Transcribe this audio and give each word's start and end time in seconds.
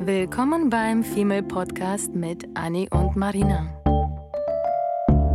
Willkommen 0.00 0.70
beim 0.70 1.02
Female 1.02 1.42
Podcast 1.42 2.14
mit 2.14 2.46
Annie 2.54 2.88
und 2.90 3.16
Marina. 3.16 3.66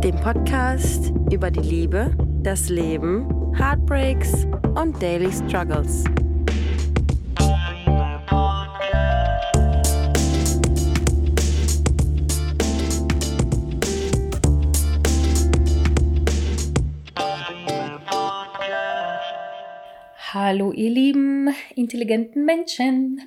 Dem 0.02 0.16
Podcast 0.16 1.12
über 1.30 1.50
die 1.50 1.60
Liebe, 1.60 2.16
das 2.42 2.70
Leben, 2.70 3.54
Heartbreaks 3.54 4.46
und 4.74 5.00
Daily 5.02 5.30
Struggles. 5.30 6.04
Hallo, 20.32 20.72
ihr 20.72 20.90
lieben, 20.90 21.54
intelligenten 21.76 22.44
Menschen. 22.44 23.20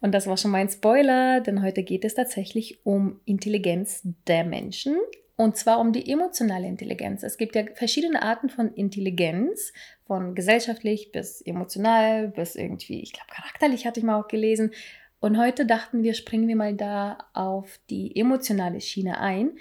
Und 0.00 0.12
das 0.12 0.26
war 0.26 0.36
schon 0.36 0.50
mein 0.50 0.68
Spoiler, 0.68 1.40
denn 1.40 1.62
heute 1.62 1.82
geht 1.82 2.04
es 2.04 2.14
tatsächlich 2.14 2.84
um 2.84 3.20
Intelligenz 3.24 4.02
der 4.26 4.44
Menschen. 4.44 4.96
Und 5.36 5.56
zwar 5.56 5.80
um 5.80 5.92
die 5.92 6.10
emotionale 6.10 6.66
Intelligenz. 6.66 7.22
Es 7.22 7.38
gibt 7.38 7.54
ja 7.54 7.64
verschiedene 7.74 8.22
Arten 8.22 8.50
von 8.50 8.74
Intelligenz, 8.74 9.72
von 10.06 10.34
gesellschaftlich 10.34 11.12
bis 11.12 11.40
emotional, 11.40 12.28
bis 12.28 12.56
irgendwie, 12.56 13.00
ich 13.00 13.12
glaube, 13.12 13.30
charakterlich 13.32 13.86
hatte 13.86 14.00
ich 14.00 14.04
mal 14.04 14.20
auch 14.20 14.28
gelesen. 14.28 14.72
Und 15.18 15.38
heute 15.38 15.64
dachten 15.64 16.02
wir, 16.02 16.14
springen 16.14 16.48
wir 16.48 16.56
mal 16.56 16.74
da 16.74 17.18
auf 17.32 17.78
die 17.88 18.14
emotionale 18.16 18.80
Schiene 18.80 19.20
ein. 19.20 19.52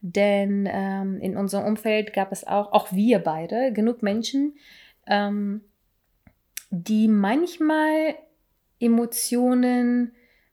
Denn 0.00 0.68
ähm, 0.70 1.18
in 1.20 1.36
unserem 1.36 1.66
Umfeld 1.66 2.12
gab 2.12 2.30
es 2.30 2.46
auch, 2.46 2.72
auch 2.72 2.92
wir 2.92 3.20
beide, 3.20 3.72
genug 3.72 4.02
Menschen, 4.02 4.56
ähm, 5.06 5.62
die 6.70 7.08
manchmal 7.08 8.14
Emotionen 8.80 10.12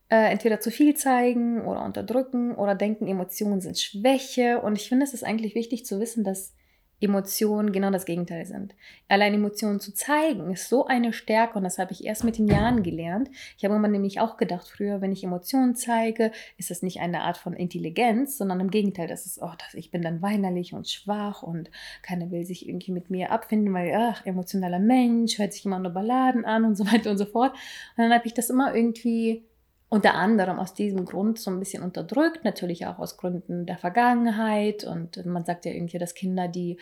äh, 0.09 0.31
entweder 0.31 0.59
zu 0.59 0.71
viel 0.71 0.95
zeigen 0.95 1.65
oder 1.65 1.83
unterdrücken 1.85 2.53
oder 2.55 2.75
denken, 2.75 3.07
Emotionen 3.07 3.61
sind 3.61 3.79
Schwäche. 3.79 4.61
Und 4.61 4.75
ich 4.75 4.89
finde, 4.89 5.05
es 5.05 5.13
ist 5.13 5.23
eigentlich 5.23 5.55
wichtig 5.55 5.85
zu 5.85 5.99
wissen, 5.99 6.23
dass 6.23 6.53
Emotionen 7.01 7.71
genau 7.71 7.89
das 7.89 8.05
Gegenteil 8.05 8.45
sind. 8.45 8.75
Allein 9.07 9.33
Emotionen 9.33 9.79
zu 9.79 9.93
zeigen 9.93 10.51
ist 10.51 10.69
so 10.69 10.85
eine 10.85 11.13
Stärke 11.13 11.57
und 11.57 11.63
das 11.63 11.79
habe 11.79 11.91
ich 11.91 12.05
erst 12.05 12.23
mit 12.23 12.37
den 12.37 12.47
Jahren 12.47 12.83
gelernt. 12.83 13.29
Ich 13.57 13.65
habe 13.65 13.75
immer 13.75 13.87
nämlich 13.87 14.19
auch 14.19 14.37
gedacht, 14.37 14.67
früher, 14.67 15.01
wenn 15.01 15.11
ich 15.11 15.23
Emotionen 15.23 15.75
zeige, 15.75 16.31
ist 16.57 16.69
das 16.69 16.83
nicht 16.83 16.99
eine 16.99 17.21
Art 17.21 17.37
von 17.37 17.53
Intelligenz, 17.53 18.37
sondern 18.37 18.59
im 18.59 18.69
Gegenteil, 18.69 19.07
das 19.07 19.25
ist, 19.25 19.41
oh, 19.41 19.51
das, 19.57 19.73
ich 19.73 19.89
bin 19.89 20.01
dann 20.01 20.21
weinerlich 20.21 20.73
und 20.73 20.87
schwach 20.87 21.43
und 21.43 21.71
keiner 22.03 22.29
will 22.29 22.45
sich 22.45 22.67
irgendwie 22.69 22.91
mit 22.91 23.09
mir 23.09 23.31
abfinden, 23.31 23.73
weil, 23.73 23.93
ach, 23.95 24.25
emotionaler 24.25 24.79
Mensch, 24.79 25.39
hört 25.39 25.53
sich 25.53 25.65
immer 25.65 25.79
nur 25.79 25.91
Balladen 25.91 26.45
an 26.45 26.65
und 26.65 26.75
so 26.75 26.85
weiter 26.91 27.09
und 27.09 27.17
so 27.17 27.25
fort. 27.25 27.53
Und 27.97 28.03
dann 28.03 28.13
habe 28.13 28.27
ich 28.27 28.33
das 28.33 28.49
immer 28.49 28.75
irgendwie 28.75 29.43
unter 29.91 30.15
anderem 30.15 30.57
aus 30.57 30.73
diesem 30.73 31.03
Grund 31.03 31.37
so 31.37 31.51
ein 31.51 31.59
bisschen 31.59 31.83
unterdrückt, 31.83 32.45
natürlich 32.45 32.87
auch 32.87 32.97
aus 32.97 33.17
Gründen 33.17 33.65
der 33.65 33.77
Vergangenheit. 33.77 34.85
Und 34.85 35.25
man 35.25 35.43
sagt 35.43 35.65
ja 35.65 35.73
irgendwie, 35.73 35.97
dass 35.97 36.13
Kinder, 36.13 36.47
die 36.47 36.77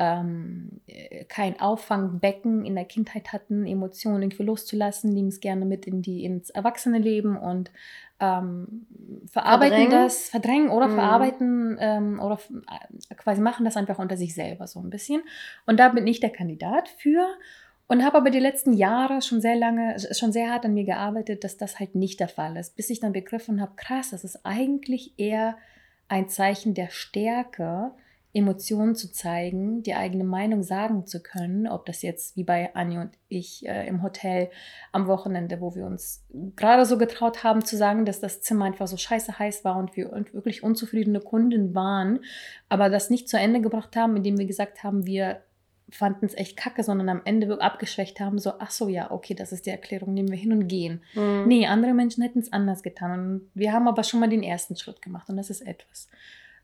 ähm, 0.00 0.80
kein 1.28 1.60
Auffangbecken 1.60 2.64
in 2.64 2.74
der 2.74 2.86
Kindheit 2.86 3.32
hatten, 3.32 3.66
Emotionen 3.66 4.22
irgendwie 4.22 4.42
loszulassen, 4.42 5.12
nehmen 5.12 5.28
es 5.28 5.38
gerne 5.38 5.64
mit 5.64 5.86
in 5.86 6.02
die, 6.02 6.24
ins 6.24 6.50
Erwachsenenleben 6.50 7.36
und 7.36 7.70
ähm, 8.18 8.86
verarbeiten 9.30 9.76
verdrängen. 9.76 9.90
das, 9.90 10.28
verdrängen 10.28 10.70
oder 10.70 10.88
mhm. 10.88 10.94
verarbeiten 10.94 11.76
ähm, 11.78 12.20
oder 12.20 12.40
äh, 12.50 13.14
quasi 13.14 13.40
machen 13.40 13.64
das 13.64 13.76
einfach 13.76 14.00
unter 14.00 14.16
sich 14.16 14.34
selber 14.34 14.66
so 14.66 14.80
ein 14.80 14.90
bisschen. 14.90 15.22
Und 15.66 15.78
da 15.78 15.90
bin 15.90 16.06
ich 16.08 16.18
der 16.18 16.30
Kandidat 16.30 16.88
für. 16.88 17.28
Und 17.90 18.04
habe 18.04 18.18
aber 18.18 18.30
die 18.30 18.38
letzten 18.38 18.72
Jahre 18.72 19.20
schon 19.20 19.40
sehr 19.40 19.56
lange, 19.56 19.96
schon 20.12 20.30
sehr 20.30 20.52
hart 20.52 20.64
an 20.64 20.74
mir 20.74 20.84
gearbeitet, 20.84 21.42
dass 21.42 21.56
das 21.56 21.80
halt 21.80 21.96
nicht 21.96 22.20
der 22.20 22.28
Fall 22.28 22.56
ist. 22.56 22.76
Bis 22.76 22.88
ich 22.88 23.00
dann 23.00 23.10
begriffen 23.10 23.60
habe, 23.60 23.72
krass, 23.74 24.10
das 24.10 24.22
ist 24.22 24.46
eigentlich 24.46 25.14
eher 25.16 25.56
ein 26.06 26.28
Zeichen 26.28 26.74
der 26.74 26.90
Stärke, 26.90 27.90
Emotionen 28.32 28.94
zu 28.94 29.10
zeigen, 29.10 29.82
die 29.82 29.94
eigene 29.94 30.22
Meinung 30.22 30.62
sagen 30.62 31.04
zu 31.04 31.20
können, 31.20 31.66
ob 31.66 31.84
das 31.84 32.02
jetzt 32.02 32.36
wie 32.36 32.44
bei 32.44 32.72
Anni 32.76 32.98
und 32.98 33.10
ich 33.26 33.66
äh, 33.66 33.88
im 33.88 34.04
Hotel 34.04 34.50
am 34.92 35.08
Wochenende, 35.08 35.60
wo 35.60 35.74
wir 35.74 35.84
uns 35.84 36.24
gerade 36.54 36.86
so 36.86 36.96
getraut 36.96 37.42
haben 37.42 37.64
zu 37.64 37.76
sagen, 37.76 38.04
dass 38.04 38.20
das 38.20 38.40
Zimmer 38.40 38.66
einfach 38.66 38.86
so 38.86 38.96
scheiße 38.96 39.40
heiß 39.40 39.64
war 39.64 39.76
und 39.76 39.96
wir 39.96 40.12
wirklich 40.30 40.62
unzufriedene 40.62 41.18
Kunden 41.18 41.74
waren, 41.74 42.20
aber 42.68 42.88
das 42.88 43.10
nicht 43.10 43.28
zu 43.28 43.36
Ende 43.36 43.60
gebracht 43.60 43.96
haben, 43.96 44.14
indem 44.14 44.38
wir 44.38 44.46
gesagt 44.46 44.84
haben, 44.84 45.06
wir 45.06 45.42
fanden 45.90 46.26
es 46.26 46.34
echt 46.36 46.56
kacke, 46.56 46.82
sondern 46.82 47.08
am 47.08 47.22
Ende 47.24 47.60
abgeschwächt 47.60 48.20
haben, 48.20 48.38
so, 48.38 48.52
ach 48.58 48.70
so, 48.70 48.88
ja, 48.88 49.10
okay, 49.10 49.34
das 49.34 49.52
ist 49.52 49.66
die 49.66 49.70
Erklärung, 49.70 50.14
nehmen 50.14 50.30
wir 50.30 50.38
hin 50.38 50.52
und 50.52 50.68
gehen. 50.68 51.02
Mhm. 51.14 51.44
Nee, 51.46 51.66
andere 51.66 51.94
Menschen 51.94 52.22
hätten 52.22 52.38
es 52.38 52.52
anders 52.52 52.82
getan. 52.82 53.12
Und 53.12 53.50
wir 53.54 53.72
haben 53.72 53.88
aber 53.88 54.02
schon 54.02 54.20
mal 54.20 54.28
den 54.28 54.42
ersten 54.42 54.76
Schritt 54.76 55.02
gemacht 55.02 55.28
und 55.28 55.36
das 55.36 55.50
ist 55.50 55.62
etwas. 55.62 56.08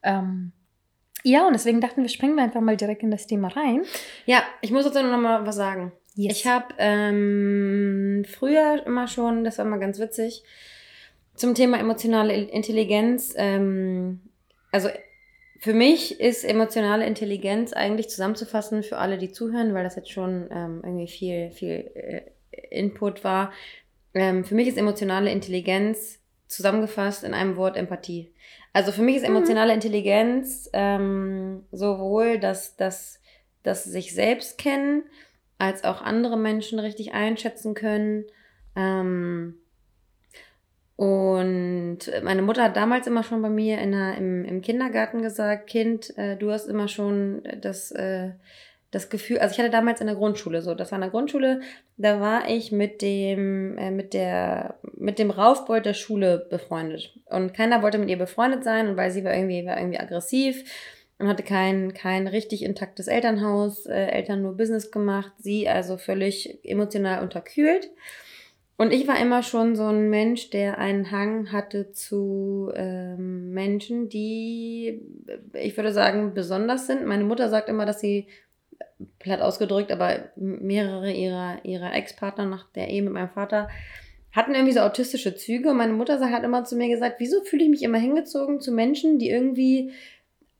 Ähm, 0.02 0.52
ja, 1.22 1.46
und 1.46 1.54
deswegen 1.54 1.80
dachten 1.80 2.02
wir, 2.02 2.08
springen 2.08 2.36
wir 2.36 2.44
einfach 2.44 2.60
mal 2.60 2.76
direkt 2.76 3.02
in 3.02 3.10
das 3.10 3.26
Thema 3.26 3.48
rein. 3.48 3.82
Ja, 4.26 4.42
ich 4.60 4.70
muss 4.70 4.84
dazu 4.84 5.02
noch 5.02 5.18
mal 5.18 5.46
was 5.46 5.56
sagen. 5.56 5.92
Yes. 6.14 6.36
Ich 6.36 6.46
habe 6.46 6.66
ähm, 6.78 8.24
früher 8.28 8.86
immer 8.86 9.06
schon, 9.08 9.44
das 9.44 9.58
war 9.58 9.64
mal 9.64 9.80
ganz 9.80 9.98
witzig, 9.98 10.44
zum 11.34 11.54
Thema 11.54 11.78
emotionale 11.78 12.34
Intelligenz, 12.34 13.34
ähm, 13.36 14.20
also 14.72 14.88
für 15.60 15.72
mich 15.72 16.20
ist 16.20 16.44
emotionale 16.44 17.06
Intelligenz 17.06 17.72
eigentlich 17.72 18.08
zusammenzufassen 18.08 18.82
für 18.82 18.98
alle, 18.98 19.18
die 19.18 19.32
zuhören, 19.32 19.74
weil 19.74 19.84
das 19.84 19.96
jetzt 19.96 20.10
schon 20.10 20.48
ähm, 20.50 20.80
irgendwie 20.84 21.08
viel, 21.08 21.50
viel 21.50 21.90
äh, 21.94 22.22
Input 22.70 23.24
war. 23.24 23.52
Ähm, 24.14 24.44
für 24.44 24.54
mich 24.54 24.68
ist 24.68 24.78
emotionale 24.78 25.30
Intelligenz 25.30 26.18
zusammengefasst 26.46 27.24
in 27.24 27.34
einem 27.34 27.56
Wort 27.56 27.76
Empathie. 27.76 28.32
Also 28.72 28.92
für 28.92 29.02
mich 29.02 29.16
ist 29.16 29.22
mhm. 29.22 29.36
emotionale. 29.36 29.72
Intelligenz 29.72 30.68
ähm, 30.72 31.64
sowohl 31.72 32.38
das, 32.38 32.76
das, 32.76 33.20
das 33.62 33.84
sich 33.84 34.14
selbst 34.14 34.58
kennen, 34.58 35.04
als 35.58 35.84
auch 35.84 36.02
andere 36.02 36.36
Menschen 36.36 36.78
richtig 36.78 37.14
einschätzen 37.14 37.74
können. 37.74 38.24
Ähm, 38.74 39.45
und 41.96 42.24
meine 42.24 42.42
Mutter 42.42 42.64
hat 42.64 42.76
damals 42.76 43.06
immer 43.06 43.22
schon 43.22 43.40
bei 43.40 43.48
mir 43.48 43.78
in 43.78 43.92
der, 43.92 44.16
im, 44.16 44.44
im 44.44 44.60
Kindergarten 44.60 45.22
gesagt, 45.22 45.66
Kind, 45.66 46.16
äh, 46.18 46.36
du 46.36 46.50
hast 46.50 46.68
immer 46.68 46.88
schon 46.88 47.42
das, 47.60 47.90
äh, 47.92 48.30
das 48.90 49.08
Gefühl, 49.08 49.38
also 49.38 49.52
ich 49.52 49.58
hatte 49.58 49.70
damals 49.70 50.00
in 50.00 50.06
der 50.06 50.16
Grundschule 50.16 50.60
so, 50.60 50.74
das 50.74 50.90
war 50.92 50.96
in 50.96 51.02
der 51.02 51.10
Grundschule, 51.10 51.60
da 51.96 52.20
war 52.20 52.48
ich 52.50 52.70
mit 52.70 53.00
dem, 53.00 53.78
äh, 53.78 53.90
mit 53.90 54.12
der, 54.12 54.74
mit 54.94 55.18
dem 55.18 55.30
Raufbold 55.30 55.86
der 55.86 55.94
Schule 55.94 56.46
befreundet. 56.50 57.14
Und 57.26 57.54
keiner 57.54 57.82
wollte 57.82 57.98
mit 57.98 58.10
ihr 58.10 58.18
befreundet 58.18 58.62
sein, 58.62 58.96
weil 58.96 59.10
sie 59.10 59.24
war 59.24 59.34
irgendwie, 59.34 59.64
war 59.64 59.78
irgendwie 59.78 59.98
aggressiv 59.98 60.64
und 61.18 61.28
hatte 61.28 61.42
kein, 61.42 61.94
kein 61.94 62.26
richtig 62.26 62.62
intaktes 62.62 63.08
Elternhaus, 63.08 63.86
äh, 63.86 64.06
Eltern 64.08 64.42
nur 64.42 64.56
Business 64.56 64.90
gemacht, 64.90 65.32
sie 65.38 65.66
also 65.66 65.96
völlig 65.96 66.58
emotional 66.62 67.22
unterkühlt. 67.22 67.88
Und 68.78 68.92
ich 68.92 69.08
war 69.08 69.18
immer 69.18 69.42
schon 69.42 69.74
so 69.74 69.84
ein 69.84 70.10
Mensch, 70.10 70.50
der 70.50 70.78
einen 70.78 71.10
Hang 71.10 71.50
hatte 71.50 71.92
zu 71.92 72.70
ähm, 72.74 73.50
Menschen, 73.52 74.10
die, 74.10 75.00
ich 75.54 75.76
würde 75.76 75.92
sagen, 75.92 76.34
besonders 76.34 76.86
sind. 76.86 77.06
Meine 77.06 77.24
Mutter 77.24 77.48
sagt 77.48 77.70
immer, 77.70 77.86
dass 77.86 78.00
sie, 78.00 78.26
platt 79.18 79.40
ausgedrückt, 79.40 79.92
aber 79.92 80.30
mehrere 80.36 81.12
ihrer, 81.12 81.64
ihrer 81.64 81.94
Ex-Partner 81.94 82.46
nach 82.46 82.70
der 82.72 82.88
Ehe 82.88 83.02
mit 83.02 83.12
meinem 83.12 83.30
Vater 83.30 83.68
hatten 84.32 84.54
irgendwie 84.54 84.72
so 84.72 84.80
autistische 84.80 85.34
Züge. 85.34 85.70
Und 85.70 85.76
meine 85.78 85.92
Mutter 85.92 86.20
hat 86.30 86.44
immer 86.44 86.64
zu 86.64 86.76
mir 86.76 86.88
gesagt, 86.88 87.16
wieso 87.18 87.42
fühle 87.42 87.64
ich 87.64 87.70
mich 87.70 87.82
immer 87.82 87.98
hingezogen 87.98 88.60
zu 88.60 88.72
Menschen, 88.72 89.18
die 89.18 89.30
irgendwie 89.30 89.92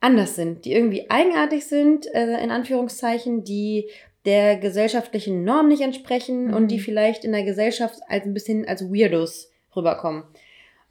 anders 0.01 0.37
sind, 0.37 0.65
die 0.65 0.73
irgendwie 0.73 1.11
eigenartig 1.11 1.67
sind, 1.67 2.07
äh, 2.15 2.43
in 2.43 2.51
Anführungszeichen, 2.51 3.45
die 3.45 3.89
der 4.27 4.57
gesellschaftlichen 4.57 5.45
Norm 5.45 5.69
nicht 5.69 5.83
entsprechen 5.83 6.49
mhm. 6.49 6.55
und 6.55 6.69
die 6.69 6.77
mhm. 6.77 6.83
vielleicht 6.83 7.25
in 7.25 7.33
der 7.33 7.45
Gesellschaft 7.45 8.01
als 8.09 8.27
ein 8.27 8.35
bisschen 8.35 8.67
als 8.69 8.83
Weirdos 8.83 9.51
rüberkommen. 9.75 10.25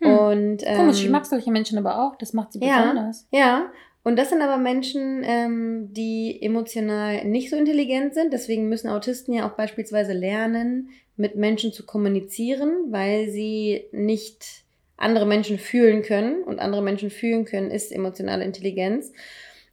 Hm. 0.01 0.17
Und, 0.17 0.57
ähm, 0.65 0.77
Komisch, 0.77 1.03
ich 1.03 1.09
mag 1.09 1.25
solche 1.25 1.51
Menschen 1.51 1.77
aber 1.77 2.01
auch, 2.01 2.17
das 2.17 2.33
macht 2.33 2.53
sie 2.53 2.59
besonders. 2.59 3.27
Ja, 3.31 3.39
ja. 3.39 3.71
Und 4.03 4.17
das 4.17 4.29
sind 4.29 4.41
aber 4.41 4.57
Menschen, 4.57 5.23
ähm, 5.25 5.87
die 5.91 6.37
emotional 6.41 7.25
nicht 7.25 7.49
so 7.49 7.55
intelligent 7.55 8.13
sind. 8.13 8.31
Deswegen 8.31 8.69
müssen 8.69 8.87
Autisten 8.87 9.33
ja 9.33 9.49
auch 9.49 9.55
beispielsweise 9.55 10.13
lernen, 10.13 10.89
mit 11.17 11.35
Menschen 11.35 11.73
zu 11.73 11.87
kommunizieren, 11.87 12.91
weil 12.91 13.29
sie 13.29 13.85
nicht 13.91 14.63
andere 14.95 15.25
Menschen 15.25 15.57
fühlen 15.57 16.03
können. 16.03 16.43
Und 16.43 16.59
andere 16.59 16.83
Menschen 16.83 17.09
fühlen 17.09 17.45
können 17.45 17.71
ist 17.71 17.91
emotionale 17.91 18.43
Intelligenz. 18.43 19.11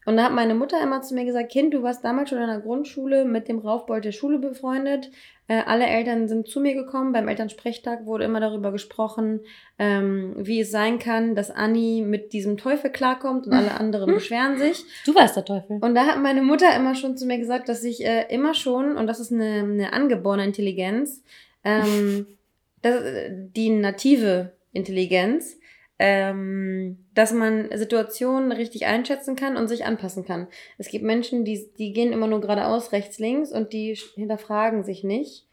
Und 0.05 0.17
da 0.17 0.25
hat 0.25 0.33
meine 0.33 0.55
Mutter 0.55 0.83
immer 0.83 1.03
zu 1.03 1.15
mir 1.15 1.25
gesagt, 1.25 1.53
Kind, 1.53 1.75
du 1.75 1.83
warst 1.83 2.05
damals 2.05 2.31
schon 2.31 2.39
in 2.39 2.49
der 2.49 2.61
Grundschule 2.61 3.25
mit 3.25 3.49
dem 3.49 3.61
Raufbold 3.61 4.05
der 4.05 4.13
Schule 4.13 4.39
befreundet. 4.39 5.11
Äh, 5.47 5.63
alle 5.67 5.87
Eltern 5.87 6.29
sind 6.29 6.49
zu 6.49 6.61
mir 6.61 6.75
gekommen. 6.75 7.13
Beim 7.13 7.29
Elternsprechtag 7.29 8.05
wurde 8.05 8.25
immer 8.25 8.41
darüber 8.41 8.73
gesprochen, 8.73 9.41
ähm, 9.79 10.35
wie 10.37 10.61
es 10.61 10.71
sein 10.73 10.99
kann, 10.99 11.37
dass 11.37 11.51
Anni 11.51 12.03
mit 12.05 12.33
diesem 12.33 12.57
Teufel 12.57 12.91
klarkommt 12.91 13.47
und 13.47 13.53
alle 13.53 13.75
anderen 13.79 14.13
beschweren 14.13 14.59
sich. 14.59 14.85
Du 15.07 15.15
warst 15.15 15.37
der 15.37 15.45
Teufel. 15.45 15.79
Und 15.81 15.95
da 15.95 16.07
hat 16.07 16.21
meine 16.21 16.43
Mutter 16.43 16.75
immer 16.75 16.97
schon 16.97 17.17
zu 17.17 17.27
mir 17.27 17.39
gesagt, 17.39 17.69
dass 17.69 17.85
ich 17.85 18.05
äh, 18.05 18.27
immer 18.29 18.55
schon, 18.55 18.97
und 18.97 19.07
das 19.07 19.21
ist 19.21 19.33
eine, 19.33 19.61
eine 19.61 19.93
angeborene 19.93 20.45
Intelligenz, 20.45 21.23
ähm, 21.63 22.27
das, 22.83 23.01
die 23.55 23.71
native 23.71 24.53
Intelligenz, 24.73 25.59
ähm, 26.05 26.99
dass 27.15 27.33
man 27.33 27.69
Situationen 27.73 28.51
richtig 28.51 28.87
einschätzen 28.87 29.37
kann 29.37 29.57
und 29.57 29.69
sich 29.69 29.85
anpassen 29.85 30.25
kann. 30.25 30.49
Es 30.77 30.89
gibt 30.89 31.05
Menschen, 31.05 31.45
die, 31.45 31.71
die 31.79 31.93
gehen 31.93 32.13
immer 32.13 32.27
nur 32.27 32.41
geradeaus, 32.41 32.91
rechts, 32.91 33.21
links 33.21 33.53
und 33.53 33.73
die 33.73 33.97
hinterfragen 34.17 34.83
sich 34.83 35.05
nicht, 35.05 35.47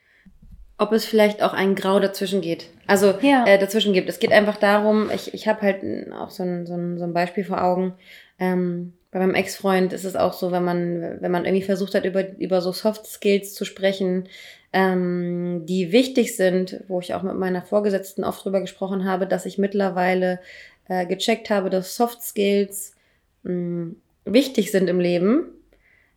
ob 0.79 0.91
es 0.91 1.05
vielleicht 1.05 1.43
auch 1.43 1.53
ein 1.53 1.75
Grau 1.75 1.99
dazwischen 1.99 2.41
geht. 2.41 2.65
Also 2.87 3.13
Ja. 3.21 3.45
äh, 3.45 3.59
dazwischen 3.59 3.93
gibt. 3.93 4.09
Es 4.09 4.17
geht 4.17 4.31
einfach 4.31 4.57
darum, 4.57 5.11
ich, 5.13 5.35
ich 5.35 5.47
habe 5.47 5.61
halt 5.61 5.83
auch 6.13 6.31
so 6.31 6.41
ein, 6.41 6.65
so, 6.65 6.73
ein, 6.73 6.97
so 6.97 7.03
ein 7.03 7.13
Beispiel 7.13 7.43
vor 7.43 7.63
Augen. 7.63 7.93
Ähm, 8.39 8.93
bei 9.11 9.19
meinem 9.19 9.35
Ex-Freund 9.35 9.93
ist 9.93 10.03
es 10.03 10.15
auch 10.15 10.33
so, 10.33 10.51
wenn 10.51 10.63
man, 10.63 11.17
wenn 11.19 11.31
man 11.31 11.45
irgendwie 11.45 11.63
versucht 11.65 11.93
hat, 11.93 12.05
über, 12.05 12.27
über 12.39 12.61
so 12.61 12.71
Soft 12.71 13.05
Skills 13.05 13.53
zu 13.53 13.65
sprechen, 13.65 14.27
ähm, 14.71 15.65
die 15.65 15.91
wichtig 15.91 16.35
sind, 16.35 16.83
wo 16.87 16.99
ich 16.99 17.13
auch 17.13 17.23
mit 17.23 17.35
meiner 17.35 17.61
Vorgesetzten 17.61 18.23
oft 18.23 18.43
drüber 18.43 18.61
gesprochen 18.61 19.05
habe, 19.05 19.25
dass 19.25 19.45
ich 19.45 19.57
mittlerweile 19.57 20.39
äh, 20.87 21.05
gecheckt 21.05 21.49
habe, 21.49 21.69
dass 21.69 21.95
Soft 21.95 22.21
Skills 22.21 22.95
mh, 23.43 23.93
wichtig 24.25 24.71
sind 24.71 24.89
im 24.89 24.99
Leben. 24.99 25.45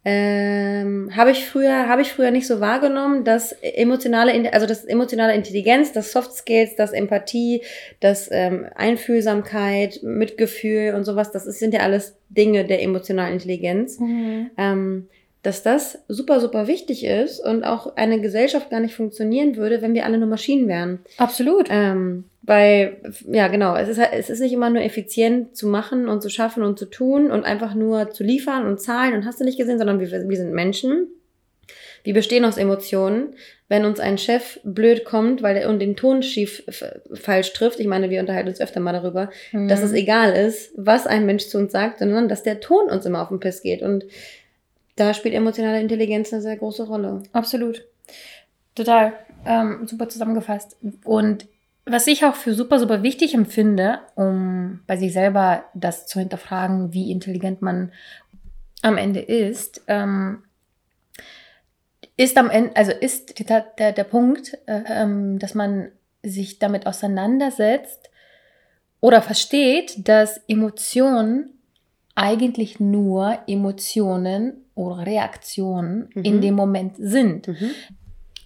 Ähm, 0.04 1.10
habe 1.14 1.30
ich 1.30 1.46
früher 1.46 1.88
habe 1.88 2.02
ich 2.02 2.12
früher 2.12 2.32
nicht 2.32 2.48
so 2.48 2.58
wahrgenommen, 2.58 3.22
dass 3.22 3.52
emotionale 3.52 4.52
also 4.52 4.66
das 4.66 4.84
emotionale 4.84 5.32
Intelligenz, 5.32 5.92
das 5.92 6.10
Soft 6.10 6.32
Skills, 6.32 6.74
das 6.74 6.90
Empathie, 6.90 7.62
das 8.00 8.28
ähm, 8.32 8.66
Einfühlsamkeit, 8.74 10.00
Mitgefühl 10.02 10.94
und 10.94 11.04
sowas, 11.04 11.30
das 11.30 11.46
ist, 11.46 11.60
sind 11.60 11.72
ja 11.72 11.80
alles 11.80 12.16
Dinge 12.30 12.64
der 12.64 12.82
emotionalen 12.82 13.34
Intelligenz 13.34 14.00
ähm, 14.58 15.06
dass 15.42 15.62
das 15.64 15.98
super, 16.08 16.40
super 16.40 16.68
wichtig 16.68 17.04
ist 17.04 17.40
und 17.40 17.64
auch 17.64 17.96
eine 17.96 18.20
Gesellschaft 18.20 18.70
gar 18.70 18.78
nicht 18.80 18.94
funktionieren 18.94 19.56
würde, 19.56 19.82
wenn 19.82 19.92
wir 19.94 20.04
alle 20.06 20.18
nur 20.18 20.28
Maschinen 20.28 20.68
wären. 20.68 21.00
Absolut. 21.18 21.66
Ähm, 21.70 22.24
weil, 22.42 22.96
ja, 23.30 23.48
genau, 23.48 23.74
es 23.76 23.88
ist, 23.88 23.98
halt- 23.98 24.12
es 24.16 24.30
ist 24.30 24.40
nicht 24.40 24.52
immer 24.52 24.70
nur 24.70 24.82
effizient 24.82 25.56
zu 25.56 25.66
machen 25.66 26.08
und 26.08 26.22
zu 26.22 26.28
schaffen 26.28 26.62
und 26.62 26.78
zu 26.78 26.86
tun 26.86 27.30
und 27.30 27.44
einfach 27.44 27.74
nur 27.74 28.10
zu 28.10 28.22
liefern 28.24 28.66
und 28.66 28.80
zahlen 28.80 29.14
und 29.14 29.24
hast 29.26 29.40
du 29.40 29.44
nicht 29.44 29.58
gesehen, 29.58 29.78
sondern 29.78 29.98
wir, 30.00 30.10
wir 30.10 30.36
sind 30.36 30.52
Menschen. 30.52 31.08
Wir 32.04 32.14
bestehen 32.14 32.44
aus 32.44 32.56
Emotionen. 32.56 33.34
Wenn 33.68 33.84
uns 33.84 34.00
ein 34.00 34.18
Chef 34.18 34.58
blöd 34.64 35.04
kommt, 35.04 35.40
weil 35.42 35.56
er 35.56 35.68
und 35.68 35.78
den 35.78 35.94
Ton 35.96 36.22
schief 36.22 36.62
falsch 37.14 37.52
trifft, 37.52 37.78
ich 37.80 37.86
meine, 37.86 38.10
wir 38.10 38.20
unterhalten 38.20 38.48
uns 38.48 38.60
öfter 38.60 38.80
mal 38.80 38.92
darüber, 38.92 39.30
dass 39.52 39.80
Mhm. 39.80 39.86
es 39.86 39.92
egal 39.92 40.32
ist, 40.34 40.72
was 40.76 41.06
ein 41.06 41.26
Mensch 41.26 41.46
zu 41.46 41.58
uns 41.58 41.72
sagt, 41.72 42.00
sondern 42.00 42.28
dass 42.28 42.42
der 42.42 42.60
Ton 42.60 42.90
uns 42.90 43.06
immer 43.06 43.22
auf 43.22 43.28
den 43.28 43.40
Piss 43.40 43.62
geht. 43.62 43.82
Und 43.82 44.04
da 44.96 45.14
spielt 45.14 45.34
emotionale 45.34 45.80
Intelligenz 45.80 46.32
eine 46.32 46.42
sehr 46.42 46.56
große 46.56 46.86
Rolle. 46.86 47.22
Absolut. 47.32 47.84
Total. 48.74 49.12
Ähm, 49.44 49.86
super 49.86 50.08
zusammengefasst. 50.08 50.76
Und 51.04 51.46
was 51.84 52.06
ich 52.06 52.24
auch 52.24 52.34
für 52.34 52.54
super, 52.54 52.78
super 52.78 53.02
wichtig 53.02 53.34
empfinde, 53.34 54.00
um 54.14 54.80
bei 54.86 54.96
sich 54.96 55.12
selber 55.12 55.64
das 55.74 56.06
zu 56.06 56.20
hinterfragen, 56.20 56.92
wie 56.92 57.10
intelligent 57.10 57.60
man 57.60 57.92
am 58.82 58.98
Ende 58.98 59.20
ist, 59.20 59.82
ähm, 59.88 60.44
ist 62.16 62.36
am 62.36 62.50
Ende, 62.50 62.76
also 62.76 62.92
ist 62.92 63.34
Tat- 63.46 63.78
der, 63.78 63.92
der 63.92 64.04
Punkt, 64.04 64.58
äh, 64.66 64.82
ähm, 64.86 65.38
dass 65.38 65.54
man 65.54 65.90
sich 66.22 66.58
damit 66.58 66.86
auseinandersetzt 66.86 68.10
oder 69.00 69.22
versteht, 69.22 70.06
dass 70.06 70.40
Emotionen 70.46 71.58
eigentlich 72.14 72.80
nur 72.80 73.38
Emotionen 73.46 74.64
oder 74.74 75.06
Reaktionen 75.06 76.08
Mhm. 76.14 76.24
in 76.24 76.40
dem 76.40 76.54
Moment 76.54 76.94
sind. 76.98 77.48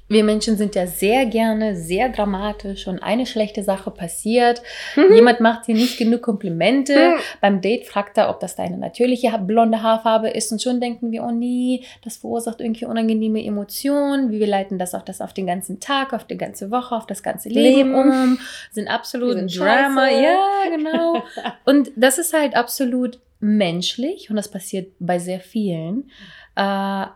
Wir 0.08 0.22
Menschen 0.22 0.56
sind 0.56 0.74
ja 0.76 0.86
sehr 0.86 1.26
gerne 1.26 1.76
sehr 1.76 2.08
dramatisch 2.10 2.86
und 2.86 3.02
eine 3.02 3.26
schlechte 3.26 3.62
Sache 3.64 3.90
passiert. 3.90 4.62
Jemand 4.96 5.40
macht 5.40 5.66
dir 5.66 5.74
nicht 5.74 5.98
genug 5.98 6.22
Komplimente. 6.22 6.94
Mhm. 6.94 7.20
Beim 7.40 7.60
Date 7.60 7.86
fragt 7.86 8.16
er, 8.16 8.30
ob 8.30 8.38
das 8.38 8.54
deine 8.54 8.78
natürliche 8.78 9.36
blonde 9.38 9.82
Haarfarbe 9.82 10.30
ist 10.30 10.52
und 10.52 10.62
schon 10.62 10.80
denken 10.80 11.10
wir, 11.10 11.24
oh 11.24 11.32
nee, 11.32 11.82
das 12.04 12.18
verursacht 12.18 12.60
irgendwie 12.60 12.84
unangenehme 12.84 13.44
Emotionen. 13.44 14.30
Wir 14.30 14.46
leiten 14.46 14.78
das 14.78 14.94
auf 14.94 15.04
das 15.04 15.20
auf 15.20 15.32
den 15.32 15.46
ganzen 15.46 15.80
Tag, 15.80 16.12
auf 16.12 16.24
die 16.24 16.36
ganze 16.36 16.70
Woche, 16.70 16.94
auf 16.94 17.06
das 17.06 17.22
ganze 17.22 17.48
Leben, 17.48 17.92
Leben. 17.92 17.94
um, 17.94 18.38
sind 18.70 18.88
absolut 18.88 19.34
sind 19.34 19.58
Drama. 19.58 20.06
scheiße. 20.06 20.22
Ja, 20.22 20.40
genau. 20.76 21.22
Und 21.64 21.90
das 21.96 22.18
ist 22.18 22.32
halt 22.32 22.54
absolut 22.54 23.18
menschlich 23.40 24.30
und 24.30 24.36
das 24.36 24.50
passiert 24.50 24.92
bei 24.98 25.18
sehr 25.18 25.40
vielen. 25.40 26.10
Äh, 26.54 27.06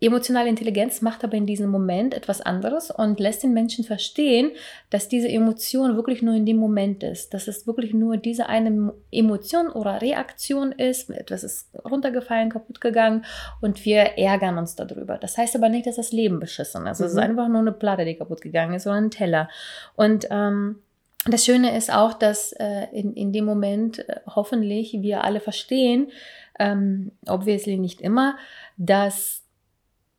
emotionale 0.00 0.48
Intelligenz 0.48 1.00
macht 1.00 1.24
aber 1.24 1.34
in 1.36 1.46
diesem 1.46 1.70
Moment 1.70 2.14
etwas 2.14 2.40
anderes 2.40 2.90
und 2.90 3.20
lässt 3.20 3.42
den 3.42 3.54
Menschen 3.54 3.84
verstehen, 3.84 4.50
dass 4.90 5.08
diese 5.08 5.28
Emotion 5.28 5.96
wirklich 5.96 6.20
nur 6.20 6.34
in 6.34 6.44
dem 6.44 6.56
Moment 6.58 7.02
ist, 7.02 7.32
dass 7.32 7.48
es 7.48 7.66
wirklich 7.66 7.94
nur 7.94 8.16
diese 8.16 8.46
eine 8.46 8.92
Emotion 9.10 9.68
oder 9.68 10.02
Reaktion 10.02 10.72
ist, 10.72 11.08
etwas 11.10 11.44
ist 11.44 11.70
runtergefallen, 11.84 12.50
kaputt 12.50 12.80
gegangen 12.80 13.24
und 13.62 13.84
wir 13.84 14.18
ärgern 14.18 14.58
uns 14.58 14.74
darüber. 14.74 15.16
Das 15.16 15.38
heißt 15.38 15.56
aber 15.56 15.68
nicht, 15.68 15.86
dass 15.86 15.96
das 15.96 16.12
Leben 16.12 16.40
beschissen 16.40 16.86
ist. 16.86 17.00
Es 17.00 17.12
ist 17.12 17.14
Mhm. 17.14 17.20
einfach 17.22 17.48
nur 17.48 17.60
eine 17.60 17.72
Platte, 17.72 18.04
die 18.04 18.16
kaputt 18.16 18.42
gegangen 18.42 18.74
ist 18.74 18.86
oder 18.86 18.96
ein 18.96 19.10
Teller. 19.10 19.48
Und 19.96 20.26
ähm, 20.30 20.80
das 21.26 21.46
Schöne 21.46 21.74
ist 21.74 21.90
auch, 21.90 22.12
dass 22.12 22.52
äh, 22.52 22.88
in, 22.92 23.14
in 23.14 23.32
dem 23.32 23.46
Moment 23.46 24.06
äh, 24.06 24.20
hoffentlich 24.26 24.92
wir 25.00 25.24
alle 25.24 25.40
verstehen, 25.40 26.08
ähm, 26.58 27.12
obviously 27.26 27.78
nicht 27.78 28.02
immer, 28.02 28.36
dass 28.76 29.43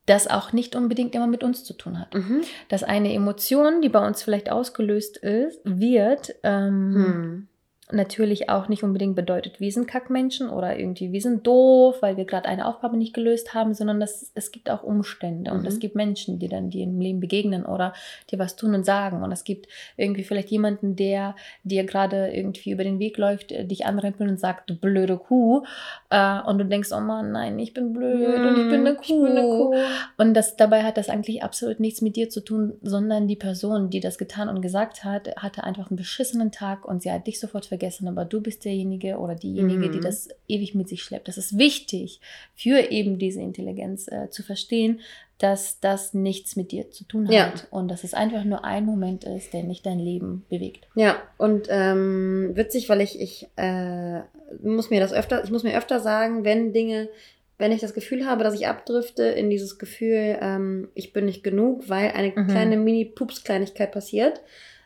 das 0.05 0.27
auch 0.27 0.53
nicht 0.53 0.75
unbedingt 0.75 1.15
immer 1.15 1.27
mit 1.27 1.43
uns 1.43 1.63
zu 1.63 1.73
tun 1.73 1.99
hat. 1.99 2.13
Mhm. 2.13 2.41
Dass 2.69 2.83
eine 2.83 3.13
Emotion, 3.13 3.81
die 3.81 3.89
bei 3.89 4.05
uns 4.05 4.21
vielleicht 4.21 4.51
ausgelöst 4.51 5.17
ist, 5.17 5.59
wird, 5.63 6.35
ähm, 6.43 6.93
Hm. 6.95 7.47
Natürlich 7.91 8.49
auch 8.49 8.67
nicht 8.67 8.81
unbedingt 8.83 9.15
bedeutet, 9.15 9.59
wir 9.59 9.71
sind 9.71 9.87
Kackmenschen 9.87 10.49
oder 10.49 10.77
irgendwie 10.79 11.11
wir 11.11 11.21
sind 11.21 11.45
doof, 11.45 11.97
weil 12.01 12.17
wir 12.17 12.25
gerade 12.25 12.49
eine 12.49 12.67
Aufgabe 12.67 12.97
nicht 12.97 13.13
gelöst 13.13 13.53
haben, 13.53 13.75
sondern 13.75 13.99
das, 13.99 14.31
es 14.33 14.51
gibt 14.51 14.71
auch 14.71 14.81
Umstände 14.81 15.51
und 15.51 15.61
Mhm. 15.61 15.67
es 15.67 15.79
gibt 15.79 15.95
Menschen, 15.95 16.39
die 16.39 16.47
dann 16.47 16.71
dir 16.71 16.83
im 16.83 16.99
Leben 16.99 17.19
begegnen 17.19 17.63
oder 17.63 17.93
dir 18.31 18.39
was 18.39 18.55
tun 18.55 18.73
und 18.73 18.85
sagen 18.87 19.21
und 19.21 19.31
es 19.31 19.43
gibt 19.43 19.67
irgendwie 19.97 20.23
vielleicht 20.23 20.49
jemanden, 20.49 20.95
der 20.95 21.35
dir 21.63 21.83
gerade 21.83 22.29
irgendwie 22.29 22.71
über 22.71 22.83
den 22.83 22.97
Weg 22.97 23.17
läuft, 23.19 23.51
äh, 23.51 23.65
dich 23.65 23.85
anrempelt 23.85 24.31
und 24.31 24.39
sagt, 24.39 24.67
du 24.69 24.75
blöde 24.75 25.17
Kuh 25.17 25.63
äh, 26.09 26.41
und 26.41 26.57
du 26.57 26.65
denkst, 26.65 26.89
oh 26.91 26.99
Mann, 26.99 27.31
nein, 27.33 27.59
ich 27.59 27.75
bin 27.75 27.93
blöd 27.93 28.39
und 28.39 28.57
ich 28.57 28.69
bin 28.69 28.79
eine 28.87 28.97
Ich 28.99 29.07
bin 29.07 29.37
eine 29.37 29.47
Kuh. 29.47 29.71
Kuh. 29.71 29.75
Und 30.17 30.33
das, 30.33 30.55
dabei 30.55 30.81
hat 30.81 30.97
das 30.97 31.07
eigentlich 31.07 31.43
absolut 31.43 31.79
nichts 31.79 32.01
mit 32.01 32.15
dir 32.15 32.29
zu 32.29 32.41
tun, 32.41 32.73
sondern 32.81 33.27
die 33.27 33.35
Person, 33.35 33.91
die 33.91 33.99
das 33.99 34.17
getan 34.17 34.49
und 34.49 34.61
gesagt 34.61 35.03
hat, 35.03 35.35
hatte 35.37 35.63
einfach 35.63 35.91
einen 35.91 35.97
beschissenen 35.97 36.51
Tag 36.51 36.83
und 36.83 37.03
sie 37.03 37.11
hat 37.11 37.27
dich 37.27 37.39
sofort 37.39 37.65
vergessen, 37.65 37.74
aber 38.07 38.25
du 38.25 38.41
bist 38.41 38.65
derjenige 38.65 39.17
oder 39.17 39.35
diejenige, 39.35 39.89
die 39.89 39.97
Mhm. 39.99 40.03
das 40.03 40.29
ewig 40.47 40.75
mit 40.75 40.87
sich 40.89 41.03
schleppt. 41.03 41.27
Das 41.27 41.37
ist 41.37 41.57
wichtig 41.57 42.19
für 42.55 42.91
eben 42.91 43.17
diese 43.19 43.41
Intelligenz 43.41 44.07
äh, 44.07 44.29
zu 44.29 44.43
verstehen, 44.43 44.99
dass 45.37 45.79
das 45.81 46.13
nichts 46.13 46.55
mit 46.55 46.71
dir 46.71 46.91
zu 46.91 47.03
tun 47.03 47.27
hat 47.27 47.33
Ja. 47.33 47.53
und 47.69 47.89
dass 47.89 48.03
es 48.05 48.13
einfach 48.13 48.45
nur 48.45 48.63
ein 48.63 48.85
Moment 48.85 49.25
ist, 49.25 49.53
der 49.53 49.63
nicht 49.63 49.85
dein 49.85 49.99
Leben 49.99 50.45
bewegt. 50.49 50.87
Ja, 50.95 51.17
und 51.37 51.67
ähm, 51.69 52.51
witzig, 52.55 52.87
weil 52.87 53.01
ich, 53.01 53.19
ich 53.19 53.47
äh, 53.57 54.21
muss 54.63 54.89
mir 54.89 55.01
das 55.01 55.11
öfter, 55.11 55.43
ich 55.43 55.51
muss 55.51 55.63
mir 55.63 55.77
öfter 55.77 55.99
sagen, 55.99 56.45
wenn 56.45 56.71
Dinge, 56.71 57.09
wenn 57.57 57.71
ich 57.73 57.81
das 57.81 57.93
Gefühl 57.93 58.25
habe, 58.25 58.43
dass 58.45 58.53
ich 58.53 58.67
abdrifte 58.67 59.23
in 59.23 59.49
dieses 59.49 59.77
Gefühl, 59.77 60.37
ähm, 60.41 60.87
ich 60.93 61.11
bin 61.13 61.25
nicht 61.25 61.43
genug, 61.43 61.89
weil 61.89 62.11
eine 62.11 62.29
Mhm. 62.35 62.47
kleine 62.47 62.77
Mini-Pups-Kleinigkeit 62.77 63.91
passiert, 63.91 64.41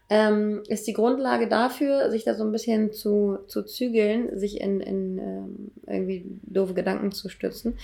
ähm, 0.10 0.64
ist 0.68 0.88
die 0.88 0.94
Grundlage 0.94 1.48
dafür, 1.48 2.10
sich 2.10 2.24
da 2.24 2.34
so 2.34 2.44
ein 2.44 2.52
bisschen 2.52 2.92
zu, 2.92 3.40
zu 3.48 3.64
zügeln, 3.64 4.38
sich 4.38 4.60
in, 4.60 4.80
in 4.82 5.18
ähm, 5.20 5.72
irgendwie 5.86 6.26
doofe 6.44 6.74
Gedanken 6.74 7.12
zu 7.12 7.30
stürzen, 7.30 7.78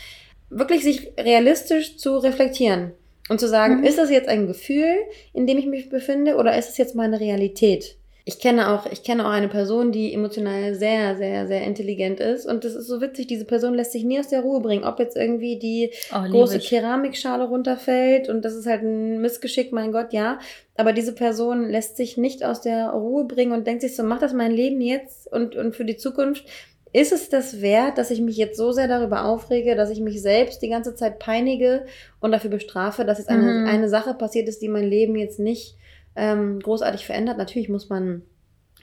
wirklich 0.49 0.83
sich 0.83 1.13
realistisch 1.19 1.97
zu 1.97 2.17
reflektieren 2.17 2.91
und 3.29 3.39
zu 3.39 3.47
sagen, 3.47 3.79
Mhm. 3.79 3.83
ist 3.83 3.97
das 3.97 4.09
jetzt 4.09 4.29
ein 4.29 4.47
Gefühl, 4.47 4.95
in 5.33 5.47
dem 5.47 5.57
ich 5.57 5.65
mich 5.67 5.89
befinde, 5.89 6.35
oder 6.35 6.57
ist 6.57 6.69
es 6.69 6.77
jetzt 6.77 6.95
meine 6.95 7.19
Realität? 7.19 7.97
Ich 8.27 8.39
kenne 8.39 8.71
auch, 8.71 8.87
ich 8.91 9.03
kenne 9.03 9.23
auch 9.25 9.29
eine 9.29 9.47
Person, 9.47 9.91
die 9.91 10.11
emotional 10.11 10.73
sehr, 10.73 11.15
sehr, 11.15 11.45
sehr 11.47 11.61
intelligent 11.63 12.19
ist. 12.19 12.47
Und 12.47 12.63
das 12.63 12.73
ist 12.73 12.87
so 12.87 12.99
witzig, 12.99 13.27
diese 13.27 13.45
Person 13.45 13.75
lässt 13.75 13.91
sich 13.91 14.03
nie 14.03 14.19
aus 14.19 14.29
der 14.29 14.41
Ruhe 14.41 14.61
bringen. 14.61 14.83
Ob 14.83 14.97
jetzt 14.99 15.15
irgendwie 15.15 15.59
die 15.59 15.91
Oh, 16.11 16.27
große 16.27 16.57
ich. 16.57 16.67
Keramikschale 16.69 17.43
runterfällt 17.47 18.27
und 18.27 18.43
das 18.43 18.55
ist 18.55 18.65
halt 18.65 18.81
ein 18.81 19.21
Missgeschick, 19.21 19.71
mein 19.71 19.91
Gott, 19.91 20.11
ja. 20.11 20.39
Aber 20.75 20.91
diese 20.91 21.13
Person 21.13 21.69
lässt 21.69 21.97
sich 21.97 22.17
nicht 22.17 22.43
aus 22.43 22.61
der 22.61 22.89
Ruhe 22.89 23.25
bringen 23.25 23.51
und 23.51 23.67
denkt 23.67 23.81
sich 23.83 23.95
so, 23.95 24.01
mach 24.01 24.19
das 24.19 24.33
mein 24.33 24.51
Leben 24.51 24.81
jetzt 24.81 25.31
und, 25.31 25.55
und 25.55 25.75
für 25.75 25.85
die 25.85 25.97
Zukunft. 25.97 26.45
Ist 26.93 27.11
es 27.11 27.29
das 27.29 27.61
wert, 27.61 27.97
dass 27.99 28.09
ich 28.09 28.21
mich 28.21 28.37
jetzt 28.37 28.57
so 28.57 28.71
sehr 28.71 28.87
darüber 28.87 29.25
aufrege, 29.25 29.75
dass 29.75 29.91
ich 29.91 29.99
mich 29.99 30.19
selbst 30.21 30.61
die 30.63 30.69
ganze 30.69 30.95
Zeit 30.95 31.19
peinige 31.19 31.85
und 32.21 32.31
dafür 32.31 32.49
bestrafe, 32.49 33.05
dass 33.05 33.19
jetzt 33.19 33.29
eine, 33.29 33.41
Mhm. 33.43 33.67
eine 33.67 33.89
Sache 33.89 34.13
passiert 34.15 34.47
ist, 34.47 34.61
die 34.63 34.69
mein 34.69 34.89
Leben 34.89 35.15
jetzt 35.15 35.37
nicht 35.39 35.75
ähm, 36.15 36.59
großartig 36.59 37.05
verändert? 37.05 37.37
Natürlich 37.37 37.69
muss 37.69 37.89
man 37.89 38.23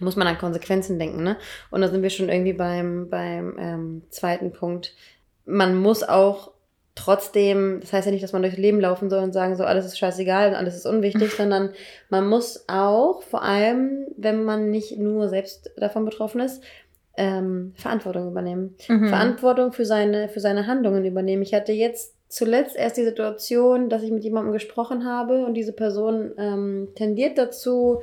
muss 0.00 0.16
man 0.16 0.26
an 0.26 0.38
Konsequenzen 0.38 0.98
denken, 0.98 1.22
ne? 1.22 1.36
Und 1.70 1.80
da 1.80 1.88
sind 1.88 2.02
wir 2.02 2.10
schon 2.10 2.28
irgendwie 2.28 2.54
beim, 2.54 3.08
beim 3.08 3.56
ähm, 3.58 4.02
zweiten 4.10 4.52
Punkt. 4.52 4.94
Man 5.44 5.76
muss 5.76 6.02
auch 6.02 6.52
trotzdem, 6.94 7.80
das 7.80 7.92
heißt 7.92 8.06
ja 8.06 8.12
nicht, 8.12 8.22
dass 8.22 8.32
man 8.32 8.42
durchs 8.42 8.58
Leben 8.58 8.80
laufen 8.80 9.08
soll 9.08 9.22
und 9.22 9.32
sagen 9.32 9.56
so, 9.56 9.64
alles 9.64 9.86
ist 9.86 9.98
scheißegal 9.98 10.50
und 10.50 10.54
alles 10.54 10.76
ist 10.76 10.86
unwichtig, 10.86 11.32
sondern 11.36 11.72
man 12.10 12.28
muss 12.28 12.64
auch, 12.68 13.22
vor 13.22 13.42
allem, 13.42 14.06
wenn 14.16 14.44
man 14.44 14.70
nicht 14.70 14.98
nur 14.98 15.28
selbst 15.28 15.70
davon 15.76 16.04
betroffen 16.04 16.40
ist, 16.40 16.62
ähm, 17.16 17.72
Verantwortung 17.76 18.28
übernehmen. 18.28 18.74
Mhm. 18.88 19.08
Verantwortung 19.08 19.72
für 19.72 19.84
seine, 19.84 20.28
für 20.28 20.40
seine 20.40 20.66
Handlungen 20.66 21.04
übernehmen. 21.04 21.42
Ich 21.42 21.54
hatte 21.54 21.72
jetzt 21.72 22.14
zuletzt 22.32 22.76
erst 22.76 22.96
die 22.96 23.04
Situation, 23.04 23.90
dass 23.90 24.02
ich 24.02 24.10
mit 24.10 24.24
jemandem 24.24 24.54
gesprochen 24.54 25.04
habe 25.04 25.44
und 25.44 25.52
diese 25.52 25.74
Person 25.74 26.32
ähm, 26.38 26.88
tendiert 26.94 27.36
dazu, 27.36 28.00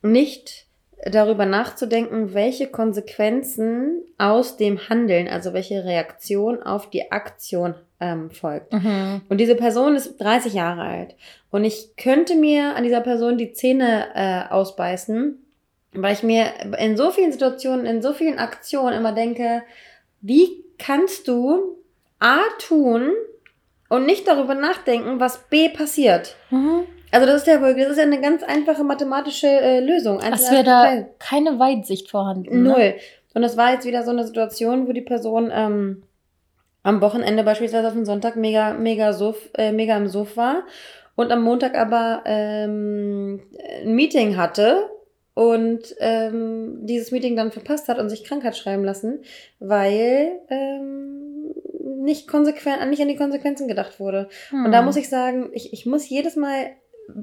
nicht 0.00 0.64
darüber 1.04 1.44
nachzudenken, 1.44 2.32
welche 2.32 2.68
Konsequenzen 2.68 4.02
aus 4.16 4.56
dem 4.56 4.88
Handeln, 4.88 5.28
also 5.28 5.52
welche 5.52 5.84
Reaktion 5.84 6.62
auf 6.62 6.88
die 6.88 7.12
Aktion 7.12 7.74
ähm, 8.00 8.30
folgt. 8.30 8.72
Mhm. 8.72 9.20
Und 9.28 9.38
diese 9.38 9.54
Person 9.54 9.96
ist 9.96 10.16
30 10.16 10.54
Jahre 10.54 10.82
alt. 10.82 11.14
Und 11.50 11.64
ich 11.64 11.94
könnte 11.96 12.36
mir 12.36 12.74
an 12.74 12.84
dieser 12.84 13.02
Person 13.02 13.36
die 13.36 13.52
Zähne 13.52 14.06
äh, 14.14 14.50
ausbeißen, 14.50 15.44
weil 15.92 16.14
ich 16.14 16.22
mir 16.22 16.46
in 16.78 16.96
so 16.96 17.10
vielen 17.10 17.32
Situationen, 17.32 17.84
in 17.84 18.00
so 18.00 18.14
vielen 18.14 18.38
Aktionen 18.38 18.96
immer 18.96 19.12
denke, 19.12 19.62
wie 20.22 20.64
kannst 20.78 21.28
du 21.28 21.76
A 22.18 22.40
tun 22.58 23.12
und 23.88 24.06
nicht 24.06 24.26
darüber 24.26 24.54
nachdenken, 24.54 25.20
was 25.20 25.48
B 25.48 25.68
passiert? 25.68 26.36
Mhm. 26.50 26.84
Also 27.10 27.26
das 27.26 27.42
ist 27.42 27.46
ja 27.46 27.60
wohl, 27.60 27.74
das 27.74 27.92
ist 27.92 27.98
ja 27.98 28.02
eine 28.02 28.20
ganz 28.20 28.42
einfache 28.42 28.84
mathematische 28.84 29.46
äh, 29.46 29.80
Lösung. 29.80 30.20
Es 30.20 30.50
wäre 30.50 30.64
da 30.64 31.06
keine 31.18 31.58
Weitsicht 31.58 32.10
vorhanden. 32.10 32.62
Ne? 32.62 32.68
Null. 32.68 32.78
Ne? 32.78 32.94
Und 33.34 33.42
das 33.42 33.56
war 33.56 33.72
jetzt 33.72 33.86
wieder 33.86 34.02
so 34.02 34.10
eine 34.10 34.26
Situation, 34.26 34.86
wo 34.88 34.92
die 34.92 35.00
Person 35.00 35.50
ähm, 35.52 36.02
am 36.82 37.00
Wochenende 37.00 37.44
beispielsweise 37.44 37.88
auf 37.88 37.94
den 37.94 38.04
Sonntag 38.04 38.36
mega, 38.36 38.74
mega, 38.74 39.12
Suff, 39.12 39.48
äh, 39.54 39.72
mega 39.72 39.96
im 39.96 40.08
Suff 40.08 40.36
war 40.36 40.64
und 41.16 41.32
am 41.32 41.42
Montag 41.42 41.76
aber 41.76 42.22
ähm, 42.26 43.40
ein 43.82 43.94
Meeting 43.94 44.36
hatte 44.36 44.90
und 45.34 45.94
ähm, 45.98 46.86
dieses 46.86 47.10
Meeting 47.10 47.36
dann 47.36 47.52
verpasst 47.52 47.88
hat 47.88 47.98
und 47.98 48.08
sich 48.08 48.24
krank 48.24 48.44
hat 48.44 48.56
schreiben 48.56 48.84
lassen, 48.84 49.20
weil 49.60 50.40
ähm, 50.48 51.27
nicht 51.98 52.28
konsequent, 52.28 52.88
nicht 52.88 53.02
an 53.02 53.08
die 53.08 53.16
Konsequenzen 53.16 53.68
gedacht 53.68 54.00
wurde. 54.00 54.28
Hm. 54.50 54.66
Und 54.66 54.72
da 54.72 54.78
hm. 54.78 54.84
muss 54.84 54.96
ich 54.96 55.08
sagen, 55.08 55.50
ich, 55.52 55.72
ich 55.72 55.86
muss 55.86 56.08
jedes 56.08 56.36
Mal 56.36 56.70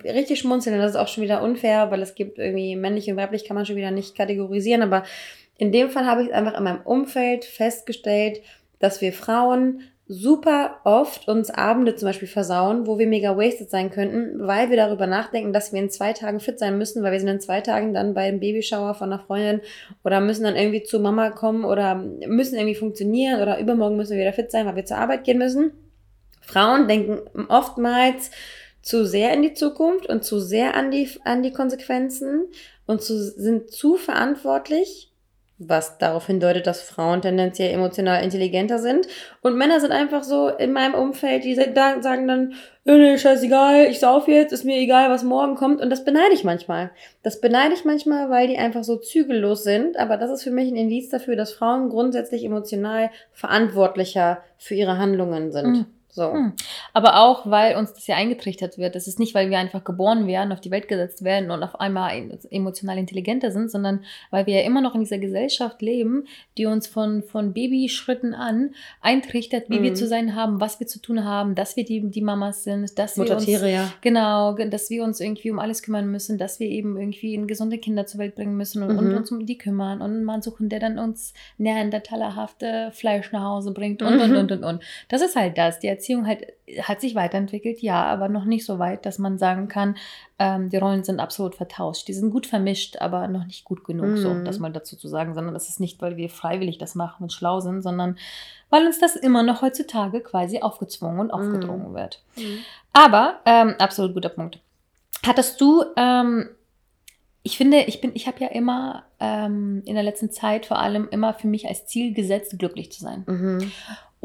richtig 0.03 0.39
schmunzeln. 0.39 0.79
Das 0.79 0.91
ist 0.91 0.97
auch 0.97 1.07
schon 1.07 1.23
wieder 1.23 1.41
unfair, 1.41 1.91
weil 1.91 2.01
es 2.01 2.15
gibt 2.15 2.39
irgendwie 2.39 2.75
männlich 2.75 3.09
und 3.09 3.17
weiblich 3.17 3.45
kann 3.45 3.55
man 3.55 3.65
schon 3.65 3.75
wieder 3.75 3.91
nicht 3.91 4.15
kategorisieren. 4.15 4.81
Aber 4.81 5.03
in 5.57 5.71
dem 5.71 5.89
Fall 5.89 6.05
habe 6.05 6.23
ich 6.23 6.33
einfach 6.33 6.57
in 6.57 6.63
meinem 6.63 6.81
Umfeld 6.81 7.45
festgestellt, 7.45 8.41
dass 8.79 9.01
wir 9.01 9.13
Frauen 9.13 9.81
super 10.07 10.81
oft 10.83 11.27
uns 11.27 11.49
Abende 11.49 11.95
zum 11.95 12.07
Beispiel 12.07 12.27
versauen, 12.27 12.85
wo 12.85 12.99
wir 12.99 13.07
mega 13.07 13.35
wasted 13.37 13.71
sein 13.71 13.89
könnten, 13.89 14.45
weil 14.45 14.69
wir 14.69 14.77
darüber 14.77 15.07
nachdenken, 15.07 15.51
dass 15.51 15.73
wir 15.73 15.81
in 15.81 15.89
zwei 15.89 16.13
Tagen 16.13 16.39
fit 16.39 16.59
sein 16.59 16.77
müssen, 16.77 17.01
weil 17.01 17.11
wir 17.11 17.19
sind 17.19 17.29
in 17.29 17.39
zwei 17.39 17.61
Tagen 17.61 17.93
dann 17.93 18.13
beim 18.13 18.39
Babyshower 18.39 18.93
von 18.93 19.11
einer 19.11 19.23
Freundin 19.23 19.61
oder 20.03 20.21
müssen 20.21 20.43
dann 20.43 20.55
irgendwie 20.55 20.83
zu 20.83 20.99
Mama 20.99 21.31
kommen 21.31 21.65
oder 21.65 21.95
müssen 21.95 22.55
irgendwie 22.55 22.75
funktionieren 22.75 23.41
oder 23.41 23.59
übermorgen 23.59 23.97
müssen 23.97 24.11
wir 24.11 24.21
wieder 24.21 24.33
fit 24.33 24.51
sein, 24.51 24.67
weil 24.67 24.75
wir 24.75 24.85
zur 24.85 24.97
Arbeit 24.97 25.23
gehen 25.23 25.39
müssen. 25.39 25.71
Frauen 26.41 26.87
denken 26.87 27.21
oftmals 27.49 28.29
zu 28.83 29.07
sehr 29.07 29.33
in 29.33 29.41
die 29.41 29.55
Zukunft 29.55 30.05
und 30.05 30.23
zu 30.23 30.39
sehr 30.39 30.75
an 30.75 30.91
die, 30.91 31.09
an 31.23 31.41
die 31.41 31.51
Konsequenzen 31.51 32.45
und 32.85 33.01
zu, 33.01 33.17
sind 33.19 33.71
zu 33.71 33.95
verantwortlich 33.95 35.11
was 35.57 35.97
darauf 35.97 36.27
hindeutet, 36.27 36.67
dass 36.67 36.81
Frauen 36.81 37.21
tendenziell 37.21 37.73
emotional 37.73 38.23
intelligenter 38.23 38.77
sind. 38.77 39.07
Und 39.41 39.55
Männer 39.55 39.79
sind 39.79 39.91
einfach 39.91 40.23
so 40.23 40.49
in 40.49 40.73
meinem 40.73 40.93
Umfeld, 40.93 41.45
die 41.45 41.55
sagen 41.55 42.27
dann, 42.27 42.53
nee, 42.83 43.17
scheißegal, 43.17 43.85
ich 43.85 43.99
sauf 43.99 44.27
jetzt, 44.27 44.51
ist 44.51 44.65
mir 44.65 44.77
egal, 44.77 45.09
was 45.09 45.23
morgen 45.23 45.55
kommt. 45.55 45.79
Und 45.79 45.89
das 45.89 46.03
beneide 46.03 46.33
ich 46.33 46.43
manchmal. 46.43 46.91
Das 47.23 47.39
beneide 47.39 47.73
ich 47.73 47.85
manchmal, 47.85 48.29
weil 48.29 48.47
die 48.47 48.57
einfach 48.57 48.83
so 48.83 48.97
zügellos 48.97 49.63
sind. 49.63 49.97
Aber 49.97 50.17
das 50.17 50.29
ist 50.29 50.43
für 50.43 50.51
mich 50.51 50.69
ein 50.69 50.75
Indiz 50.75 51.09
dafür, 51.09 51.37
dass 51.37 51.53
Frauen 51.53 51.89
grundsätzlich 51.89 52.43
emotional 52.43 53.09
verantwortlicher 53.31 54.43
für 54.57 54.75
ihre 54.75 54.97
Handlungen 54.97 55.53
sind. 55.53 55.67
Mhm. 55.67 55.85
So. 56.15 56.31
Hm. 56.31 56.53
Aber 56.93 57.19
auch, 57.19 57.45
weil 57.45 57.75
uns 57.75 57.93
das 57.93 58.07
ja 58.07 58.15
eingetrichtert 58.15 58.77
wird. 58.77 58.95
Das 58.95 59.05
ist 59.05 59.19
nicht, 59.19 59.35
weil 59.35 59.49
wir 59.49 59.59
einfach 59.59 59.83
geboren 59.83 60.27
werden, 60.27 60.53
auf 60.53 60.61
die 60.61 60.71
Welt 60.71 60.87
gesetzt 60.87 61.25
werden 61.25 61.51
und 61.51 61.61
auf 61.61 61.77
einmal 61.77 62.39
emotional 62.51 62.97
intelligenter 62.97 63.51
sind, 63.51 63.69
sondern 63.69 64.05
weil 64.31 64.45
wir 64.45 64.61
ja 64.61 64.65
immer 64.65 64.79
noch 64.79 64.95
in 64.95 65.01
dieser 65.01 65.17
Gesellschaft 65.17 65.81
leben, 65.81 66.23
die 66.57 66.67
uns 66.67 66.87
von, 66.87 67.21
von 67.21 67.51
Babyschritten 67.51 68.33
an 68.33 68.71
eintrichtert, 69.01 69.69
wie 69.69 69.79
mhm. 69.79 69.83
wir 69.83 69.93
zu 69.93 70.07
sein 70.07 70.35
haben, 70.35 70.61
was 70.61 70.79
wir 70.79 70.87
zu 70.87 71.01
tun 71.01 71.25
haben, 71.25 71.53
dass 71.53 71.75
wir 71.75 71.83
die, 71.83 72.09
die 72.09 72.21
Mamas 72.21 72.63
sind, 72.63 72.97
dass 72.97 73.17
wir 73.17 73.29
uns, 73.35 73.45
ja. 73.45 73.91
genau, 73.99 74.53
dass 74.53 74.89
wir 74.89 75.03
uns 75.03 75.19
irgendwie 75.19 75.51
um 75.51 75.59
alles 75.59 75.83
kümmern 75.83 76.09
müssen, 76.09 76.37
dass 76.37 76.61
wir 76.61 76.69
eben 76.69 76.97
irgendwie 76.97 77.35
gesunde 77.45 77.77
Kinder 77.77 78.05
zur 78.05 78.21
Welt 78.21 78.35
bringen 78.35 78.55
müssen 78.55 78.83
und, 78.83 78.93
mhm. 78.93 78.99
und 78.99 79.15
uns 79.15 79.31
um 79.33 79.45
die 79.45 79.57
kümmern 79.57 80.01
und 80.01 80.11
einen 80.11 80.23
Mann 80.23 80.41
suchen, 80.41 80.69
der 80.69 80.79
dann 80.79 80.97
uns 80.97 81.33
neandertalerhafte 81.57 82.91
Fleisch 82.93 83.33
nach 83.33 83.43
Hause 83.43 83.73
bringt 83.73 84.01
und, 84.01 84.15
mhm. 84.15 84.21
und, 84.21 84.35
und, 84.37 84.51
und, 84.53 84.63
und. 84.63 84.83
Das 85.09 85.21
ist 85.21 85.35
halt 85.35 85.57
das, 85.57 85.79
die 85.79 85.87
Erziehung 85.87 86.04
Beziehung 86.05 86.27
halt, 86.27 86.53
hat 86.83 87.01
sich 87.01 87.15
weiterentwickelt, 87.15 87.81
ja, 87.81 88.03
aber 88.05 88.29
noch 88.29 88.45
nicht 88.45 88.63
so 88.63 88.77
weit, 88.77 89.07
dass 89.07 89.17
man 89.17 89.39
sagen 89.39 89.67
kann, 89.67 89.95
ähm, 90.37 90.69
die 90.69 90.77
Rollen 90.77 91.03
sind 91.03 91.19
absolut 91.19 91.55
vertauscht. 91.55 92.07
Die 92.07 92.13
sind 92.13 92.29
gut 92.29 92.45
vermischt, 92.45 92.97
aber 93.01 93.27
noch 93.27 93.45
nicht 93.45 93.65
gut 93.65 93.83
genug, 93.83 94.09
mhm. 94.09 94.17
so 94.17 94.43
das 94.43 94.59
mal 94.59 94.71
dazu 94.71 94.95
zu 94.95 95.07
sagen, 95.07 95.33
sondern 95.33 95.55
das 95.55 95.67
ist 95.67 95.79
nicht, 95.79 95.99
weil 96.03 96.15
wir 96.15 96.29
freiwillig 96.29 96.77
das 96.77 96.93
machen 96.93 97.23
und 97.23 97.33
schlau 97.33 97.59
sind, 97.59 97.81
sondern 97.81 98.19
weil 98.69 98.85
uns 98.85 98.99
das 98.99 99.15
immer 99.15 99.41
noch 99.41 99.63
heutzutage 99.63 100.21
quasi 100.21 100.61
aufgezwungen 100.61 101.19
und 101.19 101.31
aufgedrungen 101.31 101.89
mhm. 101.89 101.95
wird. 101.95 102.21
Mhm. 102.35 102.59
Aber, 102.93 103.39
ähm, 103.45 103.73
absolut 103.79 104.13
guter 104.13 104.29
Punkt. 104.29 104.59
Hattest 105.25 105.59
du 105.59 105.83
ähm, 105.97 106.49
ich 107.41 107.57
finde, 107.57 107.81
ich 107.81 108.01
bin, 108.01 108.11
ich 108.15 108.25
habe 108.25 108.39
ja 108.39 108.47
immer 108.47 109.03
ähm, 109.19 109.83
in 109.85 109.93
der 109.93 110.03
letzten 110.03 110.31
Zeit 110.31 110.65
vor 110.65 110.79
allem 110.79 111.07
immer 111.11 111.35
für 111.35 111.45
mich 111.45 111.67
als 111.67 111.85
Ziel 111.85 112.11
gesetzt, 112.11 112.57
glücklich 112.57 112.91
zu 112.91 113.01
sein. 113.01 113.23
Mhm. 113.27 113.71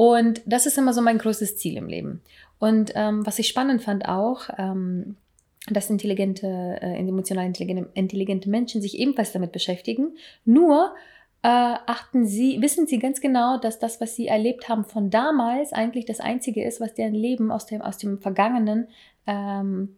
Und 0.01 0.41
das 0.47 0.65
ist 0.65 0.79
immer 0.79 0.95
so 0.95 1.03
mein 1.03 1.19
größtes 1.19 1.59
Ziel 1.59 1.77
im 1.77 1.87
Leben. 1.87 2.23
Und 2.59 2.91
ähm, 2.95 3.27
was 3.27 3.39
ich 3.39 3.49
spannend 3.49 3.83
fand 3.83 4.09
auch, 4.09 4.49
ähm, 4.57 5.17
dass 5.69 5.91
intelligente, 5.91 6.47
äh, 6.81 6.97
emotional 6.97 7.45
intelligente, 7.45 7.91
intelligente 7.93 8.49
Menschen 8.49 8.81
sich 8.81 8.99
ebenfalls 8.99 9.33
damit 9.33 9.53
beschäftigen. 9.53 10.17
Nur 10.47 10.95
äh, 11.43 11.49
achten 11.49 12.25
sie, 12.25 12.63
wissen 12.63 12.87
sie 12.87 12.99
ganz 12.99 13.21
genau, 13.21 13.59
dass 13.59 13.79
das, 13.79 14.01
was 14.01 14.17
sie 14.17 14.27
erlebt 14.27 14.71
haben 14.71 14.87
von 14.87 15.11
damals, 15.11 15.75
eigentlich 15.75 16.07
das 16.07 16.21
Einzige 16.21 16.65
ist, 16.65 16.81
was 16.81 16.95
deren 16.95 17.13
Leben 17.13 17.53
aus 17.53 17.67
dem, 17.67 17.83
aus 17.83 17.99
dem 17.99 18.21
Vergangenen 18.21 18.89
ähm, 19.27 19.97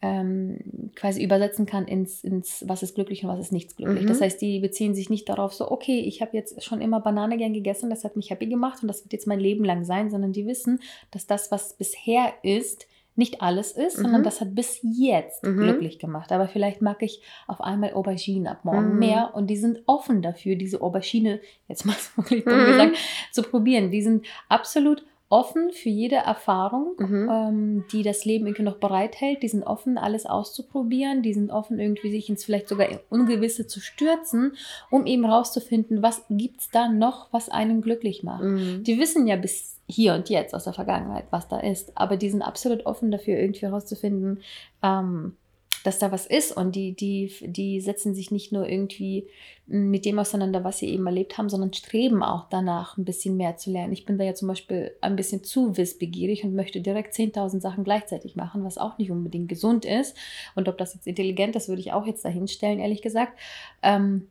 ähm, 0.00 0.90
quasi 0.94 1.22
übersetzen 1.22 1.66
kann 1.66 1.86
ins, 1.86 2.22
ins, 2.22 2.64
was 2.66 2.82
ist 2.82 2.94
glücklich 2.94 3.24
und 3.24 3.30
was 3.30 3.40
ist 3.40 3.52
nichts 3.52 3.76
glücklich. 3.76 4.04
Mhm. 4.04 4.08
Das 4.08 4.20
heißt, 4.20 4.40
die 4.40 4.60
beziehen 4.60 4.94
sich 4.94 5.10
nicht 5.10 5.28
darauf 5.28 5.52
so, 5.52 5.70
okay, 5.70 6.00
ich 6.00 6.22
habe 6.22 6.36
jetzt 6.36 6.62
schon 6.62 6.80
immer 6.80 7.00
Banane 7.00 7.36
gern 7.36 7.52
gegessen, 7.52 7.90
das 7.90 8.04
hat 8.04 8.14
mich 8.14 8.30
happy 8.30 8.46
gemacht 8.46 8.82
und 8.82 8.88
das 8.88 9.04
wird 9.04 9.12
jetzt 9.12 9.26
mein 9.26 9.40
Leben 9.40 9.64
lang 9.64 9.84
sein, 9.84 10.10
sondern 10.10 10.32
die 10.32 10.46
wissen, 10.46 10.80
dass 11.10 11.26
das, 11.26 11.50
was 11.50 11.74
bisher 11.74 12.32
ist, 12.42 12.86
nicht 13.18 13.42
alles 13.42 13.72
ist, 13.72 13.98
mhm. 13.98 14.02
sondern 14.02 14.22
das 14.22 14.40
hat 14.40 14.54
bis 14.54 14.78
jetzt 14.82 15.42
mhm. 15.42 15.56
glücklich 15.56 15.98
gemacht. 15.98 16.30
Aber 16.30 16.46
vielleicht 16.46 16.80
mag 16.80 17.02
ich 17.02 17.20
auf 17.48 17.60
einmal 17.60 17.92
Aubergine 17.94 18.52
ab 18.52 18.64
morgen 18.64 18.92
mhm. 18.92 18.98
mehr 19.00 19.32
und 19.34 19.48
die 19.48 19.56
sind 19.56 19.80
offen 19.86 20.22
dafür, 20.22 20.54
diese 20.54 20.80
Aubergine, 20.80 21.40
jetzt 21.66 21.84
mal 21.84 21.96
so 22.16 22.22
dumm 22.22 22.38
mhm. 22.38 22.66
gesagt, 22.66 22.96
zu 23.32 23.42
probieren. 23.42 23.90
Die 23.90 24.02
sind 24.02 24.24
absolut 24.48 25.04
offen 25.30 25.70
für 25.72 25.90
jede 25.90 26.16
Erfahrung, 26.16 26.94
mhm. 26.98 27.28
ähm, 27.30 27.84
die 27.92 28.02
das 28.02 28.24
Leben 28.24 28.46
irgendwie 28.46 28.62
noch 28.62 28.78
bereithält. 28.78 29.42
Die 29.42 29.48
sind 29.48 29.62
offen, 29.62 29.98
alles 29.98 30.24
auszuprobieren. 30.24 31.22
Die 31.22 31.34
sind 31.34 31.50
offen, 31.50 31.78
irgendwie 31.78 32.10
sich 32.10 32.30
ins 32.30 32.44
vielleicht 32.44 32.68
sogar 32.68 32.88
Ungewisse 33.10 33.66
zu 33.66 33.80
stürzen, 33.80 34.52
um 34.90 35.06
eben 35.06 35.26
rauszufinden, 35.26 36.02
was 36.02 36.24
gibt 36.30 36.60
es 36.60 36.70
da 36.70 36.88
noch, 36.88 37.32
was 37.32 37.50
einen 37.50 37.82
glücklich 37.82 38.22
macht. 38.22 38.42
Mhm. 38.42 38.82
Die 38.84 38.98
wissen 38.98 39.26
ja 39.26 39.36
bis 39.36 39.76
hier 39.86 40.14
und 40.14 40.28
jetzt 40.28 40.54
aus 40.54 40.64
der 40.64 40.72
Vergangenheit, 40.72 41.26
was 41.30 41.48
da 41.48 41.60
ist, 41.60 41.92
aber 41.96 42.16
die 42.16 42.30
sind 42.30 42.42
absolut 42.42 42.86
offen 42.86 43.10
dafür, 43.10 43.38
irgendwie 43.38 43.66
herauszufinden, 43.66 44.40
ähm, 44.82 45.36
dass 45.84 45.98
da 45.98 46.12
was 46.12 46.26
ist 46.26 46.56
und 46.56 46.74
die, 46.74 46.94
die, 46.94 47.32
die 47.42 47.80
setzen 47.80 48.14
sich 48.14 48.30
nicht 48.30 48.52
nur 48.52 48.68
irgendwie 48.68 49.28
mit 49.66 50.06
dem 50.06 50.18
auseinander, 50.18 50.64
was 50.64 50.78
sie 50.78 50.88
eben 50.88 51.06
erlebt 51.06 51.36
haben, 51.36 51.50
sondern 51.50 51.74
streben 51.74 52.22
auch 52.22 52.48
danach, 52.48 52.96
ein 52.96 53.04
bisschen 53.04 53.36
mehr 53.36 53.56
zu 53.56 53.70
lernen. 53.70 53.92
Ich 53.92 54.06
bin 54.06 54.16
da 54.16 54.24
ja 54.24 54.34
zum 54.34 54.48
Beispiel 54.48 54.92
ein 55.02 55.14
bisschen 55.14 55.44
zu 55.44 55.76
wissbegierig 55.76 56.44
und 56.44 56.54
möchte 56.54 56.80
direkt 56.80 57.14
10.000 57.14 57.60
Sachen 57.60 57.84
gleichzeitig 57.84 58.34
machen, 58.34 58.64
was 58.64 58.78
auch 58.78 58.96
nicht 58.96 59.10
unbedingt 59.10 59.48
gesund 59.48 59.84
ist. 59.84 60.16
Und 60.54 60.68
ob 60.68 60.78
das 60.78 60.94
jetzt 60.94 61.06
intelligent 61.06 61.54
ist, 61.54 61.68
würde 61.68 61.80
ich 61.80 61.92
auch 61.92 62.06
jetzt 62.06 62.24
dahinstellen, 62.24 62.78
ehrlich 62.78 63.02
gesagt. 63.02 63.38
Ähm, 63.82 64.28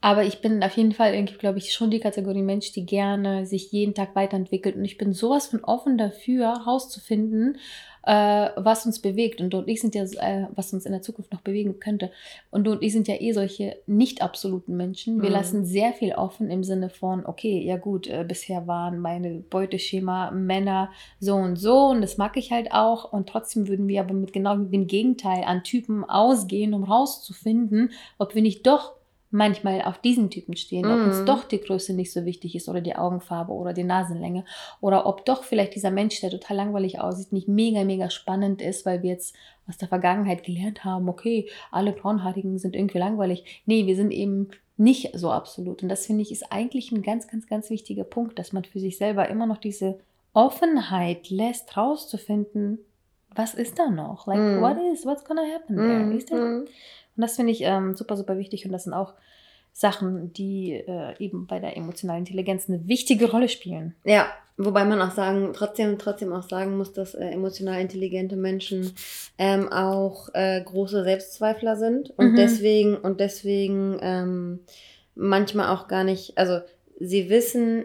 Aber 0.00 0.24
ich 0.24 0.40
bin 0.40 0.62
auf 0.62 0.76
jeden 0.76 0.92
Fall, 0.92 1.24
glaube 1.24 1.58
ich, 1.58 1.72
schon 1.72 1.90
die 1.90 2.00
Kategorie 2.00 2.42
Mensch, 2.42 2.72
die 2.72 2.86
gerne 2.86 3.46
sich 3.46 3.72
jeden 3.72 3.94
Tag 3.94 4.14
weiterentwickelt. 4.14 4.76
Und 4.76 4.84
ich 4.84 4.98
bin 4.98 5.12
sowas 5.12 5.46
von 5.46 5.64
offen 5.64 5.98
dafür, 5.98 6.54
herauszufinden, 6.58 7.58
äh, 8.04 8.50
was 8.56 8.86
uns 8.86 9.00
bewegt. 9.00 9.40
Und 9.40 9.50
du 9.50 9.58
und 9.58 9.68
ich 9.68 9.80
sind 9.80 9.94
ja, 9.94 10.04
äh, 10.04 10.46
was 10.54 10.72
uns 10.72 10.86
in 10.86 10.92
der 10.92 11.02
Zukunft 11.02 11.32
noch 11.32 11.40
bewegen 11.40 11.80
könnte. 11.80 12.10
Und 12.50 12.64
du 12.64 12.72
und 12.72 12.82
ich 12.82 12.92
sind 12.92 13.08
ja 13.08 13.20
eh 13.20 13.32
solche 13.32 13.76
nicht 13.86 14.22
absoluten 14.22 14.76
Menschen. 14.76 15.20
Wir 15.20 15.30
mhm. 15.30 15.34
lassen 15.34 15.64
sehr 15.64 15.92
viel 15.92 16.12
offen 16.14 16.50
im 16.50 16.62
Sinne 16.62 16.88
von, 16.88 17.26
okay, 17.26 17.60
ja 17.60 17.76
gut, 17.76 18.06
äh, 18.06 18.24
bisher 18.26 18.66
waren 18.66 19.00
meine 19.00 19.40
Beuteschema 19.50 20.30
Männer 20.30 20.90
so 21.18 21.34
und 21.34 21.56
so 21.56 21.86
und 21.88 22.02
das 22.02 22.18
mag 22.18 22.36
ich 22.36 22.52
halt 22.52 22.72
auch. 22.72 23.12
Und 23.12 23.28
trotzdem 23.28 23.66
würden 23.66 23.88
wir 23.88 24.00
aber 24.00 24.14
mit 24.14 24.32
genau 24.32 24.56
dem 24.56 24.86
Gegenteil 24.86 25.44
an 25.44 25.64
Typen 25.64 26.04
ausgehen, 26.04 26.74
um 26.74 26.84
rauszufinden, 26.84 27.90
ob 28.18 28.34
wir 28.34 28.42
nicht 28.42 28.66
doch 28.66 28.94
manchmal 29.32 29.82
auf 29.82 29.98
diesen 29.98 30.30
Typen 30.30 30.56
stehen, 30.56 30.86
ob 30.86 31.06
uns 31.06 31.20
mhm. 31.20 31.26
doch 31.26 31.44
die 31.44 31.60
Größe 31.60 31.94
nicht 31.94 32.12
so 32.12 32.24
wichtig 32.24 32.54
ist 32.54 32.68
oder 32.68 32.80
die 32.80 32.94
Augenfarbe 32.94 33.52
oder 33.52 33.72
die 33.72 33.82
Nasenlänge 33.82 34.44
oder 34.80 35.06
ob 35.06 35.24
doch 35.24 35.42
vielleicht 35.42 35.74
dieser 35.74 35.90
Mensch, 35.90 36.20
der 36.20 36.30
total 36.30 36.58
langweilig 36.58 37.00
aussieht, 37.00 37.32
nicht 37.32 37.48
mega, 37.48 37.82
mega 37.84 38.10
spannend 38.10 38.62
ist, 38.62 38.84
weil 38.86 39.02
wir 39.02 39.10
jetzt 39.10 39.34
aus 39.66 39.78
der 39.78 39.88
Vergangenheit 39.88 40.44
gelernt 40.44 40.84
haben, 40.84 41.08
okay, 41.08 41.48
alle 41.70 41.92
Braunhaarigen 41.92 42.58
sind 42.58 42.76
irgendwie 42.76 42.98
langweilig. 42.98 43.62
Nee, 43.64 43.86
wir 43.86 43.96
sind 43.96 44.10
eben 44.10 44.50
nicht 44.76 45.18
so 45.18 45.30
absolut. 45.30 45.82
Und 45.82 45.88
das 45.88 46.06
finde 46.06 46.22
ich 46.22 46.32
ist 46.32 46.52
eigentlich 46.52 46.92
ein 46.92 47.02
ganz, 47.02 47.26
ganz, 47.26 47.46
ganz 47.46 47.70
wichtiger 47.70 48.04
Punkt, 48.04 48.38
dass 48.38 48.52
man 48.52 48.64
für 48.64 48.80
sich 48.80 48.98
selber 48.98 49.28
immer 49.28 49.46
noch 49.46 49.58
diese 49.58 49.98
Offenheit 50.34 51.30
lässt, 51.30 51.76
rauszufinden, 51.76 52.78
was 53.34 53.54
ist 53.54 53.78
da 53.78 53.90
noch? 53.90 54.26
Like, 54.26 54.38
mm. 54.38 54.60
what 54.60 54.76
is, 54.92 55.04
what's 55.04 55.24
gonna 55.24 55.42
happen 55.54 55.76
there? 55.76 56.04
Mm. 56.04 56.26
There 56.26 56.40
mm. 56.40 56.68
Und 57.16 57.20
das 57.20 57.36
finde 57.36 57.52
ich 57.52 57.62
ähm, 57.62 57.94
super, 57.94 58.16
super 58.16 58.38
wichtig. 58.38 58.64
Und 58.64 58.72
das 58.72 58.84
sind 58.84 58.94
auch 58.94 59.14
Sachen, 59.72 60.32
die 60.32 60.72
äh, 60.72 61.14
eben 61.18 61.46
bei 61.46 61.58
der 61.58 61.76
emotionalen 61.76 62.20
Intelligenz 62.20 62.68
eine 62.68 62.86
wichtige 62.86 63.30
Rolle 63.30 63.48
spielen. 63.48 63.94
Ja, 64.04 64.26
wobei 64.56 64.84
man 64.84 65.00
auch 65.00 65.12
sagen, 65.12 65.52
trotzdem, 65.54 65.98
trotzdem 65.98 66.32
auch 66.32 66.42
sagen 66.42 66.76
muss, 66.76 66.92
dass 66.92 67.14
äh, 67.14 67.26
emotional 67.26 67.80
intelligente 67.80 68.36
Menschen 68.36 68.92
ähm, 69.38 69.72
auch 69.72 70.28
äh, 70.34 70.62
große 70.62 71.04
Selbstzweifler 71.04 71.76
sind 71.76 72.10
und 72.18 72.32
mhm. 72.32 72.36
deswegen 72.36 72.96
und 72.96 73.20
deswegen 73.20 73.98
ähm, 74.02 74.60
manchmal 75.14 75.74
auch 75.74 75.88
gar 75.88 76.04
nicht, 76.04 76.36
also 76.36 76.60
sie 77.00 77.30
wissen, 77.30 77.84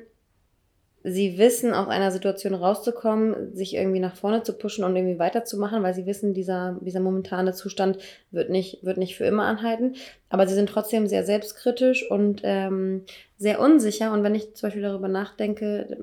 sie 1.04 1.38
wissen, 1.38 1.74
aus 1.74 1.88
einer 1.88 2.12
Situation 2.12 2.54
rauszukommen, 2.54 3.56
sich 3.56 3.76
irgendwie 3.76 4.00
nach 4.00 4.16
vorne 4.16 4.44
zu 4.44 4.54
pushen 4.54 4.84
und 4.84 4.96
irgendwie 4.96 5.20
weiterzumachen, 5.20 5.82
weil 5.84 5.94
sie 5.94 6.06
wissen, 6.06 6.34
dieser, 6.34 6.78
dieser 6.82 7.00
momentane 7.00 7.54
Zustand 7.54 7.98
wird 8.32 8.50
nicht, 8.50 8.84
wird 8.84 8.98
nicht 8.98 9.16
für 9.16 9.26
immer 9.26 9.46
anhalten. 9.46 9.96
Aber 10.30 10.48
sie 10.48 10.56
sind 10.56 10.70
trotzdem 10.70 11.08
sehr 11.08 11.24
selbstkritisch 11.24 12.10
und 12.10 12.42
ähm, 12.44 13.04
sehr 13.38 13.60
unsicher. 13.60 14.12
Und 14.12 14.24
wenn 14.24 14.36
ich 14.36 14.56
zum 14.56 14.68
Beispiel 14.68 14.82
darüber 14.82 15.08
nachdenke, 15.08 15.98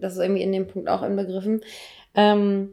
das 0.00 0.14
ist 0.14 0.20
irgendwie 0.20 0.42
in 0.42 0.52
dem 0.52 0.66
Punkt 0.66 0.88
auch 0.88 1.02
inbegriffen, 1.02 1.60
ähm, 2.14 2.70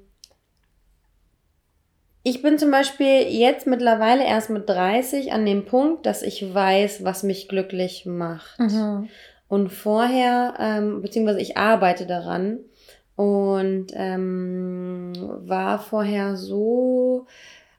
ich 2.27 2.41
bin 2.41 2.57
zum 2.57 2.71
Beispiel 2.71 3.27
jetzt 3.29 3.67
mittlerweile 3.67 4.25
erst 4.25 4.49
mit 4.49 4.67
30 4.67 5.31
an 5.31 5.45
dem 5.45 5.65
Punkt, 5.65 6.07
dass 6.07 6.23
ich 6.23 6.55
weiß, 6.55 7.03
was 7.03 7.21
mich 7.21 7.47
glücklich 7.47 8.07
macht. 8.07 8.59
Mhm. 8.59 9.09
Und 9.47 9.69
vorher, 9.69 10.55
ähm, 10.59 11.01
beziehungsweise 11.01 11.39
ich 11.39 11.57
arbeite 11.57 12.05
daran 12.05 12.59
und 13.15 13.87
ähm, 13.93 15.13
war 15.45 15.79
vorher 15.79 16.35
so, 16.35 17.27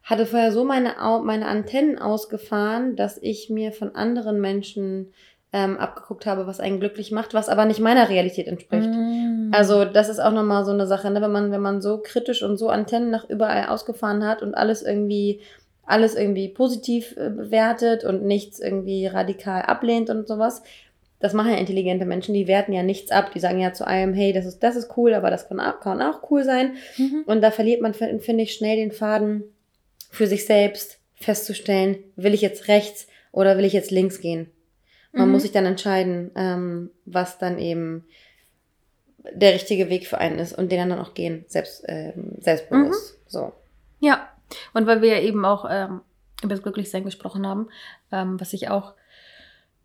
hatte 0.02 0.26
vorher 0.26 0.52
so 0.52 0.64
meine, 0.64 0.94
meine 1.24 1.46
Antennen 1.46 1.98
ausgefahren, 1.98 2.96
dass 2.96 3.18
ich 3.20 3.50
mir 3.50 3.72
von 3.72 3.94
anderen 3.94 4.40
Menschen 4.40 5.12
ähm, 5.52 5.78
abgeguckt 5.78 6.26
habe, 6.26 6.46
was 6.46 6.60
einen 6.60 6.80
glücklich 6.80 7.12
macht, 7.12 7.34
was 7.34 7.48
aber 7.48 7.64
nicht 7.64 7.80
meiner 7.80 8.08
Realität 8.08 8.46
entspricht. 8.46 8.90
Mm. 8.90 9.50
Also 9.52 9.84
das 9.84 10.08
ist 10.08 10.18
auch 10.18 10.32
nochmal 10.32 10.64
so 10.64 10.72
eine 10.72 10.86
Sache, 10.86 11.10
ne? 11.10 11.22
wenn 11.22 11.32
man 11.32 11.50
wenn 11.50 11.62
man 11.62 11.80
so 11.80 11.98
kritisch 11.98 12.42
und 12.42 12.56
so 12.56 12.68
Antennen 12.68 13.10
nach 13.10 13.28
überall 13.28 13.66
ausgefahren 13.66 14.24
hat 14.24 14.42
und 14.42 14.54
alles 14.54 14.82
irgendwie 14.82 15.40
alles 15.86 16.16
irgendwie 16.16 16.48
positiv 16.48 17.16
äh, 17.16 17.30
bewertet 17.30 18.04
und 18.04 18.24
nichts 18.24 18.58
irgendwie 18.58 19.06
radikal 19.06 19.62
ablehnt 19.62 20.10
und 20.10 20.26
sowas, 20.26 20.62
das 21.18 21.32
machen 21.32 21.52
ja 21.52 21.56
intelligente 21.56 22.04
Menschen, 22.04 22.34
die 22.34 22.46
werten 22.46 22.72
ja 22.72 22.82
nichts 22.82 23.10
ab. 23.10 23.32
Die 23.32 23.40
sagen 23.40 23.58
ja 23.58 23.72
zu 23.72 23.86
einem, 23.86 24.12
hey, 24.12 24.32
das 24.32 24.44
ist, 24.44 24.60
das 24.60 24.76
ist 24.76 24.96
cool, 24.96 25.14
aber 25.14 25.30
das 25.30 25.48
kann, 25.48 25.58
kann 25.80 26.02
auch 26.02 26.30
cool 26.30 26.44
sein. 26.44 26.76
Mhm. 26.98 27.24
Und 27.26 27.40
da 27.40 27.50
verliert 27.50 27.80
man, 27.80 27.94
finde 27.94 28.42
ich, 28.42 28.54
schnell 28.54 28.76
den 28.76 28.92
Faden 28.92 29.44
für 30.10 30.26
sich 30.26 30.44
selbst 30.44 30.98
festzustellen, 31.14 31.98
will 32.16 32.34
ich 32.34 32.42
jetzt 32.42 32.68
rechts 32.68 33.06
oder 33.32 33.56
will 33.56 33.64
ich 33.64 33.72
jetzt 33.72 33.90
links 33.90 34.20
gehen. 34.20 34.50
Man 35.12 35.28
mhm. 35.28 35.32
muss 35.32 35.42
sich 35.42 35.52
dann 35.52 35.64
entscheiden, 35.64 36.30
ähm, 36.36 36.90
was 37.06 37.38
dann 37.38 37.58
eben 37.58 38.04
der 39.32 39.54
richtige 39.54 39.88
Weg 39.88 40.06
für 40.06 40.18
einen 40.18 40.38
ist 40.38 40.56
und 40.56 40.70
den 40.70 40.88
dann 40.88 41.00
auch 41.00 41.14
gehen, 41.14 41.44
selbst, 41.48 41.84
ähm, 41.88 42.32
selbstbewusst. 42.38 43.14
Mhm. 43.14 43.20
So. 43.26 43.52
Ja, 44.00 44.28
und 44.74 44.86
weil 44.86 45.02
wir 45.02 45.16
ja 45.16 45.20
eben 45.20 45.44
auch 45.44 45.66
ähm, 45.68 46.02
über 46.42 46.54
das 46.54 46.62
Glücklichsein 46.62 47.04
gesprochen 47.04 47.46
haben, 47.46 47.68
ähm, 48.12 48.38
was 48.38 48.52
ich 48.52 48.68
auch 48.68 48.94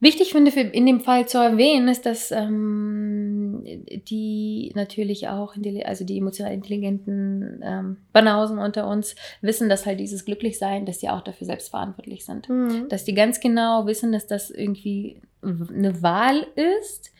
Wichtig 0.01 0.31
finde 0.31 0.49
in 0.59 0.87
dem 0.87 0.99
Fall 0.99 1.27
zu 1.27 1.37
erwähnen, 1.37 1.87
ist, 1.87 2.07
dass 2.07 2.31
ähm, 2.31 3.63
die 4.09 4.71
natürlich 4.73 5.27
auch, 5.27 5.55
also 5.85 6.03
die 6.03 6.17
emotional 6.17 6.51
intelligenten 6.51 7.61
ähm, 7.63 7.97
Banausen 8.11 8.57
unter 8.57 8.87
uns 8.87 9.15
wissen, 9.41 9.69
dass 9.69 9.85
halt 9.85 9.99
dieses 9.99 10.25
Glücklichsein, 10.25 10.87
dass 10.87 10.97
die 10.97 11.09
auch 11.09 11.21
dafür 11.21 11.45
selbst 11.45 11.69
verantwortlich 11.69 12.25
sind. 12.25 12.49
Mhm. 12.49 12.89
Dass 12.89 13.05
die 13.05 13.13
ganz 13.13 13.39
genau 13.39 13.85
wissen, 13.85 14.11
dass 14.11 14.25
das 14.25 14.49
irgendwie 14.49 15.21
eine 15.43 16.01
Wahl 16.01 16.47
ist 16.55 17.11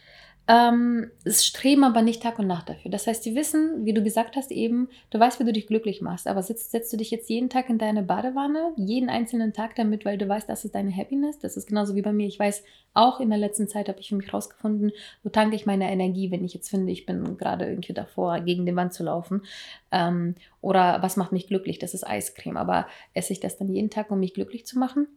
ähm, 0.47 1.11
streben 1.27 1.83
aber 1.83 2.01
nicht 2.01 2.23
Tag 2.23 2.39
und 2.39 2.47
Nacht 2.47 2.67
dafür. 2.67 2.89
Das 2.89 3.07
heißt, 3.07 3.23
sie 3.23 3.35
wissen, 3.35 3.85
wie 3.85 3.93
du 3.93 4.03
gesagt 4.03 4.35
hast, 4.35 4.51
eben, 4.51 4.89
du 5.11 5.19
weißt, 5.19 5.39
wie 5.39 5.43
du 5.45 5.53
dich 5.53 5.67
glücklich 5.67 6.01
machst, 6.01 6.27
aber 6.27 6.41
setzt, 6.41 6.71
setzt 6.71 6.91
du 6.91 6.97
dich 6.97 7.11
jetzt 7.11 7.29
jeden 7.29 7.49
Tag 7.49 7.69
in 7.69 7.77
deine 7.77 8.03
Badewanne, 8.03 8.73
jeden 8.75 9.09
einzelnen 9.09 9.53
Tag 9.53 9.75
damit, 9.75 10.03
weil 10.03 10.17
du 10.17 10.27
weißt, 10.27 10.49
das 10.49 10.65
ist 10.65 10.75
deine 10.75 10.95
Happiness. 10.95 11.37
Das 11.39 11.57
ist 11.57 11.67
genauso 11.67 11.95
wie 11.95 12.01
bei 12.01 12.11
mir. 12.11 12.27
Ich 12.27 12.39
weiß, 12.39 12.63
auch 12.93 13.19
in 13.19 13.29
der 13.29 13.37
letzten 13.37 13.67
Zeit 13.67 13.87
habe 13.87 13.99
ich 13.99 14.09
für 14.09 14.15
mich 14.15 14.33
rausgefunden, 14.33 14.91
wo 15.23 15.29
tanke 15.29 15.55
ich 15.55 15.65
meine 15.65 15.89
Energie, 15.89 16.31
wenn 16.31 16.43
ich 16.43 16.53
jetzt 16.53 16.69
finde, 16.69 16.91
ich 16.91 17.05
bin 17.05 17.37
gerade 17.37 17.65
irgendwie 17.65 17.93
davor, 17.93 18.39
gegen 18.41 18.65
die 18.65 18.75
Wand 18.75 18.93
zu 18.93 19.03
laufen. 19.03 19.43
Ähm, 19.91 20.35
oder 20.59 21.01
was 21.01 21.17
macht 21.17 21.31
mich 21.31 21.47
glücklich? 21.47 21.79
Das 21.79 21.93
ist 21.93 22.05
Eiscreme. 22.05 22.57
Aber 22.57 22.87
esse 23.13 23.31
ich 23.31 23.39
das 23.39 23.57
dann 23.57 23.69
jeden 23.69 23.89
Tag, 23.89 24.11
um 24.11 24.19
mich 24.19 24.33
glücklich 24.33 24.65
zu 24.65 24.79
machen? 24.79 25.07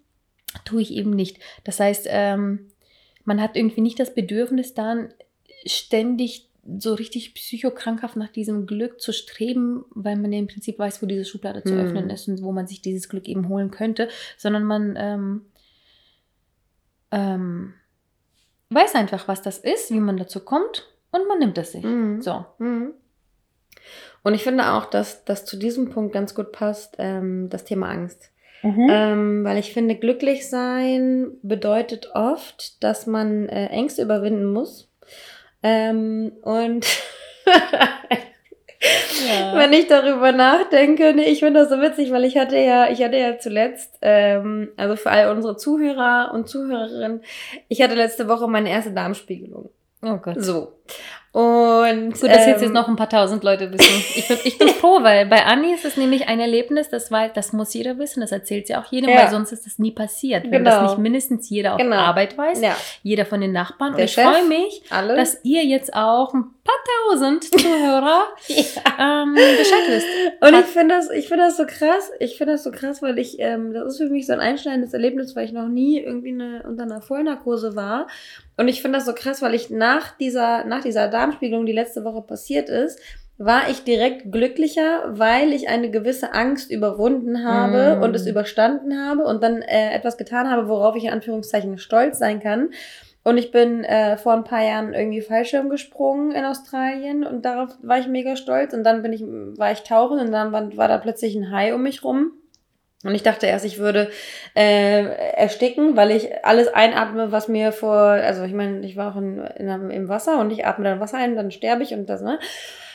Tue 0.64 0.82
ich 0.82 0.92
eben 0.92 1.10
nicht. 1.10 1.40
Das 1.64 1.80
heißt, 1.80 2.06
ähm, 2.08 2.70
man 3.24 3.40
hat 3.40 3.56
irgendwie 3.56 3.80
nicht 3.80 3.98
das 3.98 4.14
Bedürfnis 4.14 4.74
dann 4.74 5.12
ständig 5.66 6.50
so 6.78 6.94
richtig 6.94 7.34
psychokrankhaft 7.34 8.16
nach 8.16 8.28
diesem 8.28 8.66
Glück 8.66 9.00
zu 9.00 9.12
streben, 9.12 9.84
weil 9.90 10.16
man 10.16 10.32
ja 10.32 10.38
im 10.38 10.46
Prinzip 10.46 10.78
weiß, 10.78 11.02
wo 11.02 11.06
diese 11.06 11.24
Schublade 11.24 11.62
zu 11.62 11.72
hm. 11.72 11.80
öffnen 11.80 12.10
ist 12.10 12.26
und 12.28 12.42
wo 12.42 12.52
man 12.52 12.66
sich 12.66 12.80
dieses 12.80 13.08
Glück 13.08 13.28
eben 13.28 13.48
holen 13.48 13.70
könnte, 13.70 14.08
sondern 14.38 14.64
man 14.64 14.94
ähm, 14.96 15.42
ähm, 17.10 17.74
weiß 18.70 18.94
einfach, 18.94 19.28
was 19.28 19.42
das 19.42 19.58
ist, 19.58 19.90
wie 19.90 20.00
man 20.00 20.16
dazu 20.16 20.40
kommt 20.40 20.88
und 21.10 21.28
man 21.28 21.38
nimmt 21.38 21.58
es 21.58 21.72
sich. 21.72 21.84
Mhm. 21.84 22.22
So. 22.22 22.44
Mhm. 22.58 22.94
Und 24.22 24.34
ich 24.34 24.42
finde 24.42 24.72
auch, 24.72 24.87
dass 24.87 25.24
das 25.24 25.44
zu 25.44 25.56
diesem 25.56 25.90
Punkt 25.90 26.12
ganz 26.12 26.34
gut 26.34 26.50
passt, 26.50 26.96
ähm, 26.98 27.50
das 27.50 27.64
Thema 27.64 27.88
Angst. 27.88 28.30
Mhm. 28.64 28.88
Ähm, 28.90 29.44
weil 29.44 29.59
ich 29.59 29.74
finde, 29.74 29.94
glücklich 29.94 30.48
sein 30.48 31.33
bedeutet 31.42 32.11
oft, 32.14 32.83
dass 32.83 33.07
man 33.07 33.46
äh, 33.50 33.66
Ängste 33.66 34.00
überwinden 34.03 34.46
muss. 34.46 34.90
Ähm, 35.62 36.33
und 36.40 36.87
ja. 39.29 39.55
wenn 39.55 39.74
ich 39.74 39.87
darüber 39.87 40.33
nachdenke, 40.33 41.12
nee, 41.14 41.24
ich 41.24 41.40
finde 41.40 41.61
das 41.61 41.68
so 41.68 41.81
witzig, 41.83 42.11
weil 42.11 42.24
ich 42.24 42.38
hatte 42.38 42.57
ja, 42.57 42.88
ich 42.90 43.03
hatte 43.03 43.18
ja 43.18 43.38
zuletzt, 43.38 43.98
ähm, 44.00 44.70
also 44.79 44.96
für 44.96 45.11
all 45.11 45.31
unsere 45.37 45.59
Zuhörer 45.59 46.33
und 46.33 46.48
Zuhörerinnen, 46.48 47.20
ich 47.68 47.83
hatte 47.83 47.94
letzte 47.94 48.29
Woche 48.29 48.48
meine 48.48 48.70
erste 48.70 48.92
Darmspiegelung. 48.92 49.68
Oh 50.03 50.16
Gott. 50.16 50.42
So. 50.42 50.72
Und, 51.34 52.12
Gut, 52.12 52.30
dass 52.30 52.42
ähm, 52.42 52.48
jetzt, 52.50 52.62
jetzt 52.62 52.72
noch 52.72 52.86
ein 52.86 52.94
paar 52.94 53.08
tausend 53.08 53.42
Leute 53.42 53.72
wissen. 53.72 54.04
Ich 54.14 54.28
bin, 54.28 54.38
ich 54.44 54.56
bin 54.56 54.68
froh, 54.80 55.02
weil 55.02 55.26
bei 55.26 55.44
Anni 55.44 55.74
ist 55.74 55.84
es 55.84 55.96
nämlich 55.96 56.28
ein 56.28 56.38
Erlebnis, 56.38 56.90
das, 56.90 57.10
war, 57.10 57.28
das 57.28 57.52
muss 57.52 57.74
jeder 57.74 57.98
wissen, 57.98 58.20
das 58.20 58.30
erzählt 58.30 58.68
sie 58.68 58.76
auch 58.76 58.84
jedem, 58.92 59.10
ja. 59.10 59.16
weil 59.16 59.30
sonst 59.30 59.50
ist 59.50 59.66
das 59.66 59.80
nie 59.80 59.90
passiert. 59.90 60.44
Wenn 60.44 60.62
genau. 60.62 60.82
das 60.82 60.90
nicht 60.90 60.98
mindestens 60.98 61.50
jeder 61.50 61.74
auf 61.74 61.80
genau. 61.80 61.96
Arbeit 61.96 62.38
weiß, 62.38 62.60
ja. 62.60 62.76
jeder 63.02 63.26
von 63.26 63.40
den 63.40 63.50
Nachbarn. 63.50 63.96
Der 63.96 64.02
und 64.02 64.04
ich 64.04 64.14
freue 64.14 64.46
mich, 64.46 64.82
alle. 64.90 65.16
dass 65.16 65.40
ihr 65.42 65.64
jetzt 65.64 65.92
auch 65.92 66.32
ein 66.34 66.44
paar 66.62 67.10
tausend 67.10 67.42
Zuhörer 67.60 68.26
ja. 68.46 69.22
ähm, 69.24 69.34
Bescheid 69.34 69.88
wisst. 69.88 70.06
Und 70.40 70.54
ich 70.54 70.66
finde 70.66 70.94
das, 70.94 71.10
ich 71.10 71.26
finde 71.26 71.46
das 71.46 71.56
so 71.56 71.64
krass, 71.66 72.12
ich 72.20 72.38
finde 72.38 72.52
das 72.52 72.62
so 72.62 72.70
krass, 72.70 73.02
weil 73.02 73.18
ich, 73.18 73.40
ähm, 73.40 73.72
das 73.72 73.94
ist 73.94 73.98
für 73.98 74.08
mich 74.08 74.26
so 74.26 74.34
ein 74.34 74.40
einschneidendes 74.40 74.92
Erlebnis, 74.92 75.34
weil 75.34 75.46
ich 75.46 75.52
noch 75.52 75.66
nie 75.66 75.98
irgendwie 75.98 76.30
eine, 76.30 76.62
unter 76.62 76.84
einer 76.84 77.02
Vollnarkose 77.02 77.74
war 77.74 78.06
und 78.56 78.68
ich 78.68 78.82
finde 78.82 78.98
das 78.98 79.06
so 79.06 79.14
krass, 79.14 79.42
weil 79.42 79.54
ich 79.54 79.70
nach 79.70 80.16
dieser, 80.16 80.64
nach 80.74 80.82
dieser 80.82 81.08
Darmspiegelung, 81.08 81.66
die 81.66 81.72
letzte 81.72 82.04
Woche 82.04 82.22
passiert 82.22 82.68
ist, 82.68 82.98
war 83.37 83.68
ich 83.68 83.82
direkt 83.82 84.30
glücklicher, 84.30 85.04
weil 85.08 85.52
ich 85.52 85.68
eine 85.68 85.90
gewisse 85.90 86.34
Angst 86.34 86.70
überwunden 86.70 87.44
habe 87.44 87.96
Mm. 87.96 88.02
und 88.02 88.14
es 88.14 88.26
überstanden 88.26 88.96
habe 88.96 89.24
und 89.24 89.42
dann 89.42 89.60
äh, 89.62 89.92
etwas 89.92 90.16
getan 90.16 90.48
habe, 90.48 90.68
worauf 90.68 90.94
ich 90.94 91.04
in 91.04 91.10
Anführungszeichen 91.10 91.78
stolz 91.78 92.18
sein 92.18 92.38
kann. 92.38 92.70
Und 93.24 93.38
ich 93.38 93.50
bin 93.50 93.82
äh, 93.84 94.18
vor 94.18 94.34
ein 94.34 94.44
paar 94.44 94.62
Jahren 94.62 94.92
irgendwie 94.92 95.22
Fallschirm 95.22 95.68
gesprungen 95.70 96.30
in 96.30 96.44
Australien 96.44 97.24
und 97.24 97.44
darauf 97.44 97.70
war 97.82 97.98
ich 97.98 98.06
mega 98.06 98.37
stolz. 98.37 98.74
Und 98.74 98.84
dann 98.84 99.02
bin 99.02 99.12
ich, 99.12 99.22
war 99.22 99.72
ich 99.72 99.82
tauchen 99.82 100.20
und 100.20 100.30
dann 100.30 100.52
war, 100.52 100.76
war 100.76 100.88
da 100.88 100.98
plötzlich 100.98 101.34
ein 101.34 101.50
Hai 101.50 101.74
um 101.74 101.82
mich 101.82 102.04
rum. 102.04 102.32
Und 103.04 103.14
ich 103.14 103.22
dachte 103.22 103.46
erst, 103.46 103.66
ich 103.66 103.78
würde 103.78 104.10
äh, 104.56 105.04
ersticken, 105.36 105.94
weil 105.94 106.10
ich 106.10 106.44
alles 106.44 106.68
einatme, 106.68 107.30
was 107.32 107.48
mir 107.48 107.70
vor, 107.70 107.98
also 107.98 108.44
ich 108.44 108.54
meine, 108.54 108.84
ich 108.86 108.96
war 108.96 109.12
auch 109.12 109.20
in, 109.20 109.38
in, 109.38 109.90
im 109.90 110.08
Wasser 110.08 110.40
und 110.40 110.50
ich 110.50 110.66
atme 110.66 110.84
dann 110.84 111.00
Wasser 111.00 111.18
ein, 111.18 111.36
dann 111.36 111.50
sterbe 111.50 111.82
ich 111.82 111.92
und 111.92 112.08
das, 112.08 112.22
ne? 112.22 112.38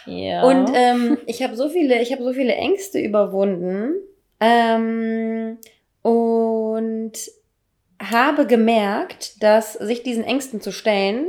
Ja. 0.06 0.44
Und 0.44 0.72
ähm, 0.74 1.20
ich 1.28 1.44
habe 1.44 1.56
so 1.56 1.70
viele, 1.70 2.02
ich 2.02 2.12
habe 2.12 2.24
so 2.24 2.34
viele 2.34 2.56
Ängste 2.56 3.00
überwunden 3.00 3.94
ähm, 4.40 5.60
und 6.02 7.14
habe 8.02 8.48
gemerkt, 8.48 9.44
dass 9.44 9.74
sich 9.74 10.02
diesen 10.02 10.24
Ängsten 10.24 10.62
zu 10.62 10.72
stellen 10.72 11.28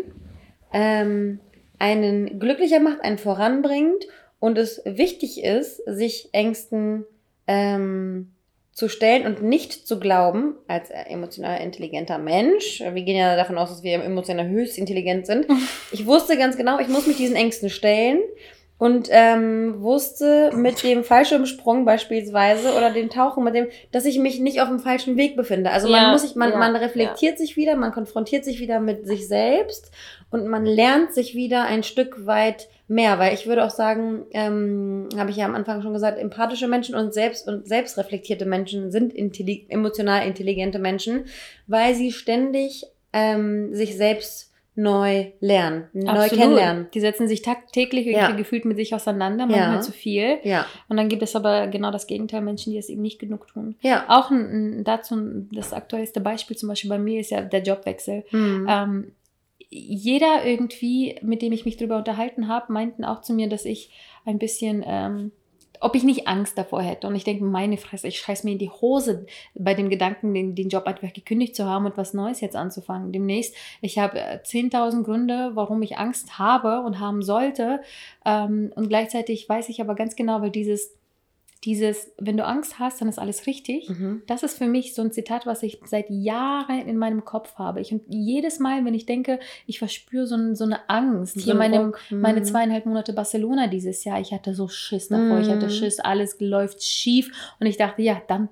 ähm, 0.73 1.41
einen 1.79 2.39
glücklicher 2.39 2.81
macht, 2.81 3.03
einen 3.03 3.19
voranbringt 3.19 4.07
und 4.39 4.57
es 4.57 4.81
wichtig 4.87 5.45
ist, 5.45 5.83
sich 5.87 6.31
Ängsten 6.33 7.05
ähm, 7.47 8.33
zu 8.81 8.89
stellen 8.89 9.27
und 9.27 9.43
nicht 9.43 9.87
zu 9.87 10.01
glauben, 10.01 10.55
als 10.67 10.91
emotional 10.91 11.61
intelligenter 11.61 12.19
Mensch, 12.19 12.81
wir 12.81 13.03
gehen 13.03 13.19
ja 13.19 13.37
davon 13.37 13.59
aus, 13.59 13.69
dass 13.69 13.83
wir 13.83 14.03
emotional 14.03 14.49
höchst 14.49 14.79
intelligent 14.79 15.27
sind, 15.27 15.47
ich 15.93 16.07
wusste 16.07 16.37
ganz 16.39 16.57
genau, 16.57 16.81
ich 16.81 16.89
muss 16.89 17.07
mich 17.07 17.19
diesen 17.19 17.37
Ängsten 17.37 17.69
stellen 17.69 18.21
und 18.79 19.09
ähm, 19.11 19.83
wusste 19.83 20.53
mit 20.55 20.83
dem 20.83 21.05
Fallschirmsprung 21.05 21.85
beispielsweise 21.85 22.75
oder 22.75 22.91
dem 22.91 23.11
Tauchen 23.11 23.45
mit 23.45 23.55
dem, 23.55 23.67
dass 23.93 24.07
ich 24.07 24.19
mich 24.19 24.41
nicht 24.41 24.63
auf 24.63 24.69
dem 24.69 24.79
falschen 24.79 25.19
Weg 25.19 25.37
befinde. 25.37 25.71
Also 25.71 25.91
man 25.91 26.03
Ja, 26.05 26.13
muss 26.13 26.23
sich, 26.23 26.35
man, 26.35 26.51
ja, 26.53 26.57
man 26.57 26.75
reflektiert 26.75 27.37
sich 27.37 27.59
wieder, 27.59 27.77
man 27.77 27.93
konfrontiert 27.93 28.47
sich 28.47 28.59
wieder 28.59 28.81
mit 28.81 29.07
sich 29.07 29.29
selbst 29.29 29.93
und 30.31 30.47
man 30.47 30.65
lernt 30.65 31.13
sich 31.13 31.35
wieder 31.35 31.65
ein 31.65 31.83
Stück 31.83 32.27
weit 32.27 32.69
mehr, 32.89 33.19
weil 33.19 33.35
ich 33.35 33.47
würde 33.47 33.65
auch 33.65 33.71
sagen, 33.71 34.23
ähm, 34.33 35.09
habe 35.17 35.31
ich 35.31 35.37
ja 35.37 35.45
am 35.47 35.55
Anfang 35.55 35.83
schon 35.83 35.93
gesagt, 35.93 36.19
empathische 36.19 36.67
Menschen 36.69 36.95
und 36.95 37.13
selbst 37.15 37.47
und 37.49 37.67
selbstreflektierte 37.69 38.47
Menschen 38.47 38.91
sind 38.91 39.13
intelli 39.13 39.67
emotional 39.69 40.27
intelligente 40.27 40.79
Menschen, 40.79 41.25
weil 41.67 41.95
sie 41.95 42.11
ständig 42.13 42.85
ähm, 43.13 43.75
sich 43.75 43.97
selbst 43.97 44.49
neu 44.77 45.27
lernen, 45.41 45.89
neu 45.93 46.29
kennenlernen. 46.29 46.87
Die 46.95 47.01
setzen 47.01 47.27
sich 47.29 47.43
tagtäglich 47.43 48.07
irgendwie 48.07 48.31
Ja. 48.31 48.37
gefühlt 48.37 48.65
mit 48.65 48.77
sich 48.77 48.95
auseinander, 48.95 49.45
manchmal 49.47 49.75
Ja. 49.75 49.81
zu 49.81 49.93
viel. 49.93 50.39
Ja, 50.45 50.65
Und 50.89 50.97
dann 50.97 51.09
gibt 51.09 51.23
es 51.23 51.35
aber 51.37 51.67
genau 51.67 51.91
das 51.91 52.07
Gegenteil, 52.07 52.41
Menschen, 52.41 52.73
die 52.73 52.79
es 52.79 52.89
eben 52.89 53.03
nicht 53.03 53.19
genug 53.19 53.47
tun. 53.49 53.75
ja. 53.83 54.05
Auch 54.09 54.31
ein, 54.31 54.79
ein, 54.79 54.85
dazu 54.85 55.47
das 55.53 55.73
aktuellste 55.73 56.21
Beispiel 56.21 56.57
zum 56.57 56.69
Beispiel 56.69 56.89
bei 56.89 56.99
mir 56.99 57.21
ist 57.21 57.31
ja 57.31 57.41
der 57.43 57.63
Jobwechsel. 57.63 58.25
Hm. 58.31 58.67
Ähm, 58.71 59.13
jeder 59.71 60.45
irgendwie, 60.45 61.17
mit 61.23 61.43
dem 61.43 61.53
ich 61.53 61.65
mich 61.65 61.77
drüber 61.77 61.97
unterhalten 61.97 62.49
habe, 62.49 62.73
meinten 62.73 63.05
auch 63.05 63.23
zu 63.23 63.33
mir, 63.33 63.49
dass 63.49 63.65
ich 63.65 63.91
ein 64.25 64.39
bisschen, 64.39 64.85
ähm, 64.85 65.31
ob 65.81 65.95
ich 65.95 66.03
nicht 66.03 66.27
Angst 66.27 66.59
davor 66.59 66.83
hätte. 66.83 67.07
Und 67.07 67.15
ich 67.15 67.25
denke, 67.25 67.45
meine 67.45 67.77
Fresse, 67.77 68.09
ich 68.09 68.19
scheiß 68.19 68.45
mir 68.45 68.53
in 68.53 68.59
die 68.59 68.69
Hose 68.69 69.27
bei 69.55 69.75
dem 69.75 69.89
Gedanken, 69.89 70.35
den, 70.35 70.55
den 70.57 70.69
Job 70.69 70.87
einfach 70.87 71.13
gekündigt 71.13 71.55
zu 71.55 71.65
haben 71.65 71.87
und 71.87 71.97
was 71.97 72.13
Neues 72.13 72.41
jetzt 72.41 72.57
anzufangen. 72.57 73.13
Demnächst, 73.13 73.55
ich 73.81 73.99
habe 73.99 74.19
äh, 74.19 74.41
10.000 74.45 75.05
Gründe, 75.05 75.53
warum 75.55 75.81
ich 75.83 75.97
Angst 75.99 76.39
habe 76.39 76.81
und 76.81 76.99
haben 76.99 77.23
sollte. 77.23 77.81
Ähm, 78.27 78.73
und 78.75 78.89
gleichzeitig 78.89 79.49
weiß 79.49 79.69
ich 79.69 79.81
aber 79.81 79.95
ganz 79.95 80.17
genau, 80.17 80.43
weil 80.43 80.51
dieses, 80.51 81.00
dieses, 81.65 82.11
wenn 82.17 82.39
du 82.39 82.47
Angst 82.47 82.79
hast, 82.79 83.01
dann 83.01 83.09
ist 83.09 83.19
alles 83.19 83.47
richtig. 83.47 83.91
Mhm. 83.91 84.23
Das 84.27 84.43
ist 84.43 84.57
für 84.57 84.67
mich 84.67 84.95
so 84.95 85.03
ein 85.03 85.13
Zitat, 85.13 85.45
was 85.45 85.63
ich 85.63 85.79
seit 85.85 86.09
Jahren 86.09 86.89
in 86.89 86.97
meinem 86.97 87.25
Kopf 87.27 87.57
habe. 87.57 87.81
Ich, 87.81 87.93
und 87.93 88.03
jedes 88.09 88.61
Mal, 88.61 88.83
wenn 88.85 88.95
ich 88.95 89.05
denke, 89.05 89.39
ich 89.67 89.79
verspüre 89.79 90.27
so, 90.27 90.37
ein, 90.37 90.57
so 90.57 90.65
eine 90.65 90.89
Angst, 90.89 91.35
So 91.35 91.41
hier 91.43 91.55
ein 91.55 91.59
meine, 91.59 91.93
meine 92.11 92.41
mhm. 92.41 92.45
zweieinhalb 92.45 92.87
Monate 92.87 93.13
Barcelona 93.13 93.67
dieses 93.67 94.05
Jahr, 94.05 94.21
ich 94.21 94.33
hatte 94.33 94.55
so 94.55 94.69
Schiss 94.69 95.09
davor, 95.09 95.39
ich 95.41 95.51
hatte 95.51 95.67
Mhm. 95.67 95.71
Schiss, 95.71 96.01
alles 96.01 96.37
läuft 96.41 96.83
schief 96.83 97.31
und 97.61 97.67
ich 97.67 97.77
dachte, 97.77 98.01
ja, 98.01 98.23
dann 98.27 98.49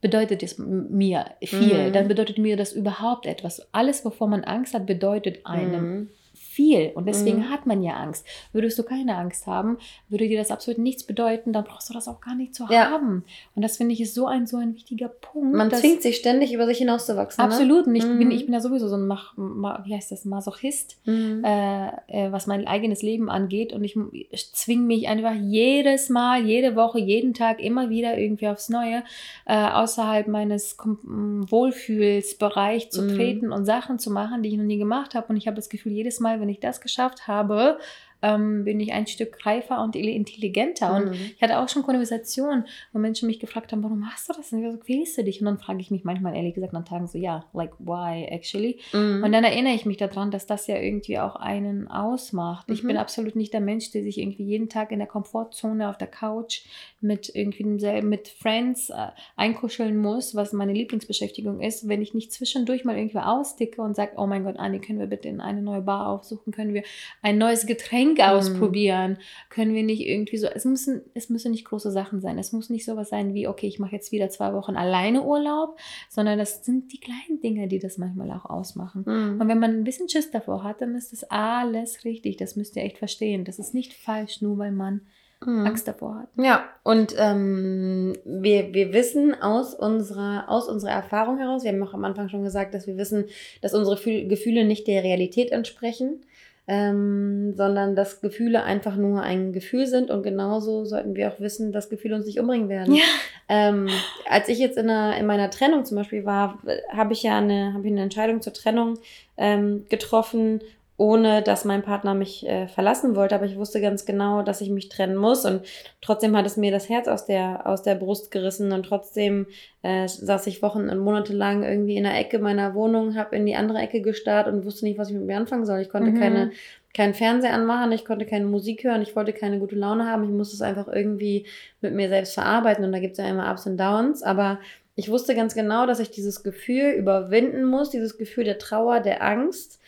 bedeutet 0.00 0.44
es 0.44 0.56
mir 0.58 1.24
viel, 1.42 1.88
Mhm. 1.88 1.92
dann 1.92 2.06
bedeutet 2.06 2.38
mir 2.38 2.56
das 2.56 2.72
überhaupt 2.72 3.26
etwas. 3.26 3.66
Alles, 3.72 4.04
wovor 4.04 4.28
man 4.28 4.44
Angst 4.44 4.72
hat, 4.72 4.86
bedeutet 4.86 5.44
einem 5.46 5.82
Mhm. 5.82 6.08
Viel 6.56 6.90
und 6.94 7.06
deswegen 7.06 7.38
Mhm. 7.40 7.50
hat 7.50 7.66
man 7.66 7.82
ja 7.82 7.94
Angst. 7.94 8.24
Würdest 8.52 8.78
du 8.78 8.82
keine 8.82 9.16
Angst 9.16 9.46
haben, 9.46 9.76
würde 10.08 10.26
dir 10.26 10.38
das 10.38 10.50
absolut 10.50 10.78
nichts 10.78 11.04
bedeuten, 11.04 11.52
dann 11.52 11.64
brauchst 11.64 11.90
du 11.90 11.94
das 11.94 12.08
auch 12.08 12.20
gar 12.20 12.34
nicht 12.34 12.54
zu 12.54 12.64
Ja. 12.70 12.90
haben. 12.90 13.24
Und 13.54 13.62
das 13.62 13.76
finde 13.76 13.92
ich 13.92 14.00
ist 14.00 14.14
so 14.14 14.26
ein 14.26 14.46
so 14.46 14.56
ein 14.56 14.74
wichtiger 14.74 15.08
Punkt. 15.08 15.54
Man 15.54 15.70
zwingt 15.70 16.02
sich 16.02 16.16
ständig 16.16 16.52
über 16.54 16.66
sich 16.66 16.78
hinauszuwachsen. 16.78 17.44
Absolut. 17.44 17.86
Und 17.86 17.94
ich, 17.94 18.04
Mhm. 18.06 18.18
bin, 18.18 18.30
ich 18.30 18.44
bin 18.46 18.54
ja 18.54 18.60
sowieso 18.60 18.88
so 18.88 18.96
ein 18.96 19.06
Mach, 19.06 19.36
Ma, 19.36 19.82
wie 19.84 19.94
heißt 19.94 20.10
das, 20.12 20.24
Masochist, 20.24 20.96
Ne? 21.04 21.12
Mhm. 21.12 21.44
äh, 21.44 21.88
äh, 22.26 22.32
was 22.32 22.46
mein 22.46 22.66
eigenes 22.66 23.02
Leben 23.02 23.28
angeht. 23.30 23.72
Und 23.72 23.84
ich, 23.84 23.96
ich 24.30 24.52
zwinge 24.54 24.82
mich 24.82 25.08
einfach 25.08 25.34
jedes 25.34 26.08
Mal, 26.08 26.44
jede 26.46 26.74
Woche, 26.76 26.98
jeden 26.98 27.34
Tag 27.34 27.60
immer 27.60 27.90
wieder 27.90 28.16
irgendwie 28.18 28.48
aufs 28.48 28.68
Neue 28.70 29.02
äh, 29.44 29.54
außerhalb 29.70 30.26
meines 30.28 30.76
Kom 30.76 30.98
m, 31.04 31.50
Wohlfühlsbereich 31.50 32.90
zu 32.90 33.02
Mhm. 33.02 33.08
treten 33.16 33.52
und 33.52 33.64
Sachen 33.64 33.98
zu 33.98 34.10
machen, 34.10 34.42
die 34.42 34.50
ich 34.50 34.56
noch 34.56 34.64
nie 34.64 34.78
gemacht 34.78 35.14
habe. 35.14 35.26
Und 35.28 35.36
ich 35.36 35.46
habe 35.46 35.56
das 35.56 35.68
Gefühl, 35.68 35.92
jedes 35.92 36.20
Mal, 36.20 36.40
wenn 36.40 36.45
ich 36.48 36.60
das 36.60 36.80
geschafft 36.80 37.26
habe, 37.26 37.78
ähm, 38.22 38.64
bin 38.64 38.80
ich 38.80 38.92
ein 38.94 39.06
Stück 39.06 39.44
reifer 39.44 39.82
und 39.82 39.94
intelligenter. 39.94 40.94
Und 40.96 41.04
Mhm. 41.10 41.32
ich 41.36 41.42
hatte 41.42 41.58
auch 41.60 41.68
schon 41.68 41.82
Konversationen, 41.82 42.64
wo 42.92 42.98
Menschen 42.98 43.26
mich 43.26 43.38
gefragt 43.40 43.72
haben, 43.72 43.82
warum 43.82 44.00
machst 44.00 44.28
du 44.28 44.32
das 44.32 44.48
denn? 44.50 44.62
Wieso 44.62 44.78
quälst 44.78 45.18
du 45.18 45.22
dich? 45.24 45.40
Und 45.40 45.44
dann 45.46 45.58
frage 45.58 45.80
ich 45.80 45.90
mich 45.90 46.02
manchmal 46.02 46.34
ehrlich 46.34 46.54
gesagt 46.54 46.74
an 46.74 46.86
Tagen 46.86 47.06
so, 47.06 47.18
ja, 47.18 47.44
like 47.52 47.72
why 47.78 48.24
actually? 48.24 48.80
Mhm. 48.94 49.22
Und 49.22 49.32
dann 49.32 49.44
erinnere 49.44 49.74
ich 49.74 49.84
mich 49.84 49.98
daran, 49.98 50.30
dass 50.30 50.46
das 50.46 50.66
ja 50.66 50.78
irgendwie 50.78 51.18
auch 51.18 51.36
einen 51.36 51.88
ausmacht. 51.88 52.70
Ich 52.70 52.82
Mhm. 52.82 52.88
bin 52.88 52.96
absolut 52.96 53.36
nicht 53.36 53.52
der 53.52 53.60
Mensch, 53.60 53.90
der 53.90 54.02
sich 54.02 54.18
irgendwie 54.18 54.44
jeden 54.44 54.70
Tag 54.70 54.92
in 54.92 54.98
der 54.98 55.08
Komfortzone 55.08 55.88
auf 55.88 55.98
der 55.98 56.08
Couch 56.08 56.62
mit 57.06 57.30
irgendwie 57.34 57.64
mit 58.02 58.28
Friends 58.28 58.90
äh, 58.90 59.08
einkuscheln 59.36 59.96
muss, 59.96 60.34
was 60.34 60.52
meine 60.52 60.72
Lieblingsbeschäftigung 60.72 61.60
ist, 61.60 61.88
wenn 61.88 62.02
ich 62.02 62.14
nicht 62.14 62.32
zwischendurch 62.32 62.84
mal 62.84 62.96
irgendwie 62.96 63.18
ausdicke 63.18 63.80
und 63.82 63.94
sage, 63.96 64.12
oh 64.16 64.26
mein 64.26 64.44
Gott, 64.44 64.56
Anni, 64.58 64.80
können 64.80 64.98
wir 64.98 65.06
bitte 65.06 65.28
in 65.28 65.40
eine 65.40 65.62
neue 65.62 65.82
Bar 65.82 66.08
aufsuchen? 66.08 66.52
Können 66.52 66.74
wir 66.74 66.82
ein 67.22 67.38
neues 67.38 67.66
Getränk 67.66 68.18
Mhm. 68.18 68.24
ausprobieren? 68.24 69.18
Können 69.50 69.74
wir 69.74 69.82
nicht 69.82 70.06
irgendwie 70.06 70.36
so, 70.36 70.46
es 70.48 70.64
müssen, 70.64 71.02
es 71.14 71.28
müssen 71.28 71.52
nicht 71.52 71.64
große 71.64 71.90
Sachen 71.90 72.20
sein. 72.20 72.38
Es 72.38 72.52
muss 72.52 72.70
nicht 72.70 72.84
sowas 72.84 73.08
sein 73.08 73.34
wie, 73.34 73.46
okay, 73.48 73.66
ich 73.66 73.78
mache 73.78 73.94
jetzt 73.94 74.12
wieder 74.12 74.28
zwei 74.28 74.52
Wochen 74.52 74.76
alleine 74.76 75.22
Urlaub, 75.22 75.78
sondern 76.08 76.38
das 76.38 76.64
sind 76.64 76.92
die 76.92 77.00
kleinen 77.00 77.40
Dinge, 77.42 77.68
die 77.68 77.78
das 77.78 77.98
manchmal 77.98 78.30
auch 78.32 78.44
ausmachen. 78.46 79.04
Mhm. 79.06 79.40
Und 79.40 79.48
wenn 79.48 79.58
man 79.58 79.70
ein 79.70 79.84
bisschen 79.84 80.08
Schiss 80.08 80.30
davor 80.30 80.64
hat, 80.64 80.80
dann 80.80 80.94
ist 80.94 81.12
das 81.12 81.24
alles 81.24 82.04
richtig. 82.04 82.36
Das 82.36 82.56
müsst 82.56 82.76
ihr 82.76 82.82
echt 82.82 82.98
verstehen. 82.98 83.44
Das 83.44 83.58
ist 83.58 83.74
nicht 83.74 83.92
falsch, 83.94 84.40
nur 84.42 84.58
weil 84.58 84.72
man 84.72 85.02
Mhm. 85.44 85.66
Angst 85.66 85.86
davor 85.86 86.20
hat. 86.20 86.28
Ja, 86.42 86.64
und 86.82 87.14
ähm, 87.18 88.14
wir, 88.24 88.72
wir 88.72 88.92
wissen 88.92 89.34
aus 89.40 89.74
unserer, 89.74 90.48
aus 90.48 90.68
unserer 90.68 90.92
Erfahrung 90.92 91.38
heraus, 91.38 91.62
wir 91.62 91.72
haben 91.72 91.82
auch 91.82 91.94
am 91.94 92.04
Anfang 92.04 92.28
schon 92.28 92.42
gesagt, 92.42 92.74
dass 92.74 92.86
wir 92.86 92.96
wissen, 92.96 93.26
dass 93.60 93.74
unsere 93.74 93.96
Fühl 93.96 94.28
Gefühle 94.28 94.64
nicht 94.64 94.86
der 94.86 95.04
Realität 95.04 95.52
entsprechen, 95.52 96.20
ähm, 96.68 97.54
sondern 97.54 97.94
dass 97.94 98.20
Gefühle 98.20 98.64
einfach 98.64 98.96
nur 98.96 99.22
ein 99.22 99.52
Gefühl 99.52 99.86
sind 99.86 100.10
und 100.10 100.22
genauso 100.22 100.84
sollten 100.84 101.14
wir 101.14 101.28
auch 101.28 101.38
wissen, 101.38 101.70
dass 101.70 101.90
Gefühle 101.90 102.16
uns 102.16 102.26
nicht 102.26 102.40
umbringen 102.40 102.68
werden. 102.68 102.94
Ja. 102.94 103.04
Ähm, 103.48 103.88
als 104.28 104.48
ich 104.48 104.58
jetzt 104.58 104.76
in, 104.76 104.90
einer, 104.90 105.16
in 105.16 105.26
meiner 105.26 105.50
Trennung 105.50 105.84
zum 105.84 105.98
Beispiel 105.98 106.24
war, 106.24 106.58
habe 106.90 107.12
ich 107.12 107.22
ja 107.22 107.38
eine, 107.38 107.74
habe 107.74 107.86
ich 107.86 107.92
eine 107.92 108.02
Entscheidung 108.02 108.40
zur 108.40 108.52
Trennung 108.52 108.98
ähm, 109.36 109.84
getroffen, 109.88 110.60
ohne 110.98 111.42
dass 111.42 111.64
mein 111.64 111.82
Partner 111.82 112.14
mich 112.14 112.46
äh, 112.46 112.68
verlassen 112.68 113.16
wollte. 113.16 113.34
Aber 113.34 113.44
ich 113.44 113.56
wusste 113.56 113.80
ganz 113.80 114.06
genau, 114.06 114.42
dass 114.42 114.60
ich 114.60 114.70
mich 114.70 114.88
trennen 114.88 115.16
muss. 115.16 115.44
Und 115.44 115.62
trotzdem 116.00 116.36
hat 116.36 116.46
es 116.46 116.56
mir 116.56 116.70
das 116.70 116.88
Herz 116.88 117.06
aus 117.06 117.26
der, 117.26 117.66
aus 117.66 117.82
der 117.82 117.96
Brust 117.96 118.30
gerissen. 118.30 118.72
Und 118.72 118.84
trotzdem 118.86 119.46
äh, 119.82 120.08
saß 120.08 120.46
ich 120.46 120.62
Wochen 120.62 120.88
und 120.88 120.98
Monate 120.98 121.32
lang 121.32 121.62
irgendwie 121.64 121.96
in 121.96 122.04
der 122.04 122.18
Ecke 122.18 122.38
meiner 122.38 122.74
Wohnung, 122.74 123.14
habe 123.14 123.36
in 123.36 123.44
die 123.44 123.56
andere 123.56 123.78
Ecke 123.78 124.00
gestarrt 124.00 124.48
und 124.48 124.64
wusste 124.64 124.86
nicht, 124.86 124.98
was 124.98 125.10
ich 125.10 125.16
mit 125.16 125.26
mir 125.26 125.36
anfangen 125.36 125.66
soll. 125.66 125.80
Ich 125.80 125.90
konnte 125.90 126.10
Mhm. 126.10 126.18
keine 126.20 126.50
keinen 126.94 127.12
Fernseher 127.12 127.52
anmachen, 127.52 127.92
ich 127.92 128.06
konnte 128.06 128.24
keine 128.24 128.46
Musik 128.46 128.82
hören, 128.82 129.02
ich 129.02 129.14
wollte 129.14 129.34
keine 129.34 129.58
gute 129.58 129.76
Laune 129.76 130.10
haben, 130.10 130.24
ich 130.24 130.30
musste 130.30 130.54
es 130.54 130.62
einfach 130.62 130.88
irgendwie 130.88 131.44
mit 131.82 131.92
mir 131.92 132.08
selbst 132.08 132.32
verarbeiten 132.32 132.86
und 132.86 132.92
da 132.92 133.00
gibt 133.00 133.12
es 133.12 133.18
ja 133.18 133.28
immer 133.30 133.50
Ups 133.52 133.66
und 133.66 133.76
Downs, 133.76 134.22
aber 134.22 134.58
ich 134.94 135.10
wusste 135.10 135.34
ganz 135.34 135.54
genau, 135.54 135.84
dass 135.84 136.00
ich 136.00 136.10
dieses 136.10 136.42
Gefühl 136.42 136.92
überwinden 136.92 137.66
muss, 137.66 137.90
dieses 137.90 138.16
Gefühl 138.16 138.44
der 138.44 138.58
Trauer, 138.58 139.00
der 139.00 139.22
Angst 139.22 139.78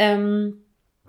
ähm, 0.00 0.64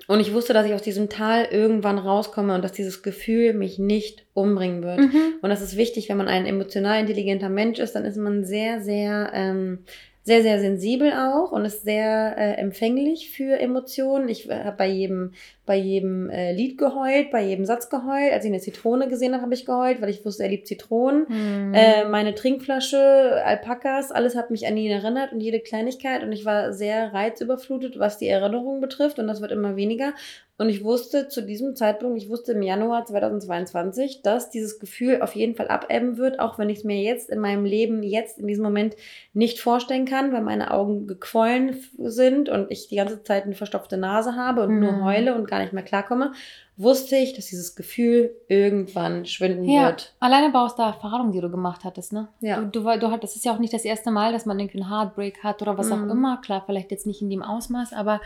und 0.07 0.19
ich 0.19 0.33
wusste, 0.33 0.51
dass 0.51 0.65
ich 0.65 0.73
aus 0.73 0.81
diesem 0.81 1.07
Tal 1.07 1.45
irgendwann 1.45 1.97
rauskomme 1.97 2.53
und 2.53 2.61
dass 2.61 2.73
dieses 2.73 3.03
Gefühl 3.03 3.53
mich 3.53 3.79
nicht 3.79 4.25
umbringen 4.33 4.83
wird. 4.83 4.99
Mhm. 4.99 5.35
Und 5.41 5.49
das 5.49 5.61
ist 5.61 5.77
wichtig, 5.77 6.09
wenn 6.09 6.17
man 6.17 6.27
ein 6.27 6.45
emotional 6.45 6.99
intelligenter 6.99 7.47
Mensch 7.47 7.79
ist, 7.79 7.93
dann 7.93 8.03
ist 8.03 8.17
man 8.17 8.43
sehr, 8.43 8.81
sehr, 8.81 9.31
ähm, 9.33 9.85
sehr, 10.23 10.41
sehr 10.41 10.59
sensibel 10.59 11.13
auch 11.13 11.51
und 11.53 11.63
ist 11.63 11.83
sehr 11.83 12.35
äh, 12.37 12.53
empfänglich 12.59 13.31
für 13.31 13.59
Emotionen. 13.59 14.27
Ich 14.27 14.49
habe 14.49 14.75
bei 14.77 14.87
jedem, 14.87 15.31
bei 15.71 15.77
jedem 15.77 16.29
äh, 16.29 16.51
Lied 16.51 16.77
geheult, 16.77 17.31
bei 17.31 17.41
jedem 17.45 17.63
Satz 17.63 17.89
geheult. 17.89 18.33
Als 18.33 18.43
ich 18.43 18.51
eine 18.51 18.59
Zitrone 18.59 19.07
gesehen 19.07 19.31
habe, 19.31 19.43
habe 19.43 19.53
ich 19.53 19.65
geheult, 19.65 20.01
weil 20.01 20.09
ich 20.09 20.25
wusste, 20.25 20.43
er 20.43 20.49
liebt 20.49 20.67
Zitronen. 20.67 21.25
Mhm. 21.29 21.73
Äh, 21.73 22.03
meine 22.09 22.35
Trinkflasche, 22.35 23.41
Alpakas, 23.45 24.11
alles 24.11 24.35
hat 24.35 24.51
mich 24.51 24.67
an 24.67 24.75
ihn 24.75 24.91
erinnert 24.91 25.31
und 25.31 25.39
jede 25.39 25.61
Kleinigkeit. 25.61 26.23
Und 26.23 26.33
ich 26.33 26.43
war 26.43 26.73
sehr 26.73 27.13
reizüberflutet, 27.13 27.97
was 27.99 28.17
die 28.17 28.27
Erinnerung 28.27 28.81
betrifft. 28.81 29.17
Und 29.17 29.27
das 29.27 29.39
wird 29.39 29.53
immer 29.53 29.77
weniger. 29.77 30.11
Und 30.57 30.69
ich 30.69 30.83
wusste 30.83 31.27
zu 31.27 31.41
diesem 31.41 31.75
Zeitpunkt, 31.75 32.21
ich 32.21 32.29
wusste 32.29 32.51
im 32.51 32.61
Januar 32.61 33.03
2022, 33.05 34.21
dass 34.21 34.51
dieses 34.51 34.77
Gefühl 34.77 35.21
auf 35.23 35.35
jeden 35.35 35.55
Fall 35.55 35.69
abebben 35.69 36.17
wird, 36.17 36.39
auch 36.39 36.59
wenn 36.59 36.69
ich 36.69 36.79
es 36.79 36.83
mir 36.83 37.01
jetzt 37.01 37.31
in 37.31 37.39
meinem 37.39 37.65
Leben, 37.65 38.03
jetzt 38.03 38.37
in 38.37 38.45
diesem 38.45 38.63
Moment 38.63 38.95
nicht 39.33 39.59
vorstellen 39.59 40.05
kann, 40.05 40.31
weil 40.33 40.41
meine 40.41 40.69
Augen 40.69 41.07
gequollen 41.07 41.77
sind 41.97 42.47
und 42.49 42.69
ich 42.69 42.89
die 42.89 42.97
ganze 42.97 43.23
Zeit 43.23 43.45
eine 43.45 43.55
verstopfte 43.55 43.97
Nase 43.97 44.35
habe 44.35 44.61
und 44.63 44.79
nur 44.79 44.91
Mhm. 44.91 45.03
heule 45.03 45.33
und 45.33 45.49
gar 45.49 45.60
nicht 45.61 45.73
mehr 45.73 45.83
klarkomme, 45.83 46.33
wusste 46.77 47.15
ich, 47.15 47.33
dass 47.33 47.47
dieses 47.47 47.75
Gefühl 47.75 48.31
irgendwann 48.47 49.25
schwinden 49.25 49.65
Ja, 49.69 49.87
wird. 49.87 50.13
alleine 50.19 50.47
aber 50.47 50.63
aus 50.63 50.75
der 50.75 50.85
Erfahrung, 50.85 51.31
die 51.31 51.39
du 51.41 51.49
gemacht 51.49 51.83
hattest, 51.83 52.13
ne? 52.13 52.27
Ja. 52.39 52.61
Du, 52.61 52.81
du, 52.83 52.97
du 52.99 53.17
das 53.17 53.35
ist 53.35 53.45
ja 53.45 53.53
auch 53.53 53.59
nicht 53.59 53.73
das 53.73 53.85
erste 53.85 54.09
Mal, 54.11 54.31
dass 54.31 54.45
man 54.45 54.59
irgendwie 54.59 54.81
einen 54.81 54.89
Heartbreak 54.89 55.43
hat 55.43 55.61
oder 55.61 55.77
was 55.77 55.87
Mhm. 55.89 55.93
auch 55.93 56.11
immer. 56.11 56.41
Klar, 56.41 56.63
vielleicht 56.65 56.91
jetzt 56.91 57.05
nicht 57.07 57.21
in 57.21 57.29
dem 57.29 57.43
Ausmaß, 57.43 57.93
aber 57.93 58.21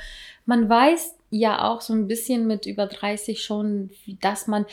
man 0.45 0.69
weiß 0.69 1.15
ja 1.31 1.63
auch 1.69 1.81
so 1.81 1.93
ein 1.93 2.07
bisschen 2.07 2.47
mit 2.47 2.65
über 2.65 2.85
30 2.87 3.43
schon, 3.43 3.89
dass 4.21 4.47
man 4.47 4.65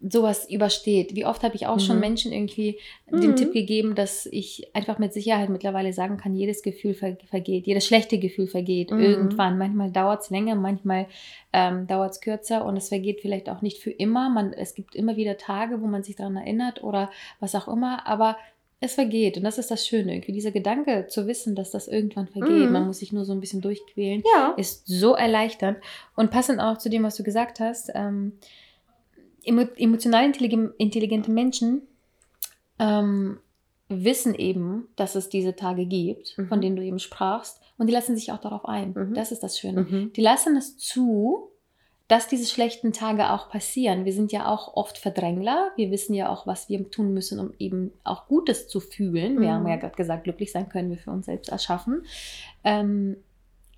sowas 0.00 0.48
übersteht. 0.48 1.16
Wie 1.16 1.26
oft 1.26 1.42
habe 1.42 1.56
ich 1.56 1.66
auch 1.66 1.80
schon 1.80 1.96
Mhm. 1.96 2.00
Menschen 2.00 2.32
irgendwie 2.32 2.78
den 3.10 3.30
Mhm. 3.30 3.36
Tipp 3.36 3.52
gegeben, 3.52 3.94
dass 3.94 4.26
ich 4.26 4.70
einfach 4.74 4.98
mit 4.98 5.12
Sicherheit 5.12 5.48
mittlerweile 5.48 5.92
sagen 5.92 6.16
kann, 6.18 6.34
jedes 6.36 6.62
Gefühl 6.62 6.94
ver 6.94 7.16
vergeht, 7.28 7.66
jedes 7.66 7.84
schlechte 7.86 8.18
Gefühl 8.18 8.46
vergeht 8.46 8.90
Mhm. 8.92 9.00
irgendwann. 9.00 9.58
Manchmal 9.58 9.90
dauert 9.90 10.22
es 10.22 10.30
länger, 10.30 10.54
manchmal 10.54 11.06
ähm, 11.52 11.86
dauert 11.86 12.12
es 12.12 12.20
kürzer 12.20 12.64
und 12.64 12.76
es 12.76 12.88
vergeht 12.90 13.20
vielleicht 13.20 13.48
auch 13.48 13.62
nicht 13.62 13.78
für 13.78 13.90
immer. 13.90 14.28
Man, 14.30 14.52
es 14.52 14.74
gibt 14.74 14.94
immer 14.94 15.16
wieder 15.16 15.36
Tage, 15.36 15.80
wo 15.82 15.86
man 15.86 16.02
sich 16.02 16.14
daran 16.16 16.36
erinnert 16.36 16.84
oder 16.84 17.10
was 17.40 17.54
auch 17.54 17.66
immer, 17.68 18.06
aber 18.06 18.36
es 18.80 18.94
vergeht 18.94 19.36
und 19.36 19.42
das 19.42 19.58
ist 19.58 19.72
das 19.72 19.84
Schöne, 19.84 20.14
irgendwie 20.14 20.30
dieser 20.30 20.52
Gedanke 20.52 21.06
zu 21.08 21.26
wissen, 21.26 21.56
dass 21.56 21.72
das 21.72 21.88
irgendwann 21.88 22.28
vergeht. 22.28 22.66
Mhm. 22.66 22.72
Man 22.72 22.86
muss 22.86 22.98
sich 23.00 23.12
nur 23.12 23.24
so 23.24 23.32
ein 23.32 23.40
bisschen 23.40 23.60
durchquälen 23.60 24.22
Ja. 24.36 24.54
ist 24.56 24.86
so 24.86 25.14
erleichternd. 25.14 25.78
Und 26.14 26.30
passend 26.30 26.60
auch 26.60 26.78
zu 26.78 26.88
dem, 26.88 27.02
was 27.02 27.16
du 27.16 27.24
gesagt 27.24 27.58
hast, 27.58 27.90
ähm, 27.96 28.34
emotional 29.48 30.24
intelligente, 30.78 31.30
Menschen 31.30 31.82
ähm, 32.78 33.38
wissen 33.88 34.34
eben, 34.34 34.88
dass 34.96 35.14
es 35.14 35.28
diese 35.28 35.56
Tage 35.56 35.86
gibt, 35.86 36.36
Mhm. 36.36 36.48
von 36.48 36.60
denen 36.60 36.76
du 36.76 36.82
eben 36.82 36.98
sprachst, 36.98 37.60
und 37.78 37.86
die 37.86 37.92
lassen 37.92 38.16
sich 38.16 38.32
auch 38.32 38.38
darauf 38.40 38.64
ein. 38.66 38.92
Mhm. 38.92 39.14
Das 39.14 39.32
ist 39.32 39.42
das 39.42 39.58
Schöne. 39.58 39.82
Mhm. 39.82 40.12
Die 40.14 40.20
lassen 40.20 40.56
es 40.56 40.76
zu, 40.76 41.50
dass 42.08 42.26
diese 42.26 42.46
schlechten 42.46 42.92
Tage 42.92 43.30
auch 43.30 43.50
passieren. 43.50 44.04
Wir 44.06 44.12
sind 44.14 44.32
ja 44.32 44.46
auch 44.48 44.74
oft 44.76 44.96
Verdrängler. 44.98 45.70
Wir 45.76 45.90
wissen 45.90 46.14
ja 46.14 46.28
auch, 46.30 46.46
was 46.46 46.68
wir 46.70 46.90
tun 46.90 47.12
müssen, 47.12 47.38
um 47.38 47.52
eben 47.58 47.92
auch 48.02 48.26
Gutes 48.28 48.66
zu 48.66 48.80
fühlen. 48.80 49.40
Wir 49.40 49.48
Mhm. 49.48 49.52
haben 49.52 49.68
ja 49.68 49.76
gerade 49.76 49.94
gesagt, 49.96 50.24
glücklich 50.24 50.50
sein 50.50 50.68
können 50.70 50.90
wir 50.90 50.96
für 50.98 51.10
uns 51.10 51.26
selbst 51.26 51.50
erschaffen. 51.50 52.02
Ähm, 52.64 53.16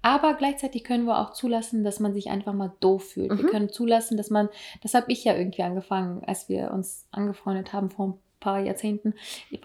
aber 0.03 0.35
gleichzeitig 0.35 0.85
können 0.85 1.05
wir 1.05 1.19
auch 1.19 1.33
zulassen, 1.33 1.85
dass 1.85 2.01
man 2.01 2.15
sich 2.15 2.31
einfach 2.31 2.53
mal 2.53 2.73
doof 2.81 3.11
fühlt. 3.11 3.31
Wir 3.37 3.45
Mhm. 3.47 3.51
können 3.51 3.69
zulassen, 3.71 4.17
dass 4.17 4.31
man, 4.31 4.49
das 4.83 4.95
habe 4.95 5.11
ich 5.13 5.25
ja 5.25 5.35
irgendwie 5.35 5.63
angefangen, 5.63 6.23
als 6.25 6.49
wir 6.49 6.71
uns 6.73 7.07
angefreundet 7.11 7.73
haben 7.73 7.91
vor 7.91 8.07
ein 8.09 8.15
paar 8.41 8.61
Jahrzehnten, 8.61 9.15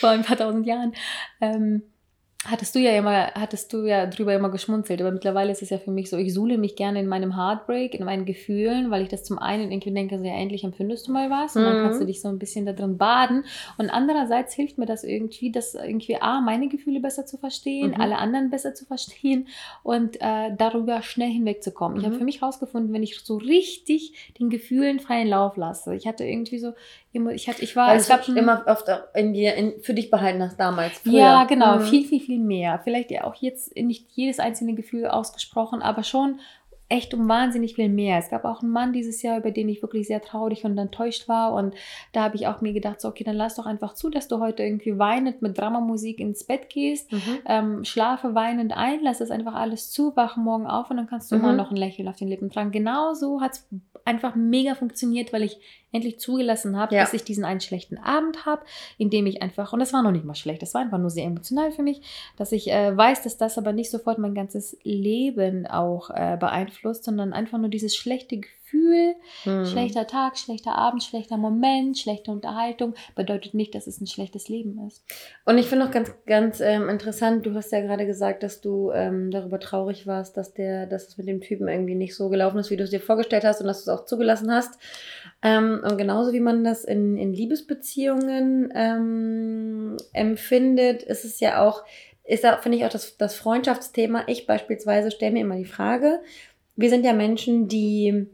vor 0.00 0.10
ein 0.10 0.22
paar 0.22 0.36
tausend 0.36 0.66
Jahren. 0.66 0.92
Ähm, 1.40 1.82
hattest 2.44 2.74
du 2.74 2.78
ja 2.80 2.90
immer, 2.96 3.28
hattest 3.34 3.72
du 3.72 3.84
ja 3.86 4.06
drüber 4.06 4.34
immer 4.34 4.50
geschmunzelt, 4.50 5.00
aber 5.00 5.12
mittlerweile 5.12 5.52
ist 5.52 5.62
es 5.62 5.70
ja 5.70 5.78
für 5.78 5.90
mich 5.90 6.10
so, 6.10 6.16
ich 6.16 6.34
suhle 6.34 6.58
mich 6.58 6.76
gerne 6.76 6.98
in 7.00 7.06
meinem 7.06 7.36
Heartbreak, 7.36 7.94
in 7.94 8.04
meinen 8.04 8.24
Gefühlen, 8.24 8.90
weil 8.90 9.02
ich 9.02 9.08
das 9.08 9.22
zum 9.24 9.38
einen 9.38 9.70
irgendwie 9.70 9.92
denke, 9.92 10.18
so 10.18 10.24
ja, 10.24 10.34
endlich 10.34 10.64
empfindest 10.64 11.06
du 11.06 11.12
mal 11.12 11.30
was 11.30 11.56
und 11.56 11.64
dann 11.64 11.76
Mhm. 11.76 11.80
kannst 11.82 12.00
du 12.00 12.04
dich 12.04 12.20
so 12.20 12.28
ein 12.28 12.38
bisschen 12.38 12.66
da 12.66 12.72
drin 12.72 12.98
baden 12.98 13.44
und 13.78 13.90
andererseits 13.90 14.54
hilft 14.54 14.78
mir 14.78 14.86
das 14.86 15.04
irgendwie, 15.04 15.52
das 15.52 15.74
irgendwie 15.74 16.16
A, 16.20 16.40
meine 16.40 16.68
Gefühle 16.68 17.00
besser 17.00 17.26
zu 17.26 17.38
verstehen, 17.38 17.90
Mhm. 17.90 18.00
alle 18.00 18.18
anderen 18.18 18.50
besser 18.50 18.74
zu 18.74 18.84
verstehen 18.86 19.48
und 19.82 20.20
äh, 20.20 20.54
darüber 20.56 21.02
schnell 21.02 21.30
hinwegzukommen. 21.30 21.98
Ich 21.98 22.04
habe 22.04 22.14
Mhm. 22.14 22.18
für 22.18 22.24
mich 22.24 22.42
rausgefunden, 22.42 22.92
wenn 22.92 23.02
ich 23.02 23.18
so 23.20 23.36
richtig 23.36 24.32
den 24.40 24.50
Gefühlen 24.50 24.98
freien 25.00 25.28
Lauf 25.28 25.56
lasse, 25.56 25.94
ich 25.94 26.06
hatte 26.06 26.24
irgendwie 26.24 26.58
so, 26.58 26.72
ich 27.12 27.48
hatte, 27.48 27.62
ich 27.62 27.76
war, 27.76 27.94
es 27.94 28.08
gab 28.08 28.26
gab 28.26 28.36
immer 28.36 28.62
oft 28.66 28.86
in 29.14 29.32
dir, 29.34 29.54
in, 29.54 29.82
für 29.82 29.94
dich 29.94 30.10
behalten 30.10 30.42
hast 30.42 30.58
damals. 30.58 30.98
Früher. 31.00 31.18
ja, 31.20 31.44
genau, 31.44 31.76
Mhm. 31.78 31.82
viel, 31.82 32.04
viel, 32.06 32.20
viel 32.20 32.38
mehr. 32.38 32.80
Vielleicht 32.84 33.10
ja 33.10 33.24
auch 33.24 33.34
jetzt 33.36 33.76
nicht 33.76 34.06
jedes 34.12 34.38
einzelne 34.40 34.74
Gefühl 34.74 35.06
ausgesprochen, 35.06 35.82
aber 35.82 36.02
schon 36.04 36.40
echt 36.88 37.14
um 37.14 37.26
wahnsinnig 37.26 37.74
viel 37.76 37.88
mehr. 37.88 38.18
Es 38.18 38.28
gab 38.28 38.44
auch 38.44 38.60
einen 38.60 38.70
Mann 38.70 38.92
dieses 38.92 39.22
Jahr, 39.22 39.38
über 39.38 39.50
den 39.50 39.66
ich 39.70 39.80
wirklich 39.80 40.06
sehr 40.06 40.20
traurig 40.20 40.64
und 40.66 40.76
enttäuscht 40.76 41.26
war. 41.26 41.54
Und 41.54 41.74
da 42.12 42.22
habe 42.22 42.36
ich 42.36 42.46
auch 42.46 42.60
mir 42.60 42.74
gedacht, 42.74 43.00
so, 43.00 43.08
okay, 43.08 43.24
dann 43.24 43.36
lass 43.36 43.54
doch 43.54 43.64
einfach 43.64 43.94
zu, 43.94 44.10
dass 44.10 44.28
du 44.28 44.40
heute 44.40 44.62
irgendwie 44.62 44.98
weinend 44.98 45.40
mit 45.40 45.56
Dramamusik 45.56 46.20
ins 46.20 46.44
Bett 46.44 46.68
gehst. 46.68 47.10
Mhm. 47.10 47.20
Ähm, 47.46 47.84
schlafe 47.86 48.34
weinend 48.34 48.76
ein, 48.76 49.00
lass 49.02 49.18
das 49.18 49.30
einfach 49.30 49.54
alles 49.54 49.90
zu, 49.90 50.14
wache 50.16 50.38
morgen 50.38 50.66
auf 50.66 50.90
und 50.90 50.98
dann 50.98 51.06
kannst 51.06 51.32
du 51.32 51.36
Mhm. 51.36 51.40
immer 51.44 51.52
noch 51.54 51.70
ein 51.70 51.78
Lächeln 51.78 52.08
auf 52.08 52.16
den 52.16 52.28
Lippen 52.28 52.50
tragen. 52.50 52.72
Genau 52.72 53.14
so 53.14 53.40
hat 53.40 53.52
es 53.52 53.66
einfach 54.04 54.34
mega 54.34 54.74
funktioniert, 54.74 55.32
weil 55.32 55.44
ich 55.44 55.58
endlich 55.92 56.18
zugelassen 56.18 56.76
habe, 56.76 56.94
Ja. 56.94 57.02
dass 57.02 57.12
ich 57.14 57.22
diesen 57.24 57.44
einen 57.44 57.60
schlechten 57.60 57.98
Abend 57.98 58.46
habe, 58.46 58.62
in 58.98 59.10
dem 59.10 59.26
ich 59.26 59.42
einfach, 59.42 59.72
und 59.72 59.78
das 59.80 59.92
war 59.92 60.02
noch 60.02 60.10
nicht 60.12 60.24
mal 60.24 60.34
schlecht, 60.34 60.62
das 60.62 60.74
war 60.74 60.80
einfach 60.80 60.98
nur 60.98 61.10
sehr 61.10 61.24
emotional 61.26 61.70
für 61.72 61.82
mich, 61.82 62.00
dass 62.36 62.52
ich 62.52 62.70
äh, 62.70 62.96
weiß, 62.96 63.22
dass 63.22 63.36
das 63.36 63.58
aber 63.58 63.72
nicht 63.72 63.90
sofort 63.90 64.18
mein 64.18 64.34
ganzes 64.34 64.76
Leben 64.82 65.66
auch 65.66 66.10
äh, 66.10 66.36
beeinflusst, 66.38 67.04
sondern 67.04 67.32
einfach 67.32 67.58
nur 67.58 67.68
dieses 67.68 67.94
schlechte 67.94 68.38
Gefühl, 68.38 69.14
Mhm. 69.44 69.66
schlechter 69.66 70.06
Tag, 70.06 70.38
schlechter 70.38 70.74
Abend, 70.76 71.02
schlechter 71.02 71.36
Moment, 71.36 71.98
schlechte 71.98 72.30
Unterhaltung, 72.30 72.94
bedeutet 73.14 73.52
nicht, 73.52 73.74
dass 73.74 73.86
es 73.86 74.00
ein 74.00 74.06
schlechtes 74.06 74.48
Leben 74.48 74.86
ist. 74.86 75.04
Und 75.44 75.58
ich 75.58 75.66
finde 75.66 75.84
auch 75.86 75.90
ganz, 75.90 76.10
ganz 76.24 76.60
ähm, 76.60 76.88
interessant, 76.88 77.44
du 77.44 77.52
hast 77.54 77.70
ja 77.70 77.82
gerade 77.82 78.06
gesagt, 78.06 78.42
dass 78.42 78.62
du 78.62 78.90
ähm, 78.92 79.30
darüber 79.30 79.60
traurig 79.60 80.06
warst, 80.06 80.38
dass 80.38 80.54
der, 80.54 80.86
dass 80.86 81.08
es 81.08 81.18
mit 81.18 81.28
dem 81.28 81.42
Typen 81.42 81.68
irgendwie 81.68 81.94
nicht 81.94 82.14
so 82.16 82.30
gelaufen 82.30 82.58
ist, 82.60 82.70
wie 82.70 82.78
du 82.78 82.84
es 82.84 82.90
dir 82.90 83.00
vorgestellt 83.00 83.44
hast 83.44 83.60
und 83.60 83.66
dass 83.66 83.84
du 83.84 83.90
es 83.90 83.98
auch 84.00 84.06
zugelassen 84.06 84.50
hast. 84.50 84.78
Ähm, 85.42 85.81
und 85.84 85.98
genauso 85.98 86.32
wie 86.32 86.40
man 86.40 86.64
das 86.64 86.84
in, 86.84 87.16
in 87.16 87.32
Liebesbeziehungen 87.32 88.72
ähm, 88.74 89.96
empfindet, 90.12 91.02
ist 91.02 91.24
es 91.24 91.40
ja 91.40 91.62
auch, 91.62 91.82
ist 92.24 92.44
da, 92.44 92.56
finde 92.58 92.78
ich, 92.78 92.84
auch 92.84 92.90
das, 92.90 93.16
das 93.16 93.34
Freundschaftsthema. 93.34 94.24
Ich 94.26 94.46
beispielsweise 94.46 95.10
stelle 95.10 95.32
mir 95.32 95.40
immer 95.40 95.56
die 95.56 95.64
Frage, 95.64 96.20
wir 96.76 96.88
sind 96.90 97.04
ja 97.04 97.12
Menschen, 97.12 97.68
die 97.68 98.26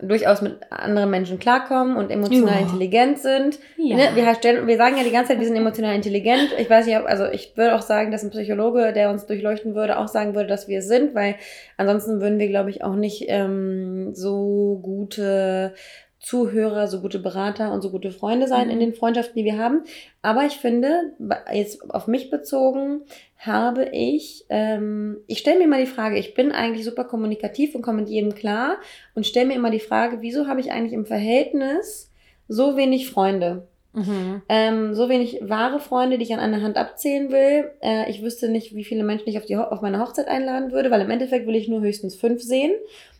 durchaus 0.00 0.42
mit 0.42 0.58
anderen 0.70 1.10
Menschen 1.10 1.40
klarkommen 1.40 1.96
und 1.96 2.10
emotional 2.10 2.54
Ja. 2.54 2.60
intelligent 2.60 3.18
sind. 3.18 3.58
Ja. 3.76 3.96
Ne? 3.96 4.08
Wir, 4.14 4.32
stellen, 4.34 4.66
wir 4.68 4.76
sagen 4.76 4.96
ja 4.96 5.02
die 5.02 5.10
ganze 5.10 5.32
Zeit, 5.32 5.40
wir 5.40 5.46
sind 5.46 5.56
emotional 5.56 5.94
intelligent. 5.94 6.54
Ich 6.56 6.70
weiß 6.70 6.86
nicht, 6.86 6.96
also 6.96 7.24
ich 7.26 7.56
würde 7.56 7.74
auch 7.74 7.82
sagen, 7.82 8.12
dass 8.12 8.22
ein 8.22 8.30
Psychologe, 8.30 8.92
der 8.92 9.10
uns 9.10 9.26
durchleuchten 9.26 9.74
würde, 9.74 9.98
auch 9.98 10.06
sagen 10.06 10.36
würde, 10.36 10.48
dass 10.48 10.68
wir 10.68 10.78
es 10.78 10.86
sind, 10.86 11.16
weil 11.16 11.34
ansonsten 11.76 12.20
würden 12.20 12.38
wir, 12.38 12.46
glaube 12.48 12.70
ich, 12.70 12.84
auch 12.84 12.94
nicht 12.94 13.24
ähm, 13.26 14.14
so 14.14 14.78
gute 14.82 15.74
Zuhörer, 16.20 16.88
so 16.88 17.00
gute 17.00 17.18
Berater 17.20 17.72
und 17.72 17.80
so 17.80 17.90
gute 17.90 18.10
Freunde 18.10 18.48
sein 18.48 18.66
Mhm. 18.66 18.72
in 18.72 18.80
den 18.80 18.94
Freundschaften, 18.94 19.36
die 19.36 19.44
wir 19.44 19.56
haben. 19.56 19.84
Aber 20.20 20.44
ich 20.44 20.54
finde, 20.54 21.12
jetzt 21.52 21.88
auf 21.90 22.06
mich 22.08 22.28
bezogen, 22.30 23.02
habe 23.38 23.88
ich, 23.92 24.44
ähm, 24.48 25.18
ich 25.28 25.38
stelle 25.38 25.58
mir 25.58 25.64
immer 25.64 25.78
die 25.78 25.86
Frage, 25.86 26.18
ich 26.18 26.34
bin 26.34 26.50
eigentlich 26.50 26.84
super 26.84 27.04
kommunikativ 27.04 27.74
und 27.76 27.82
komme 27.82 28.00
mit 28.00 28.08
jedem 28.10 28.34
klar 28.34 28.78
und 29.14 29.26
stelle 29.26 29.46
mir 29.46 29.54
immer 29.54 29.70
die 29.70 29.78
Frage, 29.78 30.18
wieso 30.20 30.48
habe 30.48 30.60
ich 30.60 30.72
eigentlich 30.72 30.92
im 30.92 31.06
Verhältnis 31.06 32.10
so 32.48 32.76
wenig 32.76 33.08
Freunde? 33.10 33.68
Mhm. 33.92 34.42
Ähm, 34.48 34.94
so 34.94 35.08
wenig 35.08 35.38
wahre 35.42 35.78
Freunde, 35.80 36.18
die 36.18 36.24
ich 36.24 36.34
an 36.34 36.40
einer 36.40 36.62
Hand 36.62 36.76
abzählen 36.76 37.30
will. 37.30 37.70
Äh, 37.80 38.10
ich 38.10 38.22
wüsste 38.22 38.48
nicht, 38.48 38.74
wie 38.74 38.84
viele 38.84 39.02
Menschen 39.04 39.28
ich 39.28 39.38
auf, 39.38 39.46
die, 39.46 39.56
auf 39.56 39.80
meine 39.80 40.00
Hochzeit 40.00 40.28
einladen 40.28 40.72
würde, 40.72 40.90
weil 40.90 41.00
im 41.00 41.10
Endeffekt 41.10 41.46
will 41.46 41.56
ich 41.56 41.68
nur 41.68 41.80
höchstens 41.80 42.16
fünf 42.16 42.42
sehen. 42.42 42.72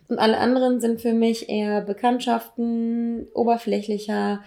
Und 0.09 0.19
alle 0.19 0.39
anderen 0.39 0.81
sind 0.81 1.01
für 1.01 1.13
mich 1.13 1.49
eher 1.49 1.83
Bekanntschaften, 1.83 3.27
oberflächlicher, 3.35 4.41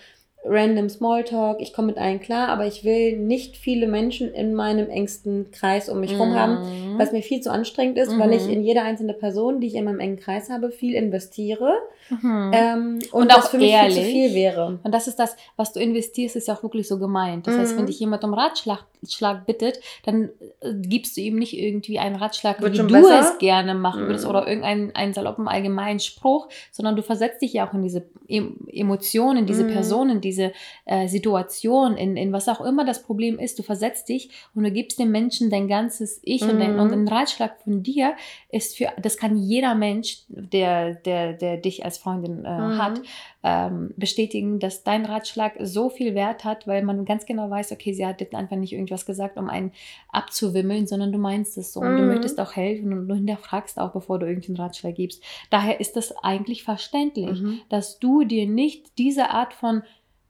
random 0.43 0.89
Smalltalk. 0.89 1.61
Ich 1.61 1.71
komme 1.71 1.87
mit 1.89 1.99
allen 1.99 2.19
klar, 2.19 2.47
aber 2.49 2.65
ich 2.65 2.83
will 2.83 3.15
nicht 3.17 3.57
viele 3.57 3.87
Menschen 3.87 4.33
in 4.33 4.55
meinem 4.55 4.89
engsten 4.89 5.51
Kreis 5.51 5.87
um 5.87 5.99
mich 5.99 6.17
rum 6.17 6.33
haben, 6.33 6.53
Mhm. 6.93 6.97
was 6.97 7.11
mir 7.11 7.21
viel 7.21 7.41
zu 7.41 7.51
anstrengend 7.51 7.99
ist, 7.99 8.17
weil 8.17 8.33
ich 8.33 8.45
Mhm. 8.47 8.53
in 8.53 8.63
jede 8.63 8.81
einzelne 8.81 9.13
Person, 9.13 9.59
die 9.61 9.67
ich 9.67 9.75
in 9.75 9.85
meinem 9.85 9.99
engen 9.99 10.17
Kreis 10.17 10.49
habe, 10.49 10.71
viel 10.71 10.95
investiere. 10.95 11.73
Mhm. 12.09 12.51
Ähm, 12.55 12.99
und, 13.11 13.21
Und 13.21 13.35
auch 13.35 13.49
für 13.49 13.59
mich 13.59 13.71
viel 13.71 13.91
zu 13.91 13.99
ehrlich. 13.99 14.11
viel 14.11 14.33
wäre. 14.33 14.79
Und 14.83 14.91
das 14.95 15.07
ist 15.07 15.19
das, 15.19 15.35
was 15.57 15.73
du 15.73 15.79
investierst, 15.79 16.35
ist 16.35 16.47
ja 16.47 16.55
auch 16.55 16.63
wirklich 16.63 16.87
so 16.87 16.97
gemeint. 16.97 17.45
Das 17.45 17.55
heißt, 17.59 17.73
Mhm. 17.75 17.77
wenn 17.81 17.85
dich 17.85 17.99
jemand 17.99 18.23
um 18.23 18.33
Ratschlag, 18.33 18.83
Ratschlag 19.03 19.45
bittet, 19.45 19.79
dann 20.05 20.29
äh, 20.61 20.73
gibst 20.81 21.17
du 21.17 21.21
ihm 21.21 21.37
nicht 21.37 21.57
irgendwie 21.57 21.99
einen 21.99 22.15
Ratschlag, 22.15 22.61
Wird 22.61 22.73
wie 22.73 22.77
du 22.77 22.87
besser? 22.87 23.19
es 23.19 23.37
gerne 23.39 23.73
machen 23.73 24.05
würdest 24.07 24.25
Mhm. 24.25 24.29
oder 24.29 24.47
irgendeinen 24.47 24.95
einen 24.95 25.13
saloppen 25.13 25.47
allgemeinen 25.47 25.99
Spruch, 25.99 26.47
sondern 26.71 26.95
du 26.95 27.01
versetzt 27.03 27.41
dich 27.41 27.53
ja 27.53 27.67
auch 27.67 27.73
in 27.73 27.81
diese 27.83 28.05
em 28.27 28.55
Emotionen, 28.71 29.39
in 29.39 29.45
diese 29.45 29.63
Mhm. 29.63 29.67
Person, 29.67 30.09
in 30.09 30.21
diese 30.21 30.53
äh, 30.85 31.07
Situation, 31.07 31.97
in, 31.97 32.15
in 32.17 32.31
was 32.31 32.47
auch 32.47 32.61
immer 32.61 32.85
das 32.85 33.03
Problem 33.03 33.39
ist. 33.39 33.57
Du 33.59 33.63
versetzt 33.63 34.09
dich 34.09 34.29
und 34.55 34.63
du 34.63 34.71
gibst 34.71 34.99
dem 34.99 35.11
Menschen 35.11 35.49
dein 35.49 35.67
ganzes 35.67 36.19
Ich 36.23 36.41
und, 36.43 36.59
dein, 36.59 36.79
und 36.79 36.91
ein 36.93 37.07
Ratschlag 37.07 37.59
von 37.63 37.83
dir 37.83 38.13
ist 38.51 38.77
für, 38.77 38.89
das 39.01 39.17
kann 39.17 39.37
jeder 39.37 39.75
Mensch, 39.75 40.19
der, 40.27 40.93
der, 40.95 41.33
der 41.33 41.57
dich 41.57 41.83
als 41.85 41.97
Freundin 41.97 42.45
äh, 42.45 42.51
Mhm. 42.61 42.77
hat, 42.77 43.01
ähm, 43.43 43.91
bestätigen, 43.97 44.59
dass 44.59 44.83
dein 44.83 45.05
Ratschlag 45.05 45.53
so 45.59 45.89
viel 45.89 46.13
Wert 46.13 46.43
hat, 46.43 46.67
weil 46.67 46.83
man 46.83 47.05
ganz 47.05 47.25
genau 47.25 47.49
weiß, 47.49 47.71
okay, 47.71 47.91
sie 47.93 48.05
hat 48.05 48.21
jetzt 48.21 48.35
einfach 48.35 48.55
nicht 48.55 48.73
irgendwas 48.73 49.05
gesagt, 49.05 49.37
um 49.37 49.49
einen 49.49 49.71
abzuwimmeln, 50.11 50.85
sondern 50.87 51.11
du 51.11 51.17
meinst 51.17 51.57
es 51.57 51.73
so 51.73 51.79
und 51.79 51.95
du 51.97 52.03
Mhm. 52.03 52.09
möchtest 52.09 52.39
auch 52.39 52.55
helfen 52.55 52.93
und 52.93 53.07
du 53.07 53.15
hinterfragst 53.15 53.79
auch, 53.79 53.93
bevor 53.93 54.19
du 54.19 54.27
irgendeinen 54.27 54.57
Ratschlag 54.57 54.95
gibst. 54.95 55.23
Daher 55.49 55.79
ist 55.79 55.95
das 55.95 56.15
eigentlich 56.23 56.63
verständlich, 56.63 57.41
Mhm. 57.41 57.61
dass 57.69 57.97
du 57.99 58.23
dir 58.23 58.45
nicht 58.47 58.97
diese 58.97 59.29
Art 59.31 59.53
von 59.53 59.83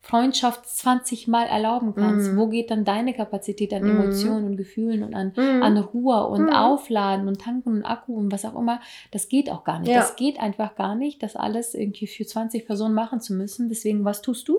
Freundschaft 0.03 0.65
20 0.67 1.27
Mal 1.27 1.45
erlauben 1.45 1.93
kannst. 1.95 2.31
Mhm. 2.31 2.37
Wo 2.37 2.47
geht 2.47 2.71
dann 2.71 2.83
deine 2.85 3.13
Kapazität 3.13 3.71
an 3.73 3.83
Mhm. 3.83 3.89
Emotionen 3.99 4.45
und 4.47 4.57
Gefühlen 4.57 5.03
und 5.03 5.13
an 5.13 5.31
Mhm. 5.35 5.61
an 5.63 5.77
Ruhe 5.77 6.25
und 6.27 6.43
Mhm. 6.45 6.49
Aufladen 6.49 7.27
und 7.27 7.39
Tanken 7.39 7.69
und 7.69 7.85
Akku 7.85 8.15
und 8.15 8.31
was 8.31 8.43
auch 8.43 8.55
immer, 8.57 8.81
das 9.11 9.29
geht 9.29 9.49
auch 9.51 9.63
gar 9.63 9.79
nicht. 9.79 9.89
Ja. 9.91 9.99
Das 9.99 10.15
geht 10.15 10.39
einfach 10.39 10.75
gar 10.75 10.95
nicht, 10.95 11.21
das 11.21 11.35
alles 11.35 11.75
irgendwie 11.75 12.07
für 12.07 12.25
20 12.25 12.65
Personen 12.65 12.95
machen 12.95 13.21
zu 13.21 13.33
müssen. 13.33 13.69
Deswegen, 13.69 14.03
was 14.03 14.21
tust 14.23 14.47
du? 14.47 14.57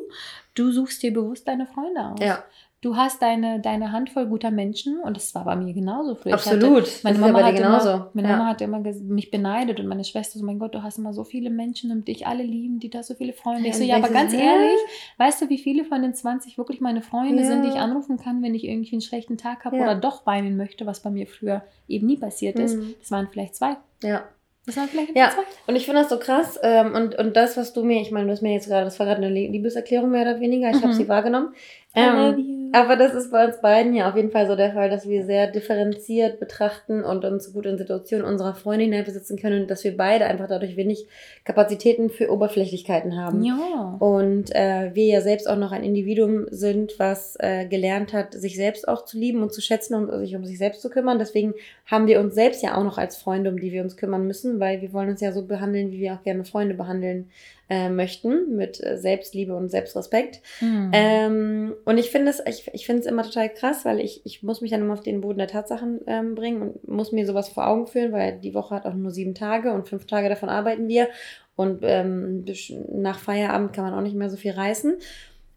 Du 0.55 0.71
suchst 0.71 1.03
dir 1.03 1.13
bewusst 1.13 1.49
deine 1.49 1.67
Freunde 1.67 2.01
aus. 2.13 2.21
Ja, 2.21 2.45
Du 2.83 2.97
hast 2.97 3.23
deine, 3.23 3.61
deine 3.61 3.93
Handvoll 3.93 4.27
guter 4.27 4.51
Menschen 4.51 4.99
und 4.99 5.17
das 5.17 5.35
war 5.37 5.45
bei 5.45 5.55
mir 5.55 5.73
genauso 5.73 6.17
früher. 6.17 6.35
Absolut. 6.35 6.83
Hatte, 6.83 6.91
meine 7.05 7.19
Mama, 7.19 7.39
hat 7.45 7.55
dir 7.55 7.61
immer, 7.61 7.79
genauso. 7.79 8.05
meine 8.13 8.29
ja. 8.29 8.37
Mama 8.37 8.51
hat 8.51 8.61
immer 8.61 8.81
mich 8.81 9.31
beneidet 9.31 9.79
und 9.79 9.87
meine 9.87 10.03
Schwester 10.03 10.39
so, 10.41 10.45
mein 10.45 10.59
Gott, 10.59 10.75
du 10.75 10.83
hast 10.83 10.99
immer 10.99 11.15
so 11.15 11.23
viele 11.23 11.49
Menschen 11.49 11.93
und 11.93 12.09
dich 12.09 12.27
alle 12.27 12.43
lieben, 12.43 12.81
die 12.81 12.91
da 12.91 13.05
so 13.05 13.15
viele 13.15 13.35
Freunde. 13.35 13.69
Ich 13.69 13.77
so, 13.77 13.85
ja, 13.85 13.97
aber 13.97 14.09
ganz 14.09 14.33
ehrlich, 14.35 14.79
weißt 15.19 15.41
du, 15.43 15.49
wie 15.49 15.59
viele 15.59 15.85
von 15.85 16.03
den 16.03 16.13
20 16.13 16.59
wirklich 16.59 16.81
meine 16.81 17.03
Freunde 17.03 17.43
Ja. 17.45 17.49
sind, 17.49 17.63
die 17.63 17.69
ich 17.69 17.77
anrufen 17.77 18.19
kann, 18.19 18.43
wenn 18.43 18.55
ich 18.57 18.65
irgendwie 18.65 18.93
einen 18.93 19.01
schlechten 19.01 19.39
Tag 19.39 19.65
habe 19.65 19.77
Ja. 19.77 19.85
oder 19.85 19.95
doch 19.95 20.27
weinen 20.27 20.57
möchte, 20.57 20.85
was 20.85 20.99
bei 21.01 21.11
mir 21.11 21.29
früher 21.29 21.63
eben 21.87 22.09
nie 22.09 22.17
passiert 22.17 22.59
ist. 22.59 22.75
Mhm. 22.75 22.95
Das 23.01 23.13
waren 23.13 23.29
vielleicht 23.31 23.55
zwei. 23.55 23.77
ja. 24.03 24.25
Das 24.65 24.77
waren 24.77 24.87
vielleicht 24.87 25.17
Ja. 25.17 25.31
zwei. 25.31 25.43
Und 25.67 25.75
ich 25.75 25.87
finde 25.87 26.03
das 26.03 26.09
so 26.11 26.21
krass. 26.21 26.57
Ähm, 26.63 26.95
und, 26.95 27.17
und 27.19 27.37
das, 27.37 27.57
was 27.57 27.73
du 27.73 27.83
mir, 27.83 28.01
ich 28.01 28.13
meine, 28.13 28.27
du 28.27 28.33
hast 28.33 28.43
mir 28.43 28.53
jetzt 28.53 28.69
gerade, 28.69 28.85
das 28.85 28.97
war 29.01 29.07
gerade 29.07 29.21
eine 29.21 29.29
Lie- 29.29 29.49
Liebeserklärung 29.49 30.09
mehr 30.13 30.23
oder 30.23 30.39
weniger. 30.39 30.71
Ich 30.71 30.77
habe 30.77 30.87
Mhm. 30.87 30.93
sie 30.93 31.09
wahrgenommen. 31.09 31.53
Ähm, 31.95 32.71
aber 32.73 32.97
das 32.97 33.13
ist 33.13 33.31
bei 33.31 33.45
uns 33.47 33.61
beiden 33.61 33.95
ja 33.95 34.09
auf 34.09 34.17
jeden 34.17 34.31
Fall 34.31 34.47
so 34.47 34.57
der 34.57 34.73
Fall, 34.73 34.89
dass 34.89 35.07
wir 35.07 35.27
sehr 35.27 35.47
differenziert 35.47 36.41
betrachten 36.41 37.05
und 37.05 37.23
uns 37.25 37.53
gut 37.53 37.67
in 37.67 37.77
Situationen 37.77 38.27
unserer 38.27 38.55
Freunde 38.55 38.85
hineinversetzen 38.85 39.39
können 39.39 39.63
und 39.63 39.71
dass 39.71 39.85
wir 39.85 39.95
beide 39.95 40.25
einfach 40.25 40.49
dadurch 40.49 40.77
wenig 40.77 41.07
Kapazitäten 41.45 42.09
für 42.09 42.33
Oberflächlichkeiten 42.33 43.17
haben. 43.17 43.43
ja. 43.75 43.97
Und 43.99 44.55
äh, 44.55 44.91
wir 44.95 45.05
ja 45.05 45.21
selbst 45.21 45.49
auch 45.49 45.57
noch 45.57 45.73
ein 45.73 45.85
Individuum 45.85 46.47
sind, 46.51 46.99
was 46.99 47.37
äh, 47.41 47.67
gelernt 47.67 48.15
hat, 48.15 48.33
sich 48.33 48.57
selbst 48.57 48.89
auch 48.89 49.05
zu 49.05 49.19
lieben 49.19 49.43
und 49.43 49.53
zu 49.53 49.61
schätzen 49.61 49.95
und 49.95 50.11
sich 50.21 50.35
um 50.35 50.47
sich 50.47 50.57
selbst 50.57 50.81
zu 50.81 50.89
kümmern. 50.89 51.19
Deswegen 51.19 51.53
haben 51.85 52.07
wir 52.07 52.21
uns 52.21 52.35
selbst 52.35 52.63
ja 52.63 52.79
auch 52.79 52.85
noch 52.85 52.97
als 52.97 53.19
Freunde, 53.19 53.51
um 53.51 53.61
die 53.61 53.73
wir 53.73 53.83
uns 53.83 53.99
kümmern 53.99 54.27
müssen, 54.27 54.61
weil 54.61 54.81
wir 54.81 54.95
wollen 54.95 55.11
uns 55.11 55.21
ja 55.21 55.33
so 55.33 55.47
behandeln, 55.47 55.91
wie 55.93 56.01
wir 56.01 56.15
auch 56.15 56.23
gerne 56.23 56.45
Freunde 56.45 56.75
behandeln 56.75 57.29
äh, 57.73 57.89
möchten, 57.89 58.55
mit 58.55 58.85
äh, 58.85 58.99
Selbstliebe 58.99 59.57
und 59.57 59.71
Selbstrespekt. 59.71 60.43
Mhm. 60.61 60.91
Ähm, 60.93 61.75
und 61.87 61.97
ich 61.97 62.11
finde 62.11 62.31
es, 62.31 62.43
ich, 62.47 62.71
ich 62.75 62.85
finde 62.85 63.01
es 63.01 63.07
immer 63.07 63.23
total 63.23 63.49
krass, 63.49 63.87
weil 63.87 63.99
ich, 63.99 64.21
ich 64.27 64.43
muss 64.43 64.61
mich 64.61 64.71
dann 64.71 64.83
immer 64.83 64.93
auf 64.93 65.01
den 65.01 65.23
Boden 65.23 65.39
der 65.39 65.49
Tatsachen 65.49 66.03
ähm, 66.07 66.35
bringen 66.35 66.61
und 66.61 66.87
muss 66.87 67.13
mir 67.13 67.25
sowas 67.25 67.49
vor 67.49 67.67
Augen 67.67 67.87
führen, 67.87 68.13
weil 68.13 68.39
die 68.39 68.53
Woche 68.53 68.75
hat 68.75 68.85
auch 68.85 68.93
nur 68.93 69.11
sieben 69.11 69.35
Tage 69.35 69.73
und 69.73 69.89
fünf 69.89 70.07
Tage 70.07 70.29
davon 70.29 70.51
arbeiten 70.51 70.87
wir. 70.87 71.09
Und 71.57 71.81
ähm, 71.83 72.45
nach 72.93 73.19
Feierabend 73.19 73.73
kann 73.73 73.85
man 73.85 73.95
auch 73.95 74.03
nicht 74.03 74.17
mehr 74.17 74.29
so 74.29 74.37
viel 74.37 74.53
reißen. 74.53 74.97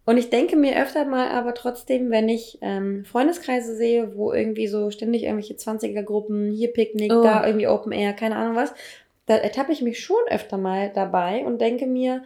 Und 0.06 0.18
ich 0.18 0.30
denke 0.30 0.56
mir 0.56 0.82
öfter 0.82 1.04
mal 1.04 1.30
aber 1.30 1.54
trotzdem, 1.54 2.12
wenn 2.12 2.30
ich 2.30 2.60
ähm, 2.62 3.04
Freundeskreise 3.04 3.76
sehe, 3.76 4.16
wo 4.16 4.32
irgendwie 4.32 4.68
so 4.68 4.90
ständig 4.90 5.24
irgendwelche 5.24 5.56
20er-Gruppen, 5.56 6.52
hier 6.52 6.72
Picknick, 6.72 7.12
Oh. 7.12 7.24
da 7.24 7.46
irgendwie 7.46 7.68
Open 7.68 7.92
Air, 7.92 8.14
keine 8.14 8.36
Ahnung 8.38 8.56
was, 8.56 8.74
da 9.26 9.36
ertappe 9.38 9.72
ich 9.72 9.82
mich 9.82 10.00
schon 10.04 10.22
öfter 10.30 10.58
mal 10.58 10.92
dabei 10.94 11.46
und 11.46 11.60
denke 11.60 11.88
mir, 11.88 12.24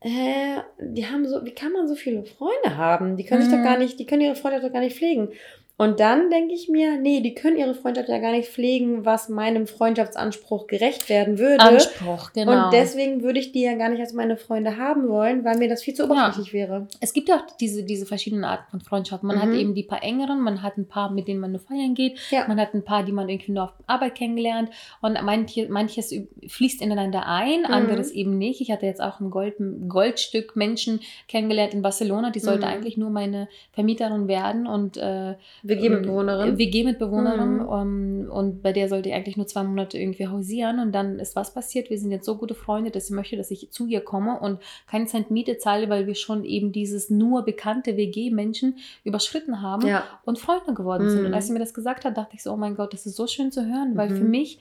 äh, 0.00 0.58
die 0.80 1.06
haben 1.06 1.26
so, 1.26 1.44
wie 1.46 1.54
kann 1.54 1.72
man 1.72 1.88
so 1.88 1.94
viele 1.94 2.24
Freunde 2.24 2.76
haben? 2.76 3.16
Die 3.16 3.24
können 3.24 3.42
sich 3.42 3.50
Mhm. 3.52 3.56
doch 3.58 3.64
gar 3.64 3.78
nicht, 3.78 3.98
die 3.98 4.06
können 4.06 4.22
ihre 4.22 4.36
Freundschaft 4.36 4.64
doch 4.66 4.72
gar 4.72 4.80
nicht 4.80 4.96
pflegen. 4.96 5.30
Und 5.76 5.98
dann 5.98 6.30
denke 6.30 6.54
ich 6.54 6.68
mir, 6.68 6.98
nee, 7.00 7.20
die 7.20 7.34
können 7.34 7.56
ihre 7.56 7.74
Freundschaft 7.74 8.08
ja 8.08 8.18
gar 8.18 8.30
nicht 8.30 8.48
pflegen, 8.48 9.04
was 9.04 9.28
meinem 9.28 9.66
Freundschaftsanspruch 9.66 10.68
gerecht 10.68 11.08
werden 11.08 11.38
würde. 11.38 11.64
Anspruch, 11.64 12.32
genau. 12.32 12.66
Und 12.66 12.72
deswegen 12.72 13.22
würde 13.24 13.40
ich 13.40 13.50
die 13.50 13.62
ja 13.62 13.74
gar 13.74 13.88
nicht 13.88 13.98
als 14.00 14.12
meine 14.12 14.36
Freunde 14.36 14.76
haben 14.76 15.08
wollen, 15.08 15.44
weil 15.44 15.58
mir 15.58 15.68
das 15.68 15.82
viel 15.82 15.94
zu 15.94 16.04
oberflächlich 16.04 16.52
wäre. 16.52 16.86
es 17.00 17.12
gibt 17.12 17.28
ja 17.28 17.36
auch 17.38 17.56
diese, 17.60 17.82
diese 17.82 18.06
verschiedenen 18.06 18.44
Arten 18.44 18.70
von 18.70 18.80
Freundschaften. 18.82 19.26
Man 19.26 19.40
hat 19.40 19.48
Mhm. 19.48 19.54
eben 19.56 19.74
die 19.74 19.82
paar 19.82 20.04
engeren, 20.04 20.40
man 20.42 20.62
hat 20.62 20.76
ein 20.78 20.86
paar, 20.86 21.10
mit 21.10 21.26
denen 21.26 21.40
man 21.40 21.50
nur 21.50 21.60
feiern 21.60 21.94
geht, 21.94 22.20
Ja. 22.30 22.46
man 22.46 22.60
hat 22.60 22.72
ein 22.74 22.84
paar, 22.84 23.02
die 23.02 23.10
man 23.12 23.28
irgendwie 23.28 23.50
nur 23.52 23.64
auf 23.64 23.72
Arbeit 23.88 24.14
kennengelernt 24.14 24.70
und 25.02 25.18
manche, 25.24 25.68
manches 25.68 26.14
fließt 26.46 26.82
ineinander 26.82 27.26
ein, 27.26 27.60
Mhm. 27.62 27.66
anderes 27.66 28.12
eben 28.12 28.38
nicht. 28.38 28.60
Ich 28.60 28.70
hatte 28.70 28.86
jetzt 28.86 29.00
auch 29.02 29.18
ein 29.18 29.30
Gold, 29.30 29.54
Goldstück 29.88 30.54
Menschen 30.54 31.00
kennengelernt 31.26 31.74
in 31.74 31.82
Barcelona, 31.82 32.30
die 32.30 32.38
sollte 32.40 32.66
Mhm. 32.66 32.72
eigentlich 32.72 32.96
nur 32.96 33.10
meine 33.10 33.48
Vermieterin 33.72 34.28
werden 34.28 34.66
und 34.68 34.96
äh, 34.98 35.34
WG-Mitbewohnerin. 35.64 36.58
WG-Mitbewohnerin 36.58 37.54
Mhm. 37.58 37.68
um, 37.68 38.30
und 38.30 38.62
bei 38.62 38.72
der 38.72 38.88
sollte 38.88 39.08
ich 39.08 39.14
eigentlich 39.14 39.36
nur 39.36 39.46
zwei 39.46 39.62
Monate 39.62 39.98
irgendwie 39.98 40.28
hausieren 40.28 40.78
und 40.80 40.92
dann 40.92 41.18
ist 41.18 41.36
was 41.36 41.52
passiert. 41.54 41.90
Wir 41.90 41.98
sind 41.98 42.10
jetzt 42.10 42.26
so 42.26 42.36
gute 42.36 42.54
Freunde, 42.54 42.90
dass 42.90 43.06
sie 43.08 43.14
möchte, 43.14 43.36
dass 43.36 43.50
ich 43.50 43.70
zu 43.70 43.86
ihr 43.86 44.00
komme 44.00 44.38
und 44.40 44.60
keinen 44.86 45.06
Cent 45.06 45.30
Miete 45.30 45.58
zahle, 45.58 45.88
weil 45.88 46.06
wir 46.06 46.14
schon 46.14 46.44
eben 46.44 46.72
dieses 46.72 47.10
nur 47.10 47.44
bekannte 47.44 47.96
WG-Menschen 47.96 48.76
überschritten 49.04 49.62
haben 49.62 49.86
Ja. 49.86 50.04
und 50.24 50.38
Freunde 50.38 50.74
geworden 50.74 51.08
sind. 51.10 51.20
Mhm. 51.20 51.26
Und 51.26 51.34
als 51.34 51.46
sie 51.46 51.52
mir 51.52 51.58
das 51.60 51.74
gesagt 51.74 52.04
hat, 52.04 52.16
dachte 52.16 52.34
ich 52.36 52.42
so, 52.42 52.52
oh 52.52 52.56
mein 52.56 52.76
Gott, 52.76 52.92
das 52.92 53.06
ist 53.06 53.16
so 53.16 53.26
schön 53.26 53.50
zu 53.50 53.64
hören, 53.66 53.96
weil 53.96 54.10
Mhm. 54.10 54.16
für 54.16 54.24
mich 54.24 54.60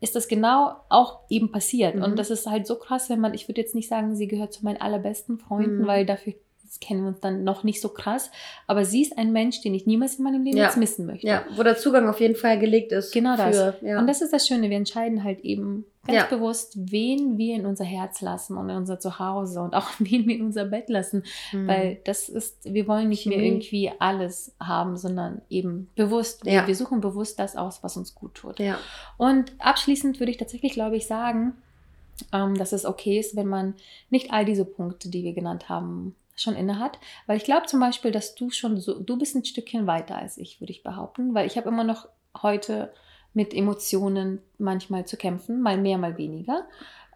ist 0.00 0.16
das 0.16 0.28
genau 0.28 0.76
auch 0.88 1.20
eben 1.28 1.50
passiert. 1.52 1.96
Mhm. 1.96 2.02
Und 2.04 2.18
das 2.18 2.30
ist 2.30 2.46
halt 2.46 2.66
so 2.66 2.76
krass, 2.76 3.10
wenn 3.10 3.20
man, 3.20 3.34
ich 3.34 3.48
würde 3.48 3.60
jetzt 3.60 3.74
nicht 3.74 3.88
sagen, 3.88 4.14
sie 4.16 4.28
gehört 4.28 4.52
zu 4.52 4.64
meinen 4.64 4.80
allerbesten 4.80 5.36
Freunden, 5.38 5.82
Mhm. 5.82 5.86
weil 5.86 6.06
dafür 6.06 6.32
kennen 6.80 7.02
wir 7.02 7.08
uns 7.08 7.20
dann 7.20 7.44
noch 7.44 7.64
nicht 7.64 7.80
so 7.80 7.88
krass. 7.88 8.30
Aber 8.66 8.84
sie 8.84 9.02
ist 9.02 9.16
ein 9.18 9.32
Mensch, 9.32 9.60
den 9.62 9.74
ich 9.74 9.86
niemals 9.86 10.16
in 10.16 10.24
meinem 10.24 10.42
Leben 10.44 10.56
Ja. 10.56 10.64
jetzt 10.66 10.76
missen 10.76 11.06
möchte. 11.06 11.26
ja, 11.26 11.44
wo 11.56 11.62
der 11.62 11.76
Zugang 11.76 12.08
auf 12.08 12.20
jeden 12.20 12.36
Fall 12.36 12.58
gelegt 12.58 12.92
ist. 12.92 13.12
Genau 13.12 13.36
das. 13.36 13.56
Für, 13.56 13.76
ja. 13.86 13.98
Und 13.98 14.06
das 14.06 14.22
ist 14.22 14.32
das 14.32 14.46
Schöne, 14.46 14.70
wir 14.70 14.76
entscheiden 14.76 15.22
halt 15.24 15.40
eben 15.40 15.84
ganz 16.06 16.18
Ja. 16.18 16.26
bewusst, 16.26 16.74
wen 16.76 17.38
wir 17.38 17.54
in 17.56 17.64
unser 17.64 17.84
Herz 17.84 18.20
lassen 18.20 18.58
und 18.58 18.68
in 18.68 18.76
unser 18.76 19.00
Zuhause 19.00 19.60
und 19.62 19.74
auch 19.74 19.88
wen 19.98 20.26
wir 20.26 20.36
in 20.36 20.42
unser 20.44 20.66
Bett 20.66 20.88
lassen. 20.90 21.22
Mhm. 21.52 21.66
Weil 21.68 21.98
das 22.04 22.28
ist, 22.28 22.58
wir 22.64 22.86
wollen 22.86 23.08
nicht 23.08 23.26
mehr 23.26 23.38
irgendwie 23.38 23.90
alles 23.98 24.54
haben, 24.60 24.96
sondern 24.98 25.40
eben 25.48 25.88
bewusst. 25.96 26.44
Wir, 26.44 26.52
Ja. 26.52 26.66
wir 26.66 26.74
suchen 26.74 27.00
bewusst 27.00 27.38
das 27.38 27.56
aus, 27.56 27.82
was 27.82 27.96
uns 27.96 28.14
gut 28.14 28.34
tut. 28.34 28.58
ja. 28.58 28.78
Und 29.16 29.52
abschließend 29.58 30.20
würde 30.20 30.30
ich 30.30 30.36
tatsächlich, 30.38 30.72
glaube 30.72 30.96
ich, 30.96 31.06
sagen, 31.06 31.54
ähm, 32.32 32.54
dass 32.56 32.72
es 32.72 32.84
okay 32.84 33.18
ist, 33.18 33.34
wenn 33.34 33.48
man 33.48 33.74
nicht 34.10 34.30
all 34.32 34.44
diese 34.44 34.64
Punkte, 34.64 35.08
die 35.08 35.24
wir 35.24 35.32
genannt 35.32 35.68
haben, 35.68 36.14
schon 36.34 36.56
inne 36.56 36.78
hat. 36.78 36.98
Weil 37.26 37.36
ich 37.36 37.44
glaube 37.44 37.66
zum 37.66 37.80
Beispiel, 37.80 38.10
dass 38.10 38.34
du 38.34 38.50
schon 38.50 38.78
so, 38.78 38.98
du 38.98 39.16
bist 39.16 39.34
ein 39.36 39.44
Stückchen 39.44 39.86
weiter 39.86 40.16
als 40.16 40.36
ich, 40.38 40.60
würde 40.60 40.72
ich 40.72 40.82
behaupten. 40.82 41.34
Weil 41.34 41.46
ich 41.46 41.56
habe 41.56 41.68
immer 41.68 41.84
noch 41.84 42.08
heute 42.42 42.92
mit 43.32 43.52
Emotionen 43.54 44.40
manchmal 44.58 45.06
zu 45.06 45.16
kämpfen, 45.16 45.60
mal 45.60 45.76
mehr, 45.76 45.98
mal 45.98 46.16
weniger. 46.18 46.64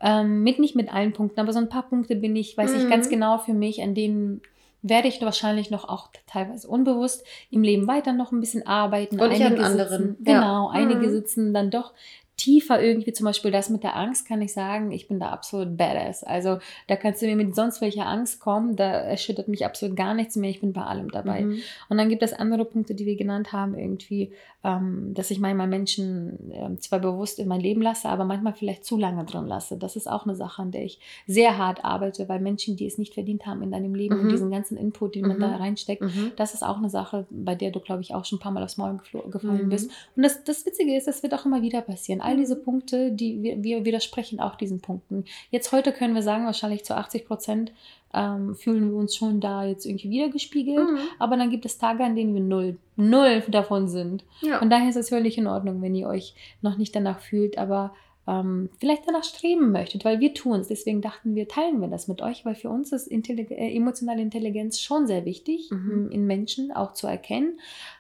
Ähm, 0.01 0.43
mit 0.43 0.59
nicht 0.59 0.77
mit 0.77 0.93
allen 0.93 1.13
Punkten, 1.13 1.41
aber 1.41 1.53
so 1.53 1.59
ein 1.59 1.69
paar 1.69 1.89
Punkte 1.89 2.17
bin 2.17 2.37
ich, 2.37 2.57
weiß 2.57 2.73
ich 2.75 2.85
Mhm. 2.85 2.91
ganz 2.91 3.09
genau 3.09 3.39
für 3.39 3.53
mich, 3.55 3.83
an 3.83 3.95
denen 3.95 4.41
werde 4.83 5.09
ich 5.09 5.21
wahrscheinlich 5.21 5.71
noch 5.71 5.89
auch 5.89 6.11
teilweise 6.29 6.69
unbewusst 6.69 7.25
im 7.51 7.63
Leben 7.63 7.89
weiter 7.89 8.13
noch 8.13 8.31
ein 8.31 8.39
bisschen 8.41 8.65
arbeiten. 8.65 9.21
Und 9.21 9.33
ich 9.33 9.41
an 9.43 9.53
Einige 9.55 9.65
anderen, 9.65 10.09
Sitzen, 10.11 10.25
ja. 10.29 10.41
Genau, 10.41 10.69
einige 10.69 11.09
Mhm. 11.09 11.11
sitzen 11.11 11.53
dann 11.55 11.71
doch 11.71 11.93
tiefer 12.39 12.81
irgendwie, 12.83 13.13
zum 13.13 13.25
Beispiel 13.27 13.51
das 13.51 13.69
mit 13.69 13.83
der 13.83 13.97
Angst, 13.97 14.27
kann 14.27 14.41
ich 14.41 14.53
sagen, 14.55 14.93
ich 14.93 15.09
bin 15.09 15.21
da 15.21 15.29
absolut 15.29 15.77
badass. 15.77 16.25
Also 16.25 16.59
da 16.87 16.97
kannst 16.97 17.21
du 17.21 17.27
mir 17.27 17.37
mit 17.37 17.55
sonst 17.55 17.81
welcher 17.83 18.07
Angst 18.07 18.41
kommen, 18.41 18.77
da 18.77 18.85
erschüttert 18.91 19.49
mich 19.49 19.67
absolut 19.67 19.97
gar 19.97 20.15
nichts 20.15 20.37
mehr, 20.37 20.49
ich 20.49 20.61
bin 20.61 20.73
bei 20.73 20.83
allem 20.83 21.11
dabei. 21.11 21.43
Mhm. 21.43 21.59
Und 21.91 21.99
dann 21.99 22.09
gibt 22.09 22.23
es 22.23 22.33
andere 22.33 22.65
Punkte, 22.65 22.95
die 22.95 23.05
wir 23.05 23.17
genannt 23.17 23.53
haben, 23.53 23.77
irgendwie, 23.77 24.33
ähm, 24.65 25.13
dass 25.15 25.31
ich 25.31 25.41
manchmal 25.41 25.67
Menschen 25.67 26.51
ähm, 26.53 26.81
zwar 26.81 27.01
bewusst 27.01 27.39
in 27.39 27.49
mein 27.49 27.61
Leben 27.61 27.83
lasse, 27.83 28.09
aber 28.09 28.25
manchmal 28.25 28.55
vielleicht 28.55 28.85
zu 28.85 28.97
lange 28.97 29.25
drin 29.25 29.47
lasse. 29.47 29.77
Das 29.77 29.97
ist 29.97 30.09
auch 30.09 30.25
eine 30.25 30.35
Sache, 30.37 30.63
an 30.63 30.71
der 30.71 30.85
ich 30.85 31.01
sehr 31.27 31.59
hart 31.59 31.85
arbeite, 31.85 32.29
weil 32.29 32.41
Menschen, 32.41 32.77
die 32.77 32.87
es 32.87 32.99
nicht 32.99 33.15
verdient 33.15 33.47
haben 33.47 33.63
in 33.63 33.73
deinem 33.73 33.95
Leben 33.95 34.15
Mhm. 34.17 34.21
und 34.23 34.29
diesen 34.31 34.51
ganzen 34.51 34.77
Input, 34.77 35.17
den 35.17 35.27
man 35.27 35.37
Mhm. 35.39 35.41
da 35.43 35.57
reinsteckt, 35.57 36.03
Mhm. 36.03 36.33
das 36.37 36.55
ist 36.55 36.63
auch 36.63 36.79
eine 36.79 36.89
Sache, 36.89 37.27
bei 37.31 37.55
der 37.57 37.73
du, 37.73 37.81
glaube 37.81 38.03
ich, 38.03 38.15
auch 38.15 38.25
schon 38.25 38.39
ein 38.39 38.43
paar 38.43 38.53
Mal 38.53 38.63
aufs 38.63 38.77
Maul 38.77 39.01
gefallen 39.31 39.67
Mhm. 39.67 39.69
bist. 39.71 39.91
Und 40.17 40.23
das, 40.23 40.45
das 40.45 40.65
Witzige 40.65 40.97
ist, 40.97 41.09
das 41.09 41.23
wird 41.23 41.35
auch 41.35 41.45
immer 41.45 41.63
wieder 41.63 41.81
passieren. 41.83 42.21
All 42.29 42.37
diese 42.37 42.57
Punkte, 42.57 43.11
die 43.11 43.43
wir, 43.43 43.63
wir 43.63 43.85
widersprechen 43.85 44.41
auch 44.41 44.55
diesen 44.57 44.81
Punkten. 44.81 45.25
Jetzt 45.51 45.73
heute 45.73 45.93
können 45.93 46.15
wir 46.15 46.23
sagen, 46.23 46.47
wahrscheinlich 46.47 46.85
zu 46.85 46.97
80 46.97 47.27
Prozent 47.27 47.73
ähm, 48.15 48.55
fühlen 48.55 48.91
wir 48.91 48.97
uns 48.97 49.17
schon 49.17 49.41
da 49.41 49.65
jetzt 49.65 49.85
irgendwie 49.87 50.11
wiedergespiegelt. 50.11 50.91
Mhm. 50.91 50.99
Aber 51.19 51.37
dann 51.37 51.51
gibt 51.51 51.67
es 51.67 51.79
Tage, 51.79 52.05
an 52.05 52.17
denen 52.17 52.35
wir 52.35 52.41
null, 52.41 52.77
null 52.97 53.43
davon 53.49 53.89
sind. 53.89 54.25
Ja. 54.41 54.61
Und 54.61 54.71
daher 54.71 54.89
ist 54.89 54.97
es 54.97 55.11
völlig 55.11 55.39
in 55.39 55.47
Ordnung, 55.47 55.83
wenn 55.83 55.95
ihr 55.95 56.09
euch 56.09 56.35
noch 56.63 56.79
nicht 56.79 56.95
danach 56.95 57.21
fühlt, 57.21 57.59
aber 57.59 57.95
ähm, 58.27 58.69
vielleicht 58.79 59.07
danach 59.07 59.25
streben 59.25 59.73
möchtet, 59.73 60.05
weil 60.05 60.21
wir 60.21 60.35
tun 60.35 60.61
es. 60.61 60.69
Deswegen 60.69 61.01
dachten 61.01 61.35
wir, 61.35 61.49
teilen 61.49 61.81
wir 61.81 61.89
das 61.89 62.09
mit 62.09 62.21
euch, 62.21 62.45
weil 62.45 62.55
für 62.55 62.69
uns 62.69 62.93
ist 62.93 63.07
Intellig 63.07 63.51
äh, 63.51 63.75
emotionale 63.75 64.21
Intelligenz 64.21 64.81
schon 64.81 65.07
sehr 65.07 65.25
wichtig, 65.25 65.71
Mhm. 65.71 66.11
in 66.11 66.27
Menschen 66.27 66.71
auch 66.71 66.93
zu 66.93 67.07
erkennen. 67.07 67.59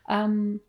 Ähm, 0.08 0.60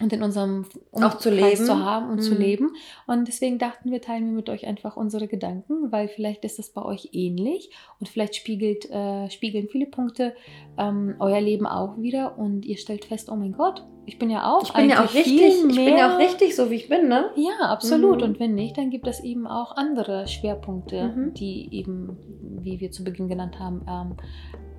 und 0.00 0.12
in 0.12 0.22
unserem 0.24 0.64
Auch 0.92 1.18
zu 1.18 1.30
Umkreis 1.30 1.60
leben. 1.60 1.64
zu 1.66 1.84
haben 1.84 2.10
und 2.10 2.20
zu 2.20 2.34
Mhm. 2.34 2.40
leben. 2.40 2.70
Und 3.06 3.28
deswegen 3.28 3.58
dachten 3.58 3.92
wir, 3.92 4.00
teilen 4.00 4.26
wir 4.26 4.32
mit 4.32 4.48
euch 4.50 4.66
einfach 4.66 4.96
unsere 4.96 5.28
Gedanken, 5.28 5.92
weil 5.92 6.08
vielleicht 6.08 6.44
ist 6.44 6.58
das 6.58 6.70
bei 6.70 6.82
euch 6.84 7.10
ähnlich 7.12 7.70
und 8.00 8.08
vielleicht 8.08 8.34
spiegelt, 8.34 8.90
äh, 8.90 9.30
spiegeln 9.30 9.68
viele 9.68 9.86
Punkte 9.86 10.34
ähm, 10.78 11.14
euer 11.20 11.40
Leben 11.40 11.66
auch 11.66 11.96
wieder 11.98 12.36
und 12.38 12.64
ihr 12.66 12.76
stellt 12.76 13.04
fest, 13.04 13.30
oh 13.30 13.36
mein 13.36 13.52
Gott, 13.52 13.84
ich 14.06 14.18
bin 14.18 14.30
ja 14.30 14.52
auch 14.52 14.64
Ich 14.64 14.72
bin 14.72 14.90
ja 14.90 15.02
auch 15.04 15.14
richtig, 15.14 15.64
ich 15.68 15.76
bin 15.76 15.96
ja 15.96 16.14
auch 16.14 16.18
richtig 16.18 16.56
so, 16.56 16.70
wie 16.70 16.74
ich 16.74 16.88
bin, 16.88 17.08
ne? 17.08 17.30
ja, 17.36 17.68
absolut. 17.68 18.18
Mhm. 18.18 18.24
Und 18.24 18.40
wenn 18.40 18.54
nicht, 18.56 18.76
dann 18.76 18.90
gibt 18.90 19.06
es 19.06 19.22
eben 19.22 19.46
auch 19.46 19.76
andere 19.76 20.26
Schwerpunkte, 20.26 21.04
Mhm. 21.14 21.34
die 21.34 21.68
eben, 21.72 22.18
wie 22.60 22.80
wir 22.80 22.90
zu 22.90 23.04
Beginn 23.04 23.28
genannt 23.28 23.58
haben, 23.60 23.80
ähm, 23.88 24.16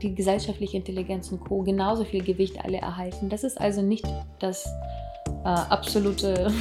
die 0.01 0.13
gesellschaftliche 0.13 0.77
Intelligenz 0.77 1.31
und 1.31 1.39
Co. 1.39 1.61
genauso 1.63 2.03
viel 2.03 2.23
Gewicht 2.23 2.63
alle 2.63 2.77
erhalten. 2.77 3.29
Das 3.29 3.43
ist 3.43 3.59
also 3.59 3.81
nicht 3.81 4.05
das 4.39 4.65
äh, 5.43 5.47
absolute, 5.47 6.51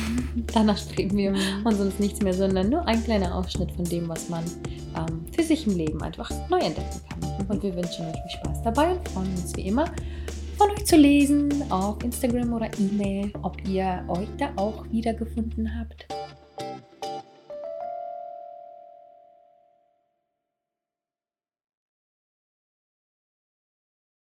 danach 0.54 0.78
streben 0.78 1.16
wir 1.16 1.32
Mhm. 1.32 1.38
und 1.64 1.74
sonst 1.74 2.00
nichts 2.00 2.22
mehr, 2.22 2.34
sondern 2.34 2.68
nur 2.70 2.86
ein 2.86 3.02
kleiner 3.02 3.34
Ausschnitt 3.34 3.72
von 3.72 3.84
dem, 3.84 4.08
was 4.08 4.28
man 4.28 4.44
ähm, 4.96 5.24
für 5.32 5.42
sich 5.42 5.66
im 5.66 5.76
Leben 5.76 6.02
einfach 6.02 6.30
neu 6.48 6.58
entdecken 6.58 7.00
kann. 7.08 7.46
Und 7.48 7.62
wir 7.62 7.74
wünschen 7.74 8.06
euch 8.06 8.12
viel 8.12 8.30
Spaß 8.40 8.62
dabei 8.62 8.92
und 8.92 9.08
freuen 9.08 9.30
uns 9.30 9.56
wie 9.56 9.62
immer 9.68 9.86
von 10.56 10.70
euch 10.70 10.84
zu 10.84 10.96
lesen 10.96 11.50
auf 11.70 12.02
Instagram 12.04 12.52
oder 12.52 12.70
E-Mail, 12.78 13.32
ob 13.42 13.56
ihr 13.68 14.04
euch 14.08 14.28
da 14.38 14.50
auch 14.56 14.84
wiedergefunden 14.90 15.68
habt. 15.78 16.06